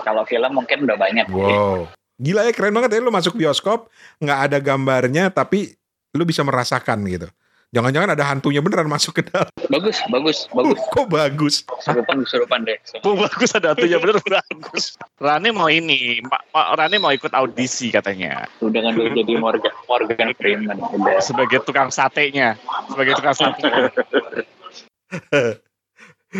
kalau 0.00 0.24
film 0.24 0.50
mungkin 0.52 0.82
udah 0.82 0.96
banyak 0.96 1.26
Wow. 1.28 1.86
Gila 2.16 2.48
ya 2.48 2.52
keren 2.56 2.72
banget 2.72 2.96
ya 2.96 3.04
lu 3.04 3.12
masuk 3.12 3.36
bioskop 3.36 3.92
nggak 4.24 4.38
ada 4.48 4.56
gambarnya 4.56 5.28
tapi 5.28 5.76
lu 6.16 6.24
bisa 6.24 6.40
merasakan 6.40 7.04
gitu. 7.04 7.28
Jangan-jangan 7.76 8.16
ada 8.16 8.24
hantunya 8.24 8.64
beneran 8.64 8.88
masuk 8.88 9.20
ke 9.20 9.22
dalam. 9.28 9.52
bagus 9.68 10.00
bagus 10.08 10.48
Uh, 10.48 10.64
bagus 10.64 10.80
kok 10.88 11.06
bagus. 11.12 11.54
kesurupan 11.66 12.16
kesurupan 12.24 12.60
deh 12.64 12.78
Oh, 13.04 13.18
bagus 13.18 13.52
ada 13.52 13.76
atunya 13.76 14.00
bener 14.00 14.16
bagus. 14.24 14.96
Rani 15.20 15.52
mau 15.52 15.68
ini, 15.68 16.24
Ma- 16.24 16.40
Ma- 16.56 16.72
Rani 16.72 16.96
mau 16.96 17.12
ikut 17.12 17.36
audisi 17.36 17.92
katanya 17.92 18.48
udah 18.64 18.80
kan 18.80 18.92
udah 18.96 19.12
jadi 19.12 19.32
Morgan 19.36 19.74
Morgan 19.90 20.30
Freeman 20.40 20.78
udah 20.80 21.20
sebagai 21.20 21.60
tukang 21.68 21.92
satenya, 21.92 22.56
sebagai 22.88 23.12
tukang 23.18 23.36
sate. 23.36 23.68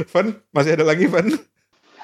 Van, 0.09 0.27
masih 0.57 0.73
ada 0.81 0.89
lagi 0.89 1.05
Van? 1.05 1.27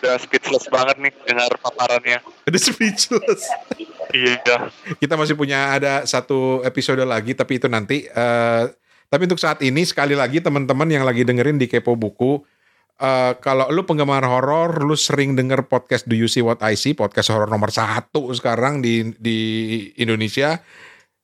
Udah 0.02 0.18
speechless 0.18 0.66
banget 0.66 0.98
nih 0.98 1.12
dengar 1.30 1.46
paparannya. 1.62 2.18
Ada 2.42 2.58
speechless. 2.58 3.46
Iya. 4.10 4.66
Kita 4.98 5.14
masih 5.14 5.38
punya 5.38 5.78
ada 5.78 6.02
satu 6.02 6.58
episode 6.66 7.06
lagi, 7.06 7.38
tapi 7.38 7.62
itu 7.62 7.70
nanti. 7.70 8.10
eh, 8.10 8.64
tapi 9.06 9.30
untuk 9.30 9.38
saat 9.38 9.62
ini 9.62 9.86
sekali 9.86 10.18
lagi 10.18 10.42
teman-teman 10.42 10.90
yang 10.90 11.06
lagi 11.06 11.22
dengerin 11.22 11.54
di 11.54 11.70
Kepo 11.70 11.94
Buku, 11.94 12.42
eh, 12.98 13.32
kalau 13.38 13.70
lu 13.70 13.86
penggemar 13.86 14.26
horor, 14.26 14.82
lu 14.82 14.98
sering 14.98 15.38
denger 15.38 15.70
podcast 15.70 16.10
Do 16.10 16.18
You 16.18 16.26
See 16.26 16.42
What 16.42 16.66
I 16.66 16.74
See, 16.74 16.98
podcast 16.98 17.30
horor 17.30 17.46
nomor 17.46 17.70
satu 17.70 18.26
sekarang 18.34 18.82
di 18.82 19.14
di 19.22 19.38
Indonesia. 20.02 20.58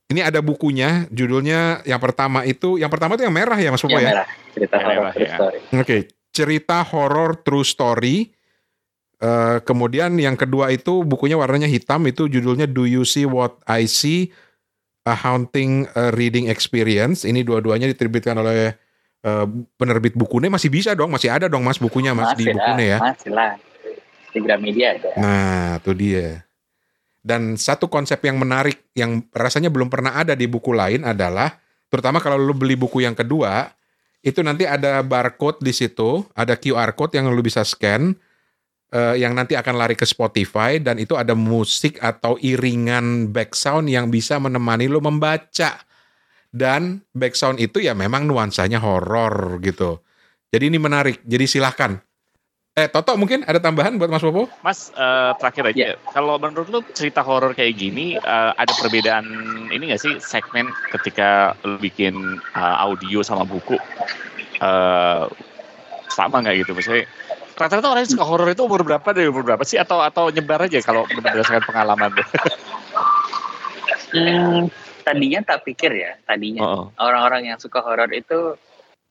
Ini 0.08 0.24
ada 0.24 0.40
bukunya, 0.40 1.04
judulnya 1.12 1.84
yang 1.84 2.00
pertama 2.00 2.40
itu, 2.46 2.80
yang 2.80 2.88
pertama 2.88 3.18
itu 3.18 3.28
yang 3.28 3.34
merah 3.36 3.58
ya 3.60 3.68
Mas 3.68 3.82
Popo 3.84 3.98
Yang 3.98 4.06
ya? 4.06 4.10
merah, 4.14 4.28
cerita 4.56 4.76
horor 4.80 4.94
merah, 5.02 5.12
true 5.12 5.26
ya. 5.26 5.36
story. 5.36 5.58
Oke, 5.76 5.96
cerita 6.32 6.76
horor 6.86 7.30
true 7.44 7.66
story. 7.66 8.16
Eh, 9.18 9.58
kemudian 9.66 10.14
yang 10.14 10.38
kedua 10.38 10.70
itu 10.70 11.02
bukunya 11.02 11.34
warnanya 11.34 11.66
hitam 11.66 12.06
itu 12.06 12.30
judulnya 12.30 12.70
Do 12.70 12.86
You 12.86 13.02
See 13.02 13.26
What 13.26 13.58
I 13.66 13.90
See? 13.90 14.30
A 15.02 15.16
Haunting 15.16 15.88
uh, 15.96 16.14
Reading 16.14 16.46
Experience. 16.46 17.26
Ini 17.26 17.42
dua-duanya 17.42 17.88
diterbitkan 17.88 18.36
oleh 18.38 18.76
eh, 19.24 19.46
penerbit 19.80 20.14
bukunya 20.14 20.52
masih 20.52 20.68
bisa 20.68 20.92
dong, 20.92 21.10
masih 21.10 21.32
ada 21.32 21.48
dong 21.48 21.64
Mas 21.64 21.80
bukunya 21.80 22.12
Mas 22.12 22.36
di 22.36 22.44
Masih 22.44 22.52
lah, 22.52 22.60
bukunya 22.60 22.84
ya. 22.86 22.98
masih 23.00 23.30
lah. 23.32 23.52
Di 24.28 24.38
Gramedia 24.44 24.86
ada. 25.00 25.10
Nah, 25.16 25.68
itu 25.80 25.92
dia. 25.96 26.44
Dan 27.24 27.56
satu 27.56 27.88
konsep 27.88 28.20
yang 28.20 28.36
menarik 28.36 28.84
yang 28.92 29.24
rasanya 29.32 29.72
belum 29.72 29.88
pernah 29.88 30.14
ada 30.14 30.36
di 30.36 30.44
buku 30.44 30.76
lain 30.76 31.08
adalah 31.08 31.56
terutama 31.88 32.20
kalau 32.20 32.36
lu 32.36 32.52
beli 32.52 32.76
buku 32.76 33.00
yang 33.00 33.16
kedua, 33.16 33.72
itu 34.20 34.44
nanti 34.44 34.68
ada 34.68 35.00
barcode 35.00 35.64
di 35.64 35.72
situ, 35.72 36.20
ada 36.36 36.52
QR 36.54 36.92
code 36.92 37.16
yang 37.16 37.32
lu 37.32 37.40
bisa 37.40 37.64
scan 37.64 38.12
eh, 38.90 39.20
yang 39.20 39.32
nanti 39.32 39.54
akan 39.54 39.74
lari 39.76 39.94
ke 39.94 40.04
Spotify 40.04 40.76
dan 40.78 40.96
itu 40.96 41.14
ada 41.14 41.32
musik 41.32 42.00
atau 42.00 42.36
iringan 42.38 43.28
background 43.28 43.88
yang 43.88 44.08
bisa 44.08 44.36
menemani 44.36 44.88
lu 44.88 45.00
membaca. 45.00 45.80
Dan 46.48 47.04
background 47.12 47.60
itu 47.60 47.84
ya 47.84 47.92
memang 47.92 48.24
nuansanya 48.24 48.80
horor 48.80 49.60
gitu. 49.60 50.00
Jadi 50.48 50.72
ini 50.72 50.80
menarik. 50.80 51.20
Jadi 51.20 51.44
silahkan. 51.44 52.00
Eh 52.72 52.86
Toto 52.86 53.18
mungkin 53.18 53.42
ada 53.42 53.58
tambahan 53.58 53.98
buat 53.98 54.06
Mas 54.06 54.22
Popo? 54.22 54.46
Mas 54.62 54.94
eh, 54.94 55.32
terakhir 55.36 55.74
aja, 55.74 55.76
Ya. 55.76 55.94
kalau 56.14 56.38
menurut 56.38 56.70
lu 56.70 56.80
cerita 56.94 57.20
horor 57.20 57.50
kayak 57.50 57.74
gini 57.74 58.14
eh, 58.14 58.50
ada 58.54 58.70
perbedaan 58.70 59.26
ini 59.68 59.90
nggak 59.90 59.98
sih 59.98 60.14
segmen 60.22 60.70
ketika 60.94 61.58
lu 61.66 61.74
bikin 61.76 62.14
eh, 62.38 62.76
audio 62.78 63.20
sama 63.20 63.42
buku 63.42 63.74
eh 64.62 65.22
sama 66.08 66.38
nggak 66.38 66.54
gitu 66.62 66.72
misalnya 66.74 67.04
rata-rata 67.58 67.90
orang 67.90 68.02
yang 68.06 68.12
suka 68.14 68.24
horor 68.24 68.48
itu 68.48 68.62
umur 68.62 68.86
berapa 68.86 69.08
dari 69.10 69.26
umur 69.26 69.42
berapa 69.42 69.62
sih 69.66 69.76
atau 69.76 69.98
atau 70.00 70.30
nyebar 70.30 70.64
aja 70.64 70.78
kalau 70.80 71.02
berdasarkan 71.10 71.62
pengalaman 71.66 72.14
lu? 72.14 72.24
Hmm, 74.08 74.72
tadinya 75.04 75.44
tak 75.44 75.68
pikir 75.68 75.92
ya, 75.92 76.16
tadinya 76.24 76.64
Oh, 76.64 76.72
oh. 76.72 76.86
orang-orang 76.96 77.52
yang 77.52 77.58
suka 77.60 77.84
horor 77.84 78.08
itu 78.14 78.56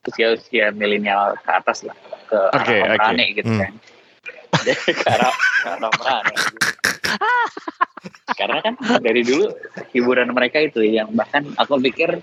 usia-usia 0.08 0.72
milenial 0.72 1.36
ke 1.44 1.52
atas 1.52 1.84
lah, 1.86 1.94
ke 2.26 2.40
Oke, 2.56 2.76
arah 2.82 2.96
oke. 2.96 3.04
Omrane 3.12 3.26
gitu 3.36 3.50
Hmm. 3.52 3.62
kan. 3.62 3.74
Jadi 4.64 4.74
ke 5.04 5.06
arah, 5.12 5.34
ke 5.36 5.68
arah 5.68 5.90
Omrane. 5.92 6.34
Karena 8.40 8.60
kan 8.62 8.74
dari 9.02 9.22
dulu 9.22 9.52
hiburan 9.92 10.32
mereka 10.32 10.62
itu 10.62 10.82
yang 10.82 11.12
bahkan 11.14 11.46
aku 11.58 11.78
pikir 11.82 12.22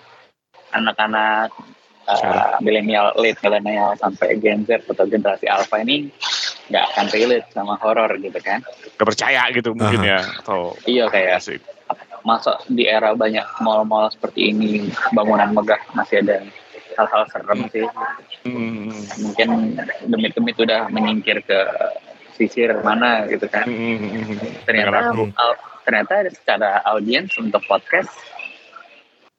anak-anak 0.73 1.51
uh, 2.07 2.57
milenial, 2.61 3.13
late 3.17 3.39
milenial 3.41 3.97
sampai 3.97 4.37
Gen 4.39 4.65
Z 4.65 4.85
atau 4.89 5.05
generasi 5.05 5.49
Alpha 5.49 5.81
ini 5.81 6.09
nggak 6.65 6.85
akan 6.97 7.07
relate 7.13 7.47
sama 7.53 7.77
horor 7.77 8.09
gitu 8.17 8.41
kan. 8.41 8.65
Gak 8.97 9.05
percaya 9.09 9.49
gitu 9.53 9.77
mungkin 9.77 10.01
ya 10.01 10.21
atau 10.41 10.73
Iya 10.89 11.13
kayak 11.13 11.31
asik. 11.41 11.61
masa 12.25 12.57
di 12.73 12.89
era 12.89 13.13
banyak 13.13 13.45
mall-mall 13.61 14.09
seperti 14.09 14.49
ini 14.49 14.89
bangunan 15.13 15.53
megah 15.53 15.77
masih 15.93 16.25
ada 16.25 16.41
hal-hal 16.97 17.23
serem 17.29 17.61
sih 17.69 17.85
Hmm, 18.45 18.93
mungkin 19.25 19.77
demit-demit 20.05 20.57
udah 20.57 20.89
menyingkir 20.89 21.41
ke 21.45 21.59
sisir 22.37 22.77
mana 22.81 23.25
gitu 23.29 23.45
kan 23.49 23.65
hmm, 23.65 23.97
hmm, 24.01 24.25
hmm. 24.25 24.39
ternyata 24.65 25.13
Hmm. 25.13 25.33
ternyata 25.85 26.29
secara 26.33 26.81
audiens 26.89 27.33
untuk 27.37 27.61
podcast 27.69 28.09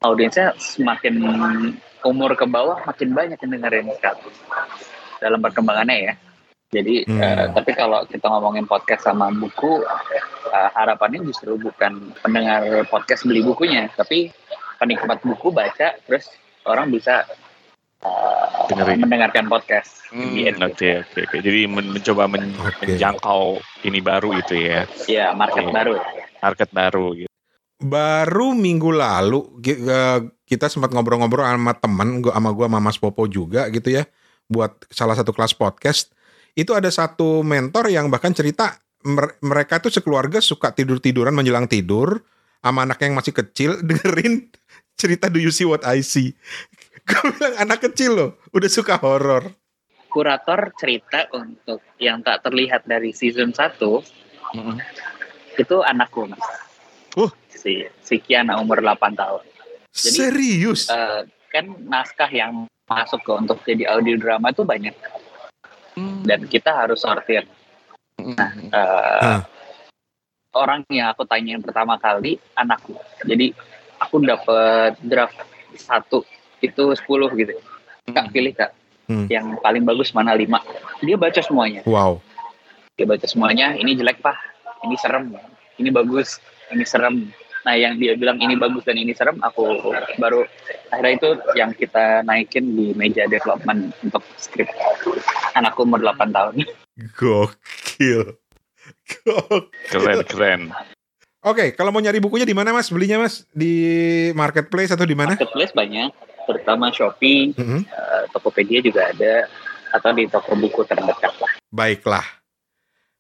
audiensnya 0.06 0.54
semakin 0.56 1.18
umur 2.06 2.38
ke 2.38 2.46
bawah 2.46 2.78
makin 2.86 3.12
banyak 3.12 3.38
yang 3.38 3.52
dengerin 3.52 3.90
sekarang 3.98 4.22
dalam 5.18 5.40
perkembangannya 5.42 5.98
ya 6.02 6.14
jadi 6.74 6.96
Hmm. 7.08 7.22
eh, 7.22 7.46
tapi 7.56 7.72
kalau 7.72 8.04
kita 8.04 8.26
ngomongin 8.28 8.66
podcast 8.66 9.06
sama 9.06 9.32
buku 9.32 9.82
eh, 10.52 10.70
harapannya 10.74 11.24
justru 11.24 11.56
bukan 11.56 12.14
pendengar 12.20 12.62
podcast 12.86 13.24
beli 13.24 13.42
bukunya 13.42 13.88
tapi 13.94 14.30
penikmat 14.78 15.24
buku 15.24 15.50
baca 15.50 15.96
terus 16.04 16.30
orang 16.66 16.90
bisa 16.90 17.24
Dengerin. 18.66 19.02
mendengarkan 19.02 19.46
podcast 19.46 20.06
Hmm, 20.14 20.38
end. 20.38 20.62
Oke 20.62 21.02
oke 21.02 21.26
oke. 21.26 21.38
Jadi 21.42 21.66
men- 21.66 21.92
mencoba 21.92 22.30
men- 22.30 22.54
Oke. 22.56 22.86
menjangkau 22.88 23.58
ini 23.84 24.00
baru 24.00 24.38
itu 24.38 24.54
ya, 24.56 24.86
ya 25.10 25.34
market 25.34 25.66
Oke. 25.66 25.74
baru 25.74 25.94
market 26.40 26.70
baru 26.72 27.06
gitu. 27.18 27.32
Baru 27.82 28.56
minggu 28.56 28.88
lalu 28.88 29.60
eh, 29.68 30.20
kita 30.48 30.72
sempat 30.72 30.96
ngobrol-ngobrol 30.96 31.44
sama 31.44 31.76
temen 31.76 32.24
gua 32.24 32.34
sama 32.40 32.50
gua 32.56 32.68
sama 32.72 32.80
Mas 32.80 32.98
Popo 33.00 33.28
juga 33.28 33.68
gitu 33.68 33.92
ya 33.92 34.08
buat 34.48 34.88
salah 34.94 35.18
satu 35.18 35.36
kelas 35.36 35.58
podcast 35.58 36.16
itu 36.56 36.72
ada 36.72 36.88
satu 36.88 37.44
mentor 37.44 37.92
yang 37.92 38.08
bahkan 38.08 38.32
cerita 38.32 38.80
mer- 39.04 39.36
mereka 39.44 39.84
tuh 39.84 39.92
sekeluarga 39.92 40.40
suka 40.40 40.72
tidur-tiduran 40.72 41.36
menjelang 41.36 41.68
tidur 41.68 42.24
sama 42.64 42.88
anak 42.88 43.04
yang 43.04 43.18
masih 43.18 43.36
kecil 43.36 43.76
dengerin 43.88 44.48
cerita 44.96 45.28
Do 45.28 45.44
You 45.44 45.52
See 45.52 45.68
What 45.68 45.84
I 45.84 46.00
See 46.00 46.32
gue 47.06 47.22
bilang 47.36 47.56
anak 47.60 47.92
kecil 47.92 48.12
loh 48.16 48.32
udah 48.56 48.70
suka 48.72 48.96
horor 48.98 49.52
kurator 50.16 50.72
cerita 50.80 51.28
untuk 51.36 51.84
yang 52.00 52.24
tak 52.24 52.40
terlihat 52.48 52.88
dari 52.88 53.12
season 53.12 53.52
1 53.52 53.76
Mm-mm. 54.56 54.80
itu 55.60 55.78
anakku 55.84 56.24
mas. 56.24 56.40
Uh. 57.20 57.28
Si, 57.66 57.82
si 58.06 58.16
Kiana 58.22 58.62
umur 58.62 58.78
8 58.78 59.18
tahun. 59.18 59.42
Jadi, 59.90 60.18
serius 60.22 60.86
Eh, 60.94 61.26
kan 61.50 61.66
naskah 61.90 62.30
yang 62.30 62.70
masuk 62.86 63.26
ke 63.26 63.32
untuk 63.34 63.58
jadi 63.66 63.90
audio 63.90 64.22
drama 64.22 64.54
itu 64.54 64.62
banyak 64.62 64.94
dan 66.30 66.46
kita 66.46 66.70
harus 66.70 67.02
sortir. 67.02 67.50
Mm-mm. 68.22 68.70
Eh, 68.70 69.22
Hah. 69.26 69.42
Orang 70.54 70.86
yang 70.94 71.10
aku 71.10 71.26
tanyain 71.26 71.60
pertama 71.60 71.98
kali 71.98 72.38
anakku. 72.54 72.94
Jadi 73.26 73.52
aku 73.98 74.22
dapet 74.22 74.96
draft 75.02 75.36
satu 75.76 76.22
itu 76.62 76.94
10 76.94 77.02
gitu. 77.42 77.54
Kak 78.14 78.30
pilih 78.30 78.54
kak. 78.54 78.72
Hmm. 79.10 79.26
Yang 79.26 79.58
paling 79.60 79.84
bagus 79.84 80.14
mana 80.14 80.38
5. 80.38 80.46
Dia 81.02 81.18
baca 81.18 81.42
semuanya. 81.42 81.82
wow 81.90 82.22
dia 82.96 83.04
baca 83.04 83.28
semuanya 83.28 83.76
ini 83.76 83.92
jelek 84.00 84.24
pak 84.24 84.40
ini 84.88 84.96
serem 84.96 85.36
ini 85.76 85.92
bagus 85.92 86.40
ini 86.72 86.88
serem 86.88 87.28
nah 87.66 87.74
yang 87.74 87.98
dia 87.98 88.14
bilang 88.14 88.38
ini 88.38 88.54
bagus 88.54 88.86
dan 88.86 88.94
ini 88.94 89.12
serem 89.12 89.42
aku 89.42 89.90
baru 90.16 90.46
akhirnya 90.88 91.14
itu 91.18 91.30
yang 91.54 91.74
kita 91.74 92.22
naikin 92.22 92.72
di 92.72 92.94
meja 92.94 93.26
development 93.26 93.90
untuk 94.00 94.22
skrip 94.38 94.70
anakku 95.52 95.82
umur 95.82 95.98
8 96.00 96.30
tahun 96.30 96.54
gokil 97.12 98.38
gokil 99.26 99.66
Keren 99.88 100.22
keren. 100.24 100.62
Oke, 101.42 101.74
kalau 101.74 101.90
mau 101.90 101.98
nyari 101.98 102.18
bukunya 102.18 102.42
di 102.42 102.54
mana 102.54 102.70
Mas? 102.70 102.90
Belinya 102.90 103.18
Mas 103.20 103.46
di 103.52 103.74
marketplace 104.34 104.90
atau 104.90 105.06
di 105.06 105.14
mana? 105.14 105.34
marketplace 105.34 105.74
banyak 105.74 106.10
terutama 106.46 106.90
Shopee 106.90 107.54
Mhm. 107.54 107.82
eh, 107.82 108.24
Tokopedia 108.30 108.82
juga 108.82 109.10
ada 109.10 109.46
atau 109.92 110.10
di 110.12 110.26
toko 110.26 110.54
buku 110.54 110.82
terdekat 110.84 111.34
lah 111.36 111.54
Baiklah. 111.68 112.26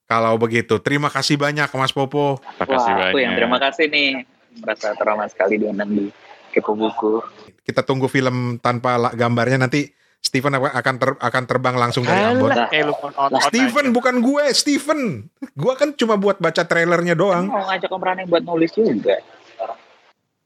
Kalau 0.05 0.37
begitu, 0.37 0.77
terima 0.77 1.09
kasih 1.09 1.33
banyak 1.35 1.65
Mas 1.67 1.89
Popo. 1.89 2.37
Makasih 2.57 2.77
wah 2.93 2.97
aku 3.03 3.09
banyak. 3.11 3.21
yang 3.21 3.33
terima 3.33 3.57
kasih 3.57 3.85
nih 3.89 4.09
merasa 4.57 4.91
terhormat 4.91 5.29
sekali 5.29 5.57
diundang 5.57 5.89
di 5.89 6.07
Kepo 6.49 6.73
Buku 6.73 7.19
Kita 7.61 7.81
tunggu 7.81 8.05
film 8.05 8.57
tanpa 8.57 8.95
la- 8.95 9.11
gambarnya 9.11 9.57
nanti 9.59 9.89
Steven 10.17 10.53
apa- 10.53 10.73
akan 10.73 10.95
ter- 10.95 11.19
akan 11.19 11.43
terbang 11.45 11.75
langsung 11.75 12.01
dari 12.01 12.17
Ambon. 12.19 12.49
Lu 12.49 12.93
nonton 12.97 13.41
Steven 13.43 13.89
bukan 13.91 14.15
gue, 14.19 14.45
Steven. 14.51 15.21
Gue 15.51 15.73
kan 15.75 15.93
cuma 15.93 16.13
buat 16.15 16.37
baca 16.37 16.61
trailernya 16.61 17.13
doang. 17.13 17.45
mau 17.45 17.61
ngajak 17.63 17.85
Om 17.87 18.01
Rane 18.01 18.23
buat 18.25 18.41
nulis 18.41 18.73
juga 18.73 19.21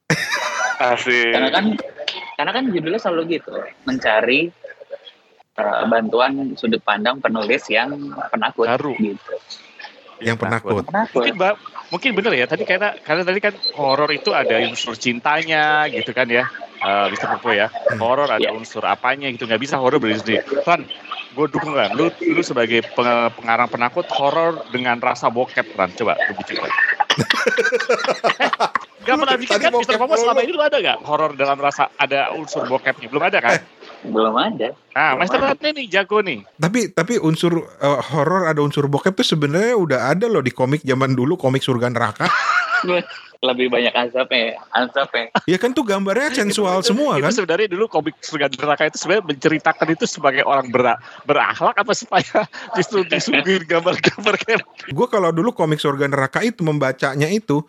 Asik. 0.82 1.32
karena 1.32 1.50
kan 1.50 1.66
karena 2.36 2.52
kan 2.54 2.64
judulnya 2.66 3.00
selalu 3.00 3.36
gitu 3.36 3.52
mencari 3.84 4.48
uh, 5.56 5.84
bantuan 5.86 6.56
sudut 6.56 6.80
pandang 6.80 7.20
penulis 7.20 7.68
yang 7.68 7.92
penakut 8.28 8.64
Baru. 8.66 8.96
gitu 8.96 9.36
Yang 10.20 10.38
penakut. 10.40 10.84
penakut 10.84 11.20
Mungkin 11.20 11.36
ba- 11.36 11.60
mungkin 11.90 12.14
bener 12.14 12.34
ya 12.34 12.46
tadi 12.46 12.64
karena 12.64 12.94
karena 13.02 13.26
tadi 13.26 13.40
kan 13.42 13.54
horor 13.74 14.10
itu 14.10 14.30
ada 14.32 14.58
unsur 14.62 14.94
cintanya 14.94 15.90
gitu 15.90 16.14
kan 16.14 16.30
ya. 16.30 16.46
Eh 16.80 17.06
Mr. 17.12 17.36
Popo 17.36 17.52
ya. 17.52 17.68
Horor 18.00 18.32
ada 18.32 18.40
Iya. 18.40 18.56
unsur 18.56 18.86
apanya 18.86 19.28
gitu 19.28 19.44
nggak 19.44 19.60
bisa 19.60 19.76
horor 19.76 20.00
berdiri 20.00 20.22
sendiri. 20.22 20.40
Ran, 20.64 20.88
gue 21.36 21.46
dukung 21.52 21.76
kan. 21.76 21.92
Lu, 21.92 22.08
lu 22.24 22.40
sebagai 22.40 22.88
peng- 22.96 23.32
pengarang 23.36 23.68
penakut 23.68 24.08
horor 24.16 24.64
dengan 24.72 24.96
rasa 24.98 25.28
bokep 25.28 25.76
kan. 25.76 25.92
Coba 25.92 26.16
lu 26.16 26.34
bikin 26.40 26.56
kan. 26.58 26.72
Gak 29.00 29.16
pernah 29.16 29.36
bikin 29.40 29.58
kan 29.58 29.72
Mr. 29.74 29.96
Popo 29.98 30.14
selama 30.16 30.40
ini 30.44 30.52
lu 30.54 30.62
ada 30.62 30.78
gak 30.78 31.02
horor 31.02 31.34
dalam 31.34 31.58
rasa 31.58 31.90
ada 31.98 32.30
unsur 32.36 32.68
bokepnya? 32.68 33.10
Belum 33.10 33.24
ada 33.26 33.40
kan? 33.42 33.58
Belum 34.08 34.36
ada. 34.36 34.72
Nah, 34.96 35.20
Master 35.20 35.40
Ratne 35.44 35.76
nih 35.76 35.88
jago 35.92 36.24
nih. 36.24 36.44
Tapi 36.56 36.92
tapi 36.96 37.20
unsur 37.20 37.68
eh, 37.80 38.00
horor 38.12 38.48
ada 38.48 38.64
unsur 38.64 38.88
bokep 38.88 39.16
tuh 39.20 39.28
sebenarnya 39.28 39.76
udah 39.76 40.00
ada 40.16 40.26
loh 40.32 40.40
di 40.40 40.52
komik 40.56 40.84
zaman 40.88 41.16
dulu 41.16 41.36
komik 41.36 41.64
surga 41.64 41.92
neraka. 41.92 42.28
Lebih 43.40 43.72
banyak 43.72 43.96
azabnya, 43.96 44.52
ya. 44.52 44.54
azabnya. 44.76 45.32
Ya 45.48 45.56
kan 45.56 45.72
tuh 45.72 45.88
gambarnya 45.88 46.36
sensual 46.36 46.84
semua 46.84 47.16
itu 47.16 47.24
kan. 47.24 47.32
sebenarnya 47.32 47.72
dulu 47.72 47.88
komik 47.88 48.20
surga 48.20 48.52
neraka 48.52 48.92
itu 48.92 49.00
sebenarnya 49.00 49.32
menceritakan 49.32 49.88
itu 49.96 50.06
sebagai 50.12 50.44
orang 50.44 50.68
ber- 50.68 51.00
berakhlak 51.24 51.80
apa 51.80 51.94
supaya 51.96 52.44
justru 52.76 53.08
disuguhin 53.08 53.64
gambar-gambar 53.64 54.36
kayak 54.44 54.68
Gue 54.92 55.08
kalau 55.08 55.32
dulu 55.32 55.56
komik 55.56 55.80
surga 55.80 56.12
neraka 56.12 56.44
itu 56.44 56.68
membacanya 56.68 57.32
itu 57.32 57.64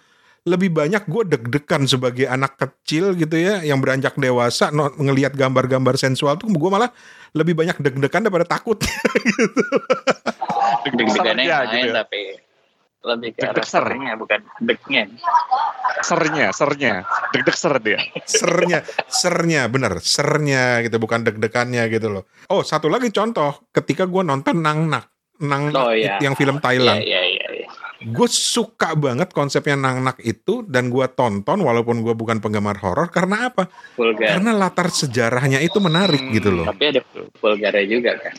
lebih 0.49 0.73
banyak 0.73 1.05
gue 1.05 1.23
deg-degan 1.37 1.85
sebagai 1.85 2.25
anak 2.25 2.57
kecil 2.57 3.13
gitu 3.13 3.37
ya 3.37 3.61
yang 3.61 3.77
beranjak 3.85 4.17
dewasa 4.17 4.73
no, 4.73 4.89
ngelihat 4.97 5.37
gambar-gambar 5.37 6.01
sensual 6.01 6.41
tuh 6.41 6.49
gue 6.49 6.71
malah 6.73 6.89
lebih 7.37 7.53
banyak 7.53 7.77
deg-degan 7.79 8.25
daripada 8.25 8.49
takut. 8.49 8.81
Deg-degannya 10.81 11.13
sernya 11.13 11.45
yang 11.45 11.69
lain 11.69 11.77
gitu. 11.77 11.89
ya. 11.93 11.95
tapi 12.03 12.23
lebih 13.01 13.31
ke 13.33 13.65
ser. 13.65 13.81
sernya 13.81 14.13
bukan 14.13 14.41
degnya. 14.61 15.03
sernya, 16.01 16.47
sernya, 16.53 16.93
deg-deg 17.33 17.57
ser 17.57 17.75
dia. 17.81 17.99
sernya, 18.25 18.79
sernya 19.09 19.63
bener, 19.69 20.01
sernya 20.01 20.81
gitu 20.85 20.97
bukan 21.01 21.25
deg-degannya 21.25 21.85
gitu 21.93 22.09
loh. 22.13 22.25
Oh 22.53 22.61
satu 22.61 22.89
lagi 22.89 23.09
contoh 23.13 23.69
ketika 23.73 24.05
gue 24.05 24.21
nonton 24.25 24.61
Nang 24.61 24.89
Nak, 24.89 25.05
Nang 25.45 25.73
Oh, 25.73 25.93
iya. 25.93 26.21
yang 26.21 26.37
film 26.37 26.61
Iya, 26.61 26.65
Thailand. 26.65 27.01
iya, 27.01 27.21
iya. 27.25 27.30
Gue 28.03 28.25
suka 28.27 28.93
banget 28.93 29.29
konsepnya 29.31 29.77
Nang 29.77 30.01
Nak 30.01 30.19
itu 30.21 30.65
dan 30.65 30.89
gue 30.89 31.05
tonton 31.11 31.61
walaupun 31.61 32.01
gue 32.01 32.13
bukan 32.13 32.41
penggemar 32.41 32.77
horor 32.77 33.09
karena 33.09 33.49
apa? 33.49 33.69
Vulgar. 33.93 34.35
Karena 34.35 34.51
latar 34.53 34.89
sejarahnya 34.89 35.61
itu 35.61 35.77
menarik 35.79 36.17
Hmm. 36.19 36.33
gitu 36.33 36.49
loh. 36.51 36.65
Tapi 36.65 36.85
ada 36.89 37.01
vulgarnya 37.37 37.85
juga 37.85 38.17
kan. 38.17 38.33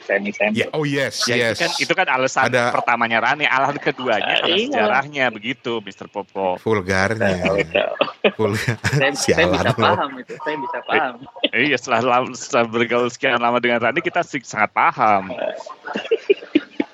Semi-semi. 0.00 0.54
Ya, 0.56 0.70
oh 0.70 0.82
yes, 0.82 1.26
Ya, 1.26 1.50
yes. 1.50 1.58
itu 1.58 1.60
kan 1.60 1.70
itu 1.82 1.92
kan 1.94 2.06
alasan 2.08 2.42
Ada- 2.46 2.70
pertamanya 2.70 3.18
Rani, 3.20 3.44
alasan 3.44 3.78
keduanya 3.78 4.38
adalah 4.38 4.54
Iya. 4.54 4.66
sejarahnya 4.70 5.24
begitu, 5.28 5.72
Mr. 5.80 6.06
Popo. 6.06 6.54
vulgarnya, 6.58 7.42
vulgar. 7.42 8.78
Saya, 8.98 9.14
saya 9.14 9.46
bisa 9.48 9.72
paham 9.72 10.10
itu. 10.16 10.32
Saya 10.38 10.56
bisa 10.58 10.78
paham. 10.84 11.14
Iya, 11.48 11.76
setelah, 11.76 12.00
setelah 12.32 12.64
bergaul 12.66 13.08
sekian 13.08 13.38
lama 13.38 13.58
dengan 13.58 13.78
Rani, 13.80 13.98
kita 13.98 14.22
sangat 14.22 14.70
paham. 14.70 15.32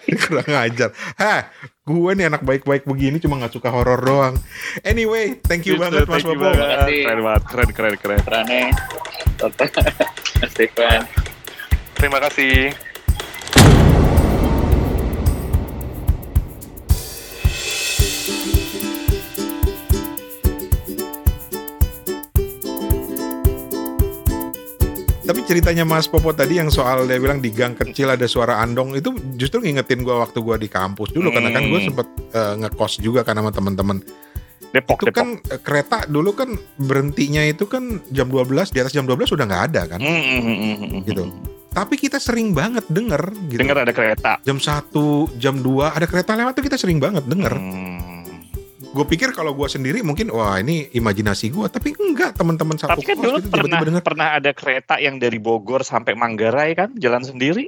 Kurang 0.04 0.46
ajar. 0.46 0.90
Hah, 1.16 1.48
gue 1.84 2.16
nih 2.16 2.32
anak 2.32 2.40
baik-baik 2.48 2.88
begini 2.88 3.20
cuma 3.20 3.36
nggak 3.36 3.60
suka 3.60 3.68
horor 3.68 4.00
doang. 4.00 4.34
Anyway, 4.88 5.36
thank 5.44 5.68
you 5.68 5.76
banget 5.76 6.08
Mas 6.08 6.24
banget. 6.24 6.56
Makasih. 6.56 7.02
Keren 7.04 7.20
banget, 7.20 7.42
keren, 7.44 7.70
keren, 8.00 8.20
keren. 8.24 8.72
Toto, 9.36 9.64
Stefan. 10.48 11.04
Terima 12.00 12.18
kasih. 12.24 12.72
Tapi 25.24 25.40
ceritanya 25.42 25.82
Mas 25.82 26.04
Popo 26.04 26.30
tadi 26.30 26.56
yang 26.56 26.68
soal 26.68 27.08
dia 27.08 27.16
bilang 27.16 27.40
di 27.40 27.48
gang 27.48 27.72
kecil 27.72 28.12
ada 28.12 28.24
suara 28.24 28.60
andong 28.60 28.92
itu 28.92 29.08
justru 29.34 29.58
ngingetin 29.58 30.04
gue 30.04 30.12
waktu 30.12 30.36
gue 30.36 30.56
di 30.58 30.68
kampus 30.68 31.10
dulu 31.10 31.32
karena 31.32 31.48
kan 31.48 31.64
gue 31.64 31.74
Hmm. 31.74 31.88
sempet 31.90 32.06
eh, 32.30 32.54
ngekos 32.58 32.92
juga 33.00 33.20
kan 33.20 33.34
sama 33.34 33.48
teman-teman. 33.48 34.04
Depok, 34.68 35.00
Itu 35.00 35.06
Depok. 35.08 35.16
kan 35.16 35.28
kereta 35.62 35.98
dulu 36.04 36.34
kan 36.34 36.50
berhentinya 36.76 37.40
itu 37.40 37.64
kan 37.64 38.04
jam 38.10 38.26
12 38.26 38.68
di 38.68 38.78
atas 38.78 38.90
jam 38.90 39.06
12 39.06 39.24
sudah 39.26 39.44
nggak 39.44 39.64
ada 39.70 39.82
kan. 39.86 39.98
Hmm, 39.98 40.12
hmm, 40.12 40.40
hmm, 40.40 40.56
hmm, 40.58 40.74
hmm. 40.82 41.00
Gitu. 41.04 41.22
Tapi 41.70 41.94
kita 41.96 42.18
sering 42.18 42.52
banget 42.52 42.84
denger 42.86 43.22
gitu. 43.48 43.58
Dengar 43.58 43.80
ada 43.80 43.90
kereta. 43.90 44.38
Jam 44.42 44.58
1, 44.58 44.92
jam 45.36 45.54
2 45.56 45.64
ada 45.90 46.04
kereta 46.04 46.34
lewat 46.34 46.52
tuh 46.52 46.64
kita 46.64 46.76
sering 46.76 46.98
banget 46.98 47.24
denger. 47.24 47.54
Hmm. 47.54 47.93
Gue 48.94 49.02
pikir 49.10 49.34
kalau 49.34 49.58
gue 49.58 49.66
sendiri 49.66 50.06
mungkin 50.06 50.30
wah 50.30 50.54
ini 50.62 50.86
imajinasi 50.94 51.50
gue, 51.50 51.66
tapi 51.66 51.98
enggak 51.98 52.38
teman-teman 52.38 52.78
satu 52.78 52.94
Tapi 52.94 53.02
kan 53.02 53.18
dulu 53.18 53.42
gitu 53.42 53.50
pernah 53.50 53.66
tiba-tiba 53.82 53.86
denger. 53.90 54.04
pernah 54.06 54.28
ada 54.38 54.50
kereta 54.54 54.94
yang 55.02 55.18
dari 55.18 55.42
Bogor 55.42 55.82
sampai 55.82 56.14
Manggarai 56.14 56.78
kan 56.78 56.94
jalan 56.94 57.26
sendiri. 57.26 57.66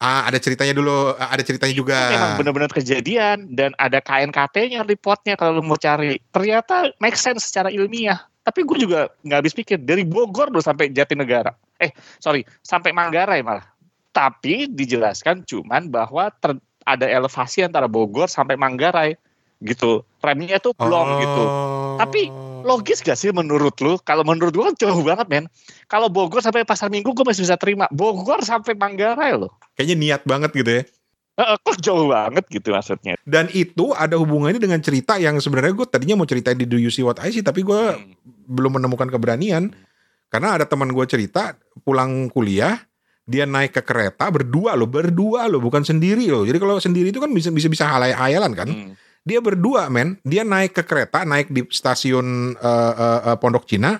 Ah, 0.00 0.24
ada 0.30 0.38
ceritanya 0.40 0.72
dulu, 0.72 1.12
ada 1.20 1.42
ceritanya 1.44 1.74
juga. 1.76 1.98
Itu 2.08 2.14
Memang 2.16 2.32
benar-benar 2.40 2.70
kejadian 2.72 3.52
dan 3.52 3.76
ada 3.76 4.00
KNKT-nya 4.00 4.86
reportnya 4.88 5.34
kalau 5.36 5.60
lu 5.60 5.62
mau 5.66 5.76
cari. 5.76 6.16
Ternyata 6.32 6.96
make 6.96 7.18
sense 7.18 7.44
secara 7.50 7.68
ilmiah. 7.68 8.24
Tapi 8.40 8.64
gue 8.64 8.88
juga 8.88 9.12
nggak 9.26 9.38
habis 9.44 9.52
pikir 9.52 9.76
dari 9.84 10.08
Bogor 10.08 10.48
loh 10.48 10.64
sampai 10.64 10.88
Jatinegara. 10.88 11.52
Eh, 11.76 11.92
sorry, 12.16 12.40
sampai 12.64 12.96
Manggarai 12.96 13.44
malah. 13.44 13.68
Tapi 14.14 14.70
dijelaskan 14.72 15.44
cuman 15.44 15.92
bahwa 15.92 16.32
ter- 16.40 16.56
ada 16.88 17.04
elevasi 17.04 17.68
antara 17.68 17.84
Bogor 17.84 18.32
sampai 18.32 18.56
Manggarai 18.56 19.12
gitu. 19.60 20.02
Remnya 20.18 20.58
tuh 20.58 20.72
belum 20.72 21.06
Oh. 21.06 21.18
gitu. 21.18 21.42
Tapi 21.98 22.20
Logis 22.58 23.00
gak 23.00 23.14
sih 23.14 23.30
menurut 23.30 23.78
lu? 23.78 23.96
Kalau 24.00 24.22
menurut 24.22 24.50
gue 24.50 24.64
kan 24.64 24.76
jauh 24.76 25.00
banget 25.00 25.26
men. 25.26 25.44
Kalau 25.86 26.06
Bogor 26.06 26.38
sampai 26.38 26.62
Pasar 26.62 26.88
Minggu 26.88 27.10
gue 27.10 27.22
masih 27.22 27.42
bisa 27.42 27.54
terima. 27.54 27.86
Bogor 27.88 28.42
sampai 28.42 28.74
Manggarai 28.74 29.34
loh. 29.34 29.54
kayaknya 29.72 29.96
niat 29.96 30.22
banget 30.24 30.50
gitu 30.52 30.70
ya. 30.72 30.82
Kok 31.38 31.78
jauh 31.78 32.10
banget 32.10 32.44
gitu 32.50 32.74
maksudnya. 32.74 33.14
Dan 33.22 33.46
itu 33.52 33.94
ada 33.94 34.18
hubungannya 34.18 34.58
dengan 34.58 34.82
cerita 34.82 35.16
yang 35.16 35.38
sebenarnya 35.38 35.70
gue 35.72 35.86
tadinya 35.86 36.18
mau 36.18 36.26
ceritain 36.26 36.58
di 36.58 36.66
Do 36.66 36.74
You 36.74 36.90
See 36.90 37.06
What 37.06 37.22
I 37.22 37.30
See, 37.30 37.46
tapi 37.46 37.62
gue 37.62 37.78
Hmm. 37.94 38.10
belum 38.50 38.74
menemukan 38.74 39.06
keberanian. 39.06 39.70
Karena 40.28 40.58
ada 40.58 40.66
teman 40.66 40.90
gue 40.90 41.06
cerita 41.06 41.54
pulang 41.80 42.26
kuliah, 42.28 42.82
dia 43.22 43.46
naik 43.46 43.70
ke 43.70 43.82
kereta 43.82 44.28
berdua 44.28 44.74
loh, 44.74 44.84
berdua 44.84 45.46
loh, 45.46 45.62
bukan 45.62 45.80
sendiri 45.80 46.26
loh. 46.26 46.42
Jadi 46.42 46.58
kalau 46.58 46.76
sendiri 46.76 47.08
itu 47.08 47.16
kan 47.16 47.30
bisa 47.30 47.48
bisa 47.48 47.70
bisa 47.70 47.86
halai-hayalan 47.86 48.52
kan. 48.52 48.68
Hmm. 48.68 48.92
Dia 49.26 49.38
berdua 49.42 49.90
men, 49.92 50.16
dia 50.24 50.42
naik 50.46 50.78
ke 50.78 50.82
kereta, 50.86 51.26
naik 51.26 51.52
di 51.52 51.66
stasiun 51.68 52.56
eh, 52.56 52.94
eh, 52.94 53.20
eh, 53.32 53.36
Pondok 53.36 53.68
Cina 53.68 53.98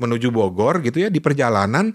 menuju 0.00 0.32
Bogor 0.32 0.80
gitu 0.80 1.04
ya 1.04 1.12
di 1.12 1.20
perjalanan 1.20 1.92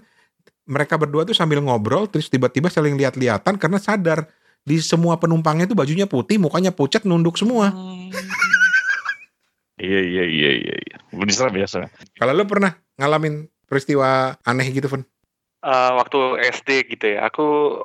mereka 0.66 0.94
berdua 0.98 1.26
tuh 1.26 1.34
sambil 1.34 1.58
ngobrol 1.58 2.06
terus 2.06 2.30
tiba-tiba 2.30 2.70
saling 2.70 2.94
lihat-lihatan 2.94 3.58
karena 3.58 3.78
sadar 3.82 4.30
di 4.66 4.82
semua 4.82 5.14
penumpangnya 5.14 5.70
itu 5.70 5.78
bajunya 5.78 6.10
putih, 6.10 6.42
mukanya 6.42 6.74
pucat, 6.74 7.06
nunduk 7.06 7.38
semua. 7.38 7.70
Iya 9.76 10.00
iya 10.00 10.24
iya 10.24 10.50
iya. 10.56 10.74
iya. 10.88 10.96
Bisa 11.12 11.52
biasa. 11.52 11.92
Kalau 12.16 12.32
lo 12.32 12.48
pernah 12.48 12.72
ngalamin 12.96 13.44
peristiwa 13.68 14.32
aneh 14.40 14.72
gitu, 14.72 14.88
Fun? 14.88 15.04
Eh, 15.60 15.90
waktu 16.00 16.40
SD 16.48 16.96
gitu 16.96 17.12
ya, 17.12 17.28
aku 17.28 17.80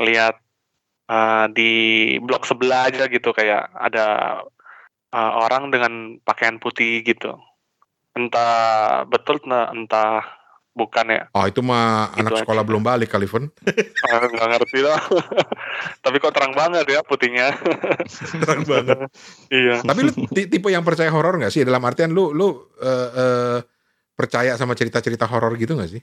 lihat 0.00 0.40
eh, 1.08 1.44
di 1.54 1.70
blok 2.22 2.44
sebelah 2.44 2.90
aja 2.92 3.08
gitu 3.08 3.30
kayak 3.32 3.70
ada 3.74 4.06
eh, 5.14 5.32
orang 5.42 5.72
dengan 5.72 6.18
pakaian 6.22 6.58
putih 6.62 7.02
gitu. 7.02 7.34
Entah 8.12 9.02
betul 9.08 9.40
entah, 9.40 9.72
entah 9.72 10.20
bukan 10.72 11.06
ya. 11.08 11.22
Oh, 11.36 11.44
itu 11.48 11.60
mah 11.64 12.12
Gitu 12.12 12.28
anak 12.28 12.32
aja. 12.32 12.40
sekolah 12.44 12.62
belum 12.64 12.82
balik 12.84 13.12
kali, 13.12 13.24
Fun. 13.28 13.48
Eh, 13.64 13.72
Nggak 14.32 14.48
ngerti 14.56 14.80
lah. 14.84 15.00
Tapi 16.04 16.16
kok 16.20 16.32
terang 16.36 16.52
banget 16.56 16.88
ya 16.88 17.00
putihnya. 17.04 17.52
Terang 18.42 18.64
banget. 18.68 18.96
iya. 19.52 19.80
Tapi 19.80 20.00
lu 20.04 20.12
ti- 20.32 20.48
tipe 20.48 20.68
yang 20.72 20.84
percaya 20.84 21.08
horor 21.12 21.40
nggak 21.40 21.52
sih? 21.52 21.64
Dalam 21.64 21.80
artian 21.84 22.12
lu 22.12 22.32
lu 22.36 22.72
eh, 22.80 23.10
eh, 23.16 23.58
percaya 24.12 24.56
sama 24.60 24.76
cerita-cerita 24.76 25.24
horor 25.28 25.56
gitu 25.56 25.76
nggak 25.76 25.92
sih? 25.92 26.02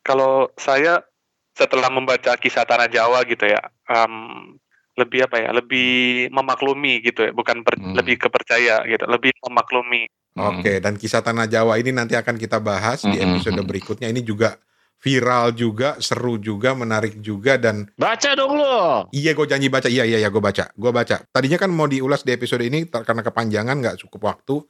Kalau 0.00 0.48
saya 0.56 1.04
setelah 1.60 1.92
membaca 1.92 2.32
kisah 2.34 2.64
tanah 2.64 2.88
Jawa 2.88 3.20
gitu 3.22 3.44
ya, 3.44 3.60
em, 3.86 4.56
lebih 4.96 5.28
apa 5.28 5.36
ya? 5.38 5.52
Lebih 5.52 5.88
memaklumi 6.28 7.00
gitu 7.00 7.20
ya, 7.22 7.30
bukan 7.30 7.60
per- 7.60 7.76
Hmm. 7.76 7.92
lebih 7.92 8.16
kepercaya 8.18 8.80
gitu, 8.84 9.04
lebih 9.04 9.36
memaklumi. 9.42 10.08
Oke, 10.32 10.80
dan 10.80 10.96
kisah 10.96 11.20
tanah 11.20 11.44
Jawa 11.44 11.76
ini 11.76 11.90
nanti 11.90 12.16
akan 12.16 12.34
kita 12.34 12.56
bahas 12.56 13.02
di 13.02 13.12
Mm-mm. 13.12 13.36
episode 13.36 13.60
berikutnya. 13.60 14.08
Ini 14.08 14.22
juga 14.22 14.56
viral 14.96 15.52
juga, 15.52 15.96
seru 15.98 16.36
juga, 16.36 16.72
menarik 16.72 17.18
juga 17.18 17.56
dan 17.56 17.88
Baca 17.92 18.30
dong 18.32 18.54
lo. 18.54 19.08
iya 19.10 19.32
gue 19.32 19.44
janji 19.44 19.66
baca. 19.66 19.88
Iya 19.88 20.04
iya 20.04 20.18
iya 20.18 20.28
gue 20.28 20.38
baca. 20.38 20.70
Gue 20.72 20.90
baca. 20.90 21.24
Tadinya 21.26 21.58
kan 21.58 21.68
mau 21.68 21.84
diulas 21.84 22.22
di 22.22 22.30
episode 22.30 22.62
ini 22.62 22.86
karena 22.86 23.20
kepanjangan 23.20 23.76
nggak 23.76 23.96
cukup 24.00 24.20
waktu. 24.28 24.60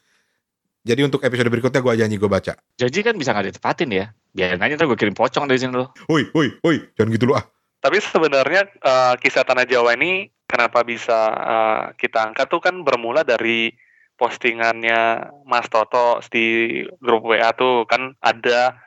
Jadi 0.81 1.01
untuk 1.05 1.21
episode 1.21 1.53
berikutnya 1.53 1.85
gue 1.85 1.95
janji 2.01 2.17
gue 2.17 2.31
baca. 2.31 2.57
Janji 2.81 3.01
kan 3.05 3.15
bisa 3.21 3.37
nggak 3.37 3.53
ditepatin 3.53 3.91
ya. 3.93 4.07
Biarin 4.33 4.65
aja 4.65 4.81
ntar 4.81 4.89
gue 4.89 4.97
kirim 4.97 5.13
pocong 5.13 5.45
dari 5.45 5.61
sini 5.61 5.77
lo. 5.77 5.93
Woi, 6.09 6.33
woi, 6.33 6.57
woi, 6.65 6.77
jangan 6.97 7.13
gitu 7.13 7.25
lu 7.29 7.35
ah. 7.37 7.45
Tapi 7.81 8.01
sebenarnya 8.01 8.69
eh, 8.69 9.15
kisah 9.21 9.45
tanah 9.45 9.69
Jawa 9.69 9.93
ini 9.97 10.33
kenapa 10.49 10.81
bisa 10.81 11.19
eh, 11.37 11.83
kita 12.01 12.33
angkat 12.33 12.49
tuh 12.49 12.65
kan 12.65 12.81
bermula 12.81 13.25
dari 13.25 13.73
postingannya 14.17 15.33
Mas 15.49 15.69
Toto 15.69 16.21
di 16.29 16.81
grup 17.01 17.29
WA 17.29 17.53
tuh 17.53 17.85
kan 17.85 18.17
ada 18.25 18.81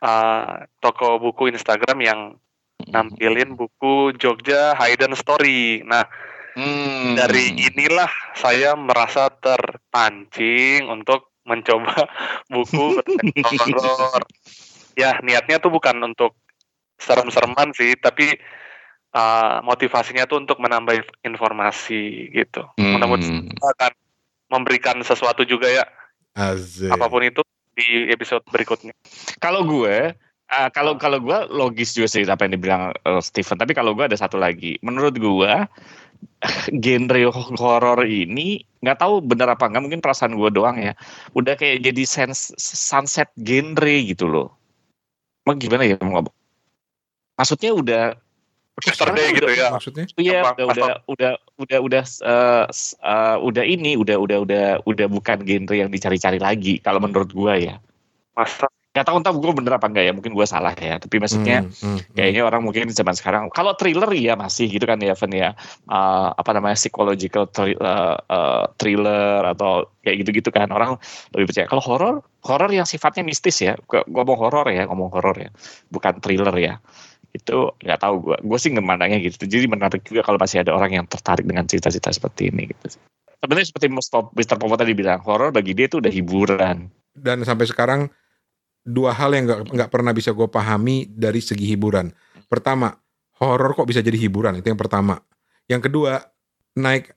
eh, 0.00 0.52
toko 0.80 1.20
buku 1.20 1.52
Instagram 1.52 2.00
yang 2.00 2.20
nampilin 2.88 3.56
buku 3.56 4.16
Jogja 4.16 4.76
Hidden 4.76 5.16
Story. 5.16 5.84
Nah, 5.84 6.04
Hmm. 6.54 7.18
dari 7.18 7.50
inilah 7.58 8.10
saya 8.38 8.78
merasa 8.78 9.26
terpancing 9.42 10.86
untuk 10.86 11.34
mencoba 11.44 12.06
buku 12.52 13.02
horor. 13.74 14.22
Ya, 14.94 15.18
niatnya 15.20 15.58
tuh 15.58 15.74
bukan 15.74 15.98
untuk 16.06 16.38
serem-sereman 17.02 17.74
sih, 17.74 17.98
tapi 17.98 18.38
uh, 19.14 19.58
motivasinya 19.66 20.30
tuh 20.30 20.42
untuk 20.42 20.62
menambah 20.62 20.94
inf- 20.94 21.16
informasi 21.26 22.30
gitu. 22.30 22.66
Hmm. 22.78 22.98
Mudah-mudahan 22.98 23.50
akan 23.50 23.92
memberikan 24.54 25.02
sesuatu 25.02 25.42
juga 25.42 25.66
ya, 25.66 25.84
Azir. 26.38 26.94
apa 26.94 27.10
pun 27.10 27.26
itu 27.26 27.42
di 27.74 28.06
episode 28.10 28.46
berikutnya. 28.54 28.94
Kalau 29.42 29.66
gue, 29.66 30.14
ah, 30.46 30.68
kalau 30.70 30.94
kalau 30.94 31.18
gue 31.18 31.38
logis 31.50 31.90
juga 31.98 32.06
sih 32.06 32.22
apa 32.22 32.46
yang 32.46 32.54
dibilang 32.54 32.82
eh, 32.94 33.22
Steven. 33.22 33.58
Tapi 33.58 33.74
kalau 33.74 33.98
gue 33.98 34.06
ada 34.06 34.14
satu 34.14 34.38
lagi. 34.38 34.78
Menurut 34.86 35.18
gue, 35.18 35.52
genre 36.84 37.20
horor 37.58 38.04
ini 38.04 38.62
nggak 38.84 38.98
tahu 39.00 39.24
benar 39.24 39.56
apa 39.56 39.70
nggak 39.70 39.82
mungkin 39.82 40.00
perasaan 40.04 40.36
gue 40.36 40.50
doang 40.52 40.76
ya. 40.78 40.92
Udah 41.32 41.56
kayak 41.56 41.84
jadi 41.84 42.02
sense, 42.04 42.52
sunset 42.60 43.32
genre 43.38 43.94
gitu 44.04 44.28
loh. 44.28 44.52
Emang 45.44 45.60
gimana 45.60 45.84
ya 45.84 45.96
mau 46.00 46.20
ngomong? 46.20 46.36
Maksudnya 47.34 47.72
udah 47.74 48.04
Yesterday 48.82 49.38
gitu 49.38 49.46
ya. 49.54 49.70
Maksudnya? 49.70 50.04
Iya, 50.18 50.42
udah, 50.42 50.66
udah, 50.66 50.94
udah, 51.06 51.32
udah, 51.62 51.78
udah, 51.78 52.02
eh, 52.02 52.64
s- 52.74 52.98
eh, 52.98 53.36
udah 53.38 53.62
ini, 53.62 53.94
udah, 53.94 54.18
udah, 54.18 54.38
udah, 54.42 54.66
udah 54.82 55.06
bukan 55.06 55.46
genre 55.46 55.74
yang 55.78 55.90
dicari-cari 55.94 56.42
lagi. 56.42 56.82
Kalau 56.82 56.98
menurut 56.98 57.30
gua 57.30 57.54
ya, 57.54 57.78
Masa 58.34 58.66
nggak 58.94 59.10
tahu 59.10 59.16
entah 59.18 59.34
gue 59.34 59.52
bener 59.58 59.72
apa 59.74 59.86
enggak 59.90 60.04
ya. 60.06 60.12
Mungkin 60.14 60.30
gua 60.30 60.46
salah 60.46 60.70
ya. 60.78 61.02
Tapi 61.02 61.18
maksudnya 61.18 61.66
Hmm, 61.66 61.74
hmm, 61.74 61.98
hmm. 61.98 62.14
kayaknya 62.14 62.42
orang 62.46 62.62
mungkin 62.62 62.86
zaman 62.94 63.18
sekarang. 63.18 63.50
Kalau 63.50 63.74
thriller 63.74 64.06
ya 64.14 64.38
masih 64.38 64.70
gitu 64.70 64.86
kan 64.86 65.02
ya, 65.02 65.18
Van 65.18 65.34
ya. 65.34 65.50
Eh, 65.90 66.28
apa 66.30 66.50
namanya 66.54 66.78
psychological 66.78 67.50
thri- 67.50 67.74
eh, 67.74 68.16
eh, 68.22 68.64
thriller 68.78 69.42
atau 69.50 69.90
kayak 70.06 70.16
gitu-gitu 70.22 70.54
kan. 70.54 70.70
Orang 70.70 71.02
lebih 71.34 71.50
percaya. 71.50 71.66
Kalau 71.66 71.82
horor, 71.82 72.14
horor 72.46 72.70
yang 72.70 72.86
sifatnya 72.86 73.26
mistis 73.26 73.58
ya. 73.58 73.74
Gua 73.90 74.06
ngomong 74.06 74.38
horor 74.38 74.66
ya, 74.70 74.86
ngomong 74.86 75.10
horor 75.10 75.36
ya, 75.42 75.50
bukan 75.90 76.22
thriller 76.22 76.54
ya 76.54 76.78
itu 77.34 77.74
nggak 77.82 77.98
tahu 77.98 78.14
gue 78.30 78.36
gue 78.46 78.58
sih 78.62 78.70
ngemandangnya 78.70 79.18
gitu 79.26 79.42
jadi 79.50 79.66
menarik 79.66 80.06
juga 80.06 80.22
kalau 80.22 80.38
masih 80.38 80.62
ada 80.62 80.70
orang 80.70 81.02
yang 81.02 81.06
tertarik 81.10 81.42
dengan 81.42 81.66
cerita-cerita 81.66 82.14
seperti 82.14 82.54
ini 82.54 82.70
gitu 82.70 82.94
sebenarnya 83.42 83.66
seperti 83.74 83.90
Mr. 83.90 84.30
Mr. 84.30 84.54
Popo 84.54 84.78
tadi 84.78 84.94
bilang 84.94 85.18
horor 85.26 85.50
bagi 85.50 85.74
dia 85.74 85.90
itu 85.90 85.98
udah 85.98 86.14
hiburan 86.14 86.94
Dan 87.14 87.42
sampai 87.42 87.66
sekarang 87.66 88.00
dua 88.84 89.16
hal 89.16 89.32
yang 89.32 89.44
nggak 89.48 89.60
nggak 89.72 89.90
pernah 89.90 90.12
bisa 90.12 90.30
gue 90.36 90.44
pahami 90.44 91.08
dari 91.08 91.40
segi 91.40 91.64
hiburan. 91.72 92.12
Pertama, 92.46 92.92
horor 93.40 93.72
kok 93.72 93.88
bisa 93.88 94.04
jadi 94.04 94.14
hiburan 94.14 94.60
itu 94.60 94.68
yang 94.68 94.78
pertama. 94.78 95.18
Yang 95.66 95.88
kedua, 95.90 96.20
naik 96.76 97.16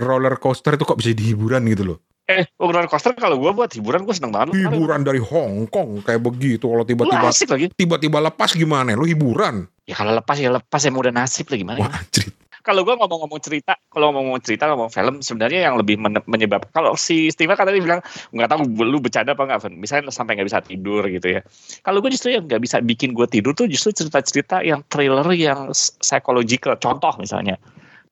roller 0.00 0.40
coaster 0.40 0.74
itu 0.74 0.84
kok 0.88 0.96
bisa 0.96 1.12
jadi 1.12 1.36
hiburan 1.36 1.62
gitu 1.68 1.84
loh. 1.94 1.98
eh 2.24 2.48
roller 2.56 2.88
coaster 2.88 3.12
kalau 3.12 3.36
gue 3.36 3.52
buat 3.52 3.68
hiburan 3.76 4.08
gue 4.08 4.16
seneng 4.16 4.32
banget 4.32 4.56
Hiburan 4.56 5.04
dari 5.04 5.20
Hong 5.20 5.68
Kong 5.68 6.00
kayak 6.00 6.24
begitu. 6.24 6.64
Kalau 6.72 6.88
tiba-tiba 6.88 7.28
lagi 7.28 7.68
tiba-tiba 7.76 8.18
lepas 8.24 8.56
gimana? 8.56 8.96
Lu 8.96 9.04
hiburan? 9.04 9.68
ya 9.84 9.92
kalau 9.92 10.16
lepas 10.16 10.40
ya 10.40 10.48
lepas 10.48 10.80
ya 10.80 10.88
mau 10.88 11.04
udah 11.04 11.12
nasib 11.12 11.44
lah 11.52 11.58
gimana? 11.60 11.78
Wah, 11.84 11.92
anjir. 11.92 12.32
Kalau 12.64 12.80
gue 12.80 12.96
ngomong-ngomong 12.96 13.40
cerita, 13.44 13.76
kalau 13.92 14.08
ngomong 14.16 14.40
cerita, 14.40 14.64
ngomong 14.72 14.88
film, 14.88 15.20
sebenarnya 15.20 15.68
yang 15.68 15.76
lebih 15.76 16.00
men- 16.00 16.24
menyebab. 16.24 16.64
Kalau 16.72 16.96
si 16.96 17.28
Steven 17.28 17.52
kan 17.52 17.68
tadi 17.68 17.84
bilang 17.84 18.00
nggak 18.32 18.48
tahu 18.48 18.64
lu 18.80 19.04
bercanda 19.04 19.36
apa 19.36 19.44
nggak. 19.44 19.68
Misalnya 19.76 20.08
sampai 20.08 20.40
nggak 20.40 20.48
bisa 20.48 20.64
tidur 20.64 21.04
gitu 21.04 21.36
ya. 21.36 21.44
Kalau 21.84 22.00
gue 22.00 22.08
justru 22.08 22.32
yang 22.32 22.48
nggak 22.48 22.64
bisa 22.64 22.80
bikin 22.80 23.12
gue 23.12 23.28
tidur 23.28 23.52
tuh 23.52 23.68
justru 23.68 23.92
cerita-cerita 23.92 24.64
yang 24.64 24.80
thriller 24.88 25.28
yang 25.36 25.76
psychological. 25.76 26.72
Contoh 26.80 27.12
misalnya 27.20 27.60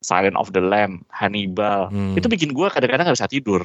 Silent 0.04 0.36
of 0.36 0.52
the 0.52 0.60
Lamb, 0.60 1.00
Hannibal, 1.08 1.88
Hmm. 1.88 2.12
itu 2.12 2.28
bikin 2.28 2.52
gue 2.52 2.68
kadang-kadang 2.68 3.08
nggak 3.08 3.16
bisa 3.16 3.32
tidur. 3.32 3.64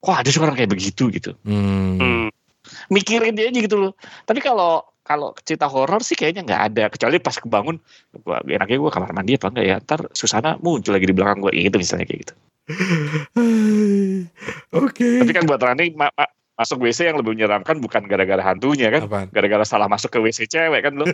Kok 0.00 0.16
ada 0.16 0.30
orang 0.40 0.56
kayak 0.56 0.72
begitu 0.72 1.12
gitu? 1.12 1.36
Hmm. 1.44 2.00
hmm, 2.00 2.28
Mikirin 2.88 3.36
dia 3.36 3.50
aja 3.50 3.60
gitu 3.60 3.76
loh. 3.76 3.92
Tapi 4.24 4.40
kalau 4.40 4.86
kalau 5.02 5.34
cerita 5.42 5.66
horor 5.66 5.98
sih 6.00 6.14
kayaknya 6.14 6.46
nggak 6.46 6.62
ada 6.72 6.84
kecuali 6.88 7.18
pas 7.18 7.34
kebangun 7.34 7.76
gua 8.22 8.38
enaknya 8.46 8.78
gue 8.78 8.90
kamar 8.90 9.10
mandi 9.10 9.34
apa 9.34 9.50
enggak 9.50 9.66
ya 9.66 9.76
ntar 9.82 10.00
Susana 10.10 10.54
muncul 10.56 10.94
lagi 10.94 11.06
di 11.06 11.14
belakang 11.14 11.42
gue 11.42 11.50
gitu 11.52 11.76
misalnya 11.76 12.06
kayak 12.06 12.20
gitu 12.22 12.34
Oke. 14.72 15.08
tapi 15.20 15.32
kan 15.34 15.44
buat 15.44 15.58
Rani 15.58 15.90
ma- 15.92 16.14
ma- 16.14 16.30
masuk 16.54 16.86
WC 16.86 17.10
yang 17.10 17.18
lebih 17.18 17.34
menyeramkan 17.34 17.82
bukan 17.82 18.06
gara-gara 18.06 18.38
hantunya 18.40 18.88
kan 18.88 19.02
Apaan? 19.04 19.26
gara-gara 19.34 19.64
salah 19.66 19.90
masuk 19.90 20.08
ke 20.08 20.18
WC 20.20 20.46
cewek 20.46 20.80
kan 20.80 20.94
lo 20.94 21.04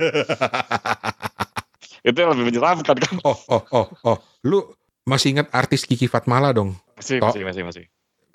itu 2.09 2.15
yang 2.15 2.31
lebih 2.37 2.45
menyeramkan 2.53 2.97
kan 2.97 3.15
Oh, 3.25 3.39
oh, 3.49 3.63
oh, 3.73 3.87
oh. 4.05 4.19
Lu 4.45 4.69
masih 5.03 5.33
ingat 5.33 5.49
artis 5.51 5.83
Kiki 5.83 6.05
Fatmala 6.05 6.53
dong? 6.53 6.77
masih 6.95 7.19
Oh. 7.19 7.33
masih 7.33 7.43
masih 7.45 7.63
masih 7.65 7.85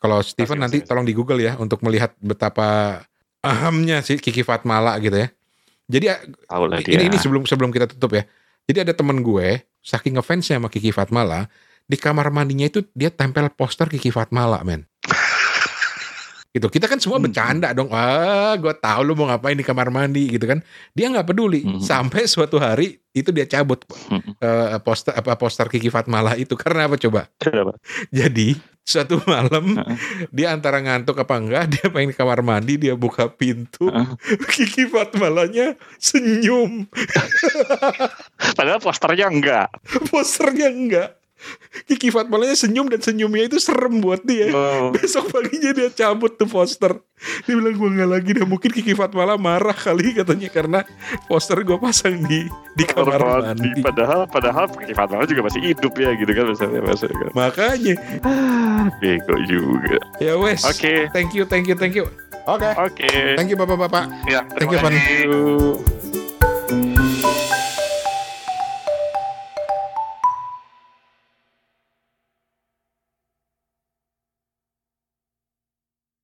Kalau 0.02 0.20
Steven 0.20 0.58
Masih, 0.58 0.60
nanti 0.60 0.78
masih, 0.82 0.90
tolong 0.90 1.06
di 1.06 1.14
Google 1.14 1.40
ya 1.40 1.56
untuk 1.56 1.80
melihat 1.80 2.12
betapa 2.20 3.00
ahamnya 3.40 4.04
si 4.04 4.20
Kiki 4.20 4.44
Fatmala 4.44 5.00
gitu 5.00 5.16
ya. 5.16 5.32
Jadi 5.88 6.06
dia 6.08 6.16
ini 6.96 7.12
ini 7.12 7.18
sebelum 7.20 7.44
sebelum 7.44 7.70
kita 7.70 7.92
tutup 7.92 8.16
ya. 8.16 8.24
Jadi 8.64 8.88
ada 8.88 8.94
temen 8.96 9.20
gue 9.20 9.60
saking 9.84 10.16
ngefansnya 10.16 10.56
sama 10.60 10.72
Kiki 10.72 10.96
Fatmala 10.96 11.52
di 11.84 12.00
kamar 12.00 12.32
mandinya 12.32 12.64
itu 12.64 12.88
dia 12.96 13.12
tempel 13.12 13.52
poster 13.52 13.92
Kiki 13.92 14.08
Fatmala 14.08 14.64
men. 14.64 14.88
Gitu 16.54 16.70
kita 16.70 16.86
kan 16.86 17.02
semua 17.02 17.18
Hmm. 17.18 17.26
bercanda 17.26 17.74
dong 17.74 17.90
wah 17.90 18.54
gue 18.54 18.74
tahu 18.76 19.02
lu 19.02 19.14
mau 19.14 19.26
ngapain 19.26 19.54
di 19.54 19.62
kamar 19.62 19.90
mandi 19.90 20.30
gitu 20.30 20.46
kan 20.46 20.62
dia 20.92 21.10
nggak 21.10 21.26
peduli 21.26 21.66
Hmm. 21.66 21.82
sampai 21.82 22.24
suatu 22.26 22.58
hari 22.58 23.02
itu 23.10 23.30
dia 23.30 23.44
cabut 23.44 23.82
Hmm. 24.08 24.22
eh, 24.38 24.78
poster 24.80 25.12
apa 25.12 25.34
poster 25.34 25.66
Kiki 25.66 25.90
Fatmala 25.90 26.34
itu 26.36 26.54
karena 26.54 26.86
apa 26.86 26.96
coba 26.96 27.26
Kenapa? 27.36 27.74
jadi 28.10 28.54
suatu 28.84 29.16
malam 29.26 29.80
Heeh. 29.80 29.98
dia 30.30 30.52
antara 30.52 30.78
ngantuk 30.78 31.16
apa 31.16 31.40
enggak 31.40 31.64
dia 31.72 31.88
pengen 31.88 32.12
ke 32.12 32.20
kamar 32.20 32.44
mandi 32.44 32.78
dia 32.78 32.94
buka 32.94 33.26
pintu 33.28 33.90
Heeh. 33.90 34.14
Kiki 34.46 34.86
Fatmalanya 34.86 35.74
senyum 35.98 36.86
padahal 38.58 38.78
posternya 38.78 39.28
enggak 39.28 39.68
posternya 40.10 40.70
enggak 40.70 41.10
Kiki 41.90 42.14
Fatmalanya 42.14 42.56
senyum 42.56 42.88
dan 42.88 43.02
senyumnya 43.04 43.50
itu 43.52 43.58
serem 43.60 44.00
buat 44.00 44.24
dia. 44.24 44.50
Oh. 44.54 44.90
besok 44.96 45.30
paginya 45.34 45.76
dia 45.76 45.90
cabut 45.92 46.36
tuh 46.38 46.48
poster. 46.48 46.96
Dia 47.48 47.56
bilang 47.56 47.76
gue 47.76 47.90
nggak 48.00 48.10
lagi 48.10 48.32
dah 48.36 48.46
mungkin 48.48 48.70
Kiki 48.72 48.94
Fatmala 48.96 49.36
marah 49.40 49.76
kali 49.76 50.16
katanya 50.16 50.50
karena 50.52 50.80
poster 51.28 51.60
gue 51.64 51.78
pasang 51.80 52.20
di 52.28 52.48
di 52.76 52.84
kamar 52.88 53.20
mandi. 53.54 53.80
padahal 53.80 54.28
padahal 54.28 54.66
Fatmala 54.70 55.24
juga 55.28 55.48
masih 55.48 55.62
hidup 55.74 55.94
ya 56.00 56.12
gitu 56.16 56.32
kan 56.32 56.46
misalnya 56.52 56.80
maksudnya 56.84 57.16
kan. 57.18 57.30
makanya. 57.36 57.96
Bego 59.02 59.36
juga. 59.48 59.98
Ya 60.20 60.36
wes. 60.36 60.64
Oke. 60.68 61.08
Thank 61.12 61.36
you 61.36 61.44
thank 61.48 61.66
you 61.68 61.76
thank 61.76 61.96
you. 61.96 62.08
Oke. 62.44 62.70
Oke. 62.76 63.08
Thank 63.40 63.56
you 63.56 63.58
bapak-bapak. 63.60 64.04
Ya 64.28 64.44
Thank 64.60 64.76
you, 64.76 64.80
Van. 64.84 64.92
kasih. 64.92 66.23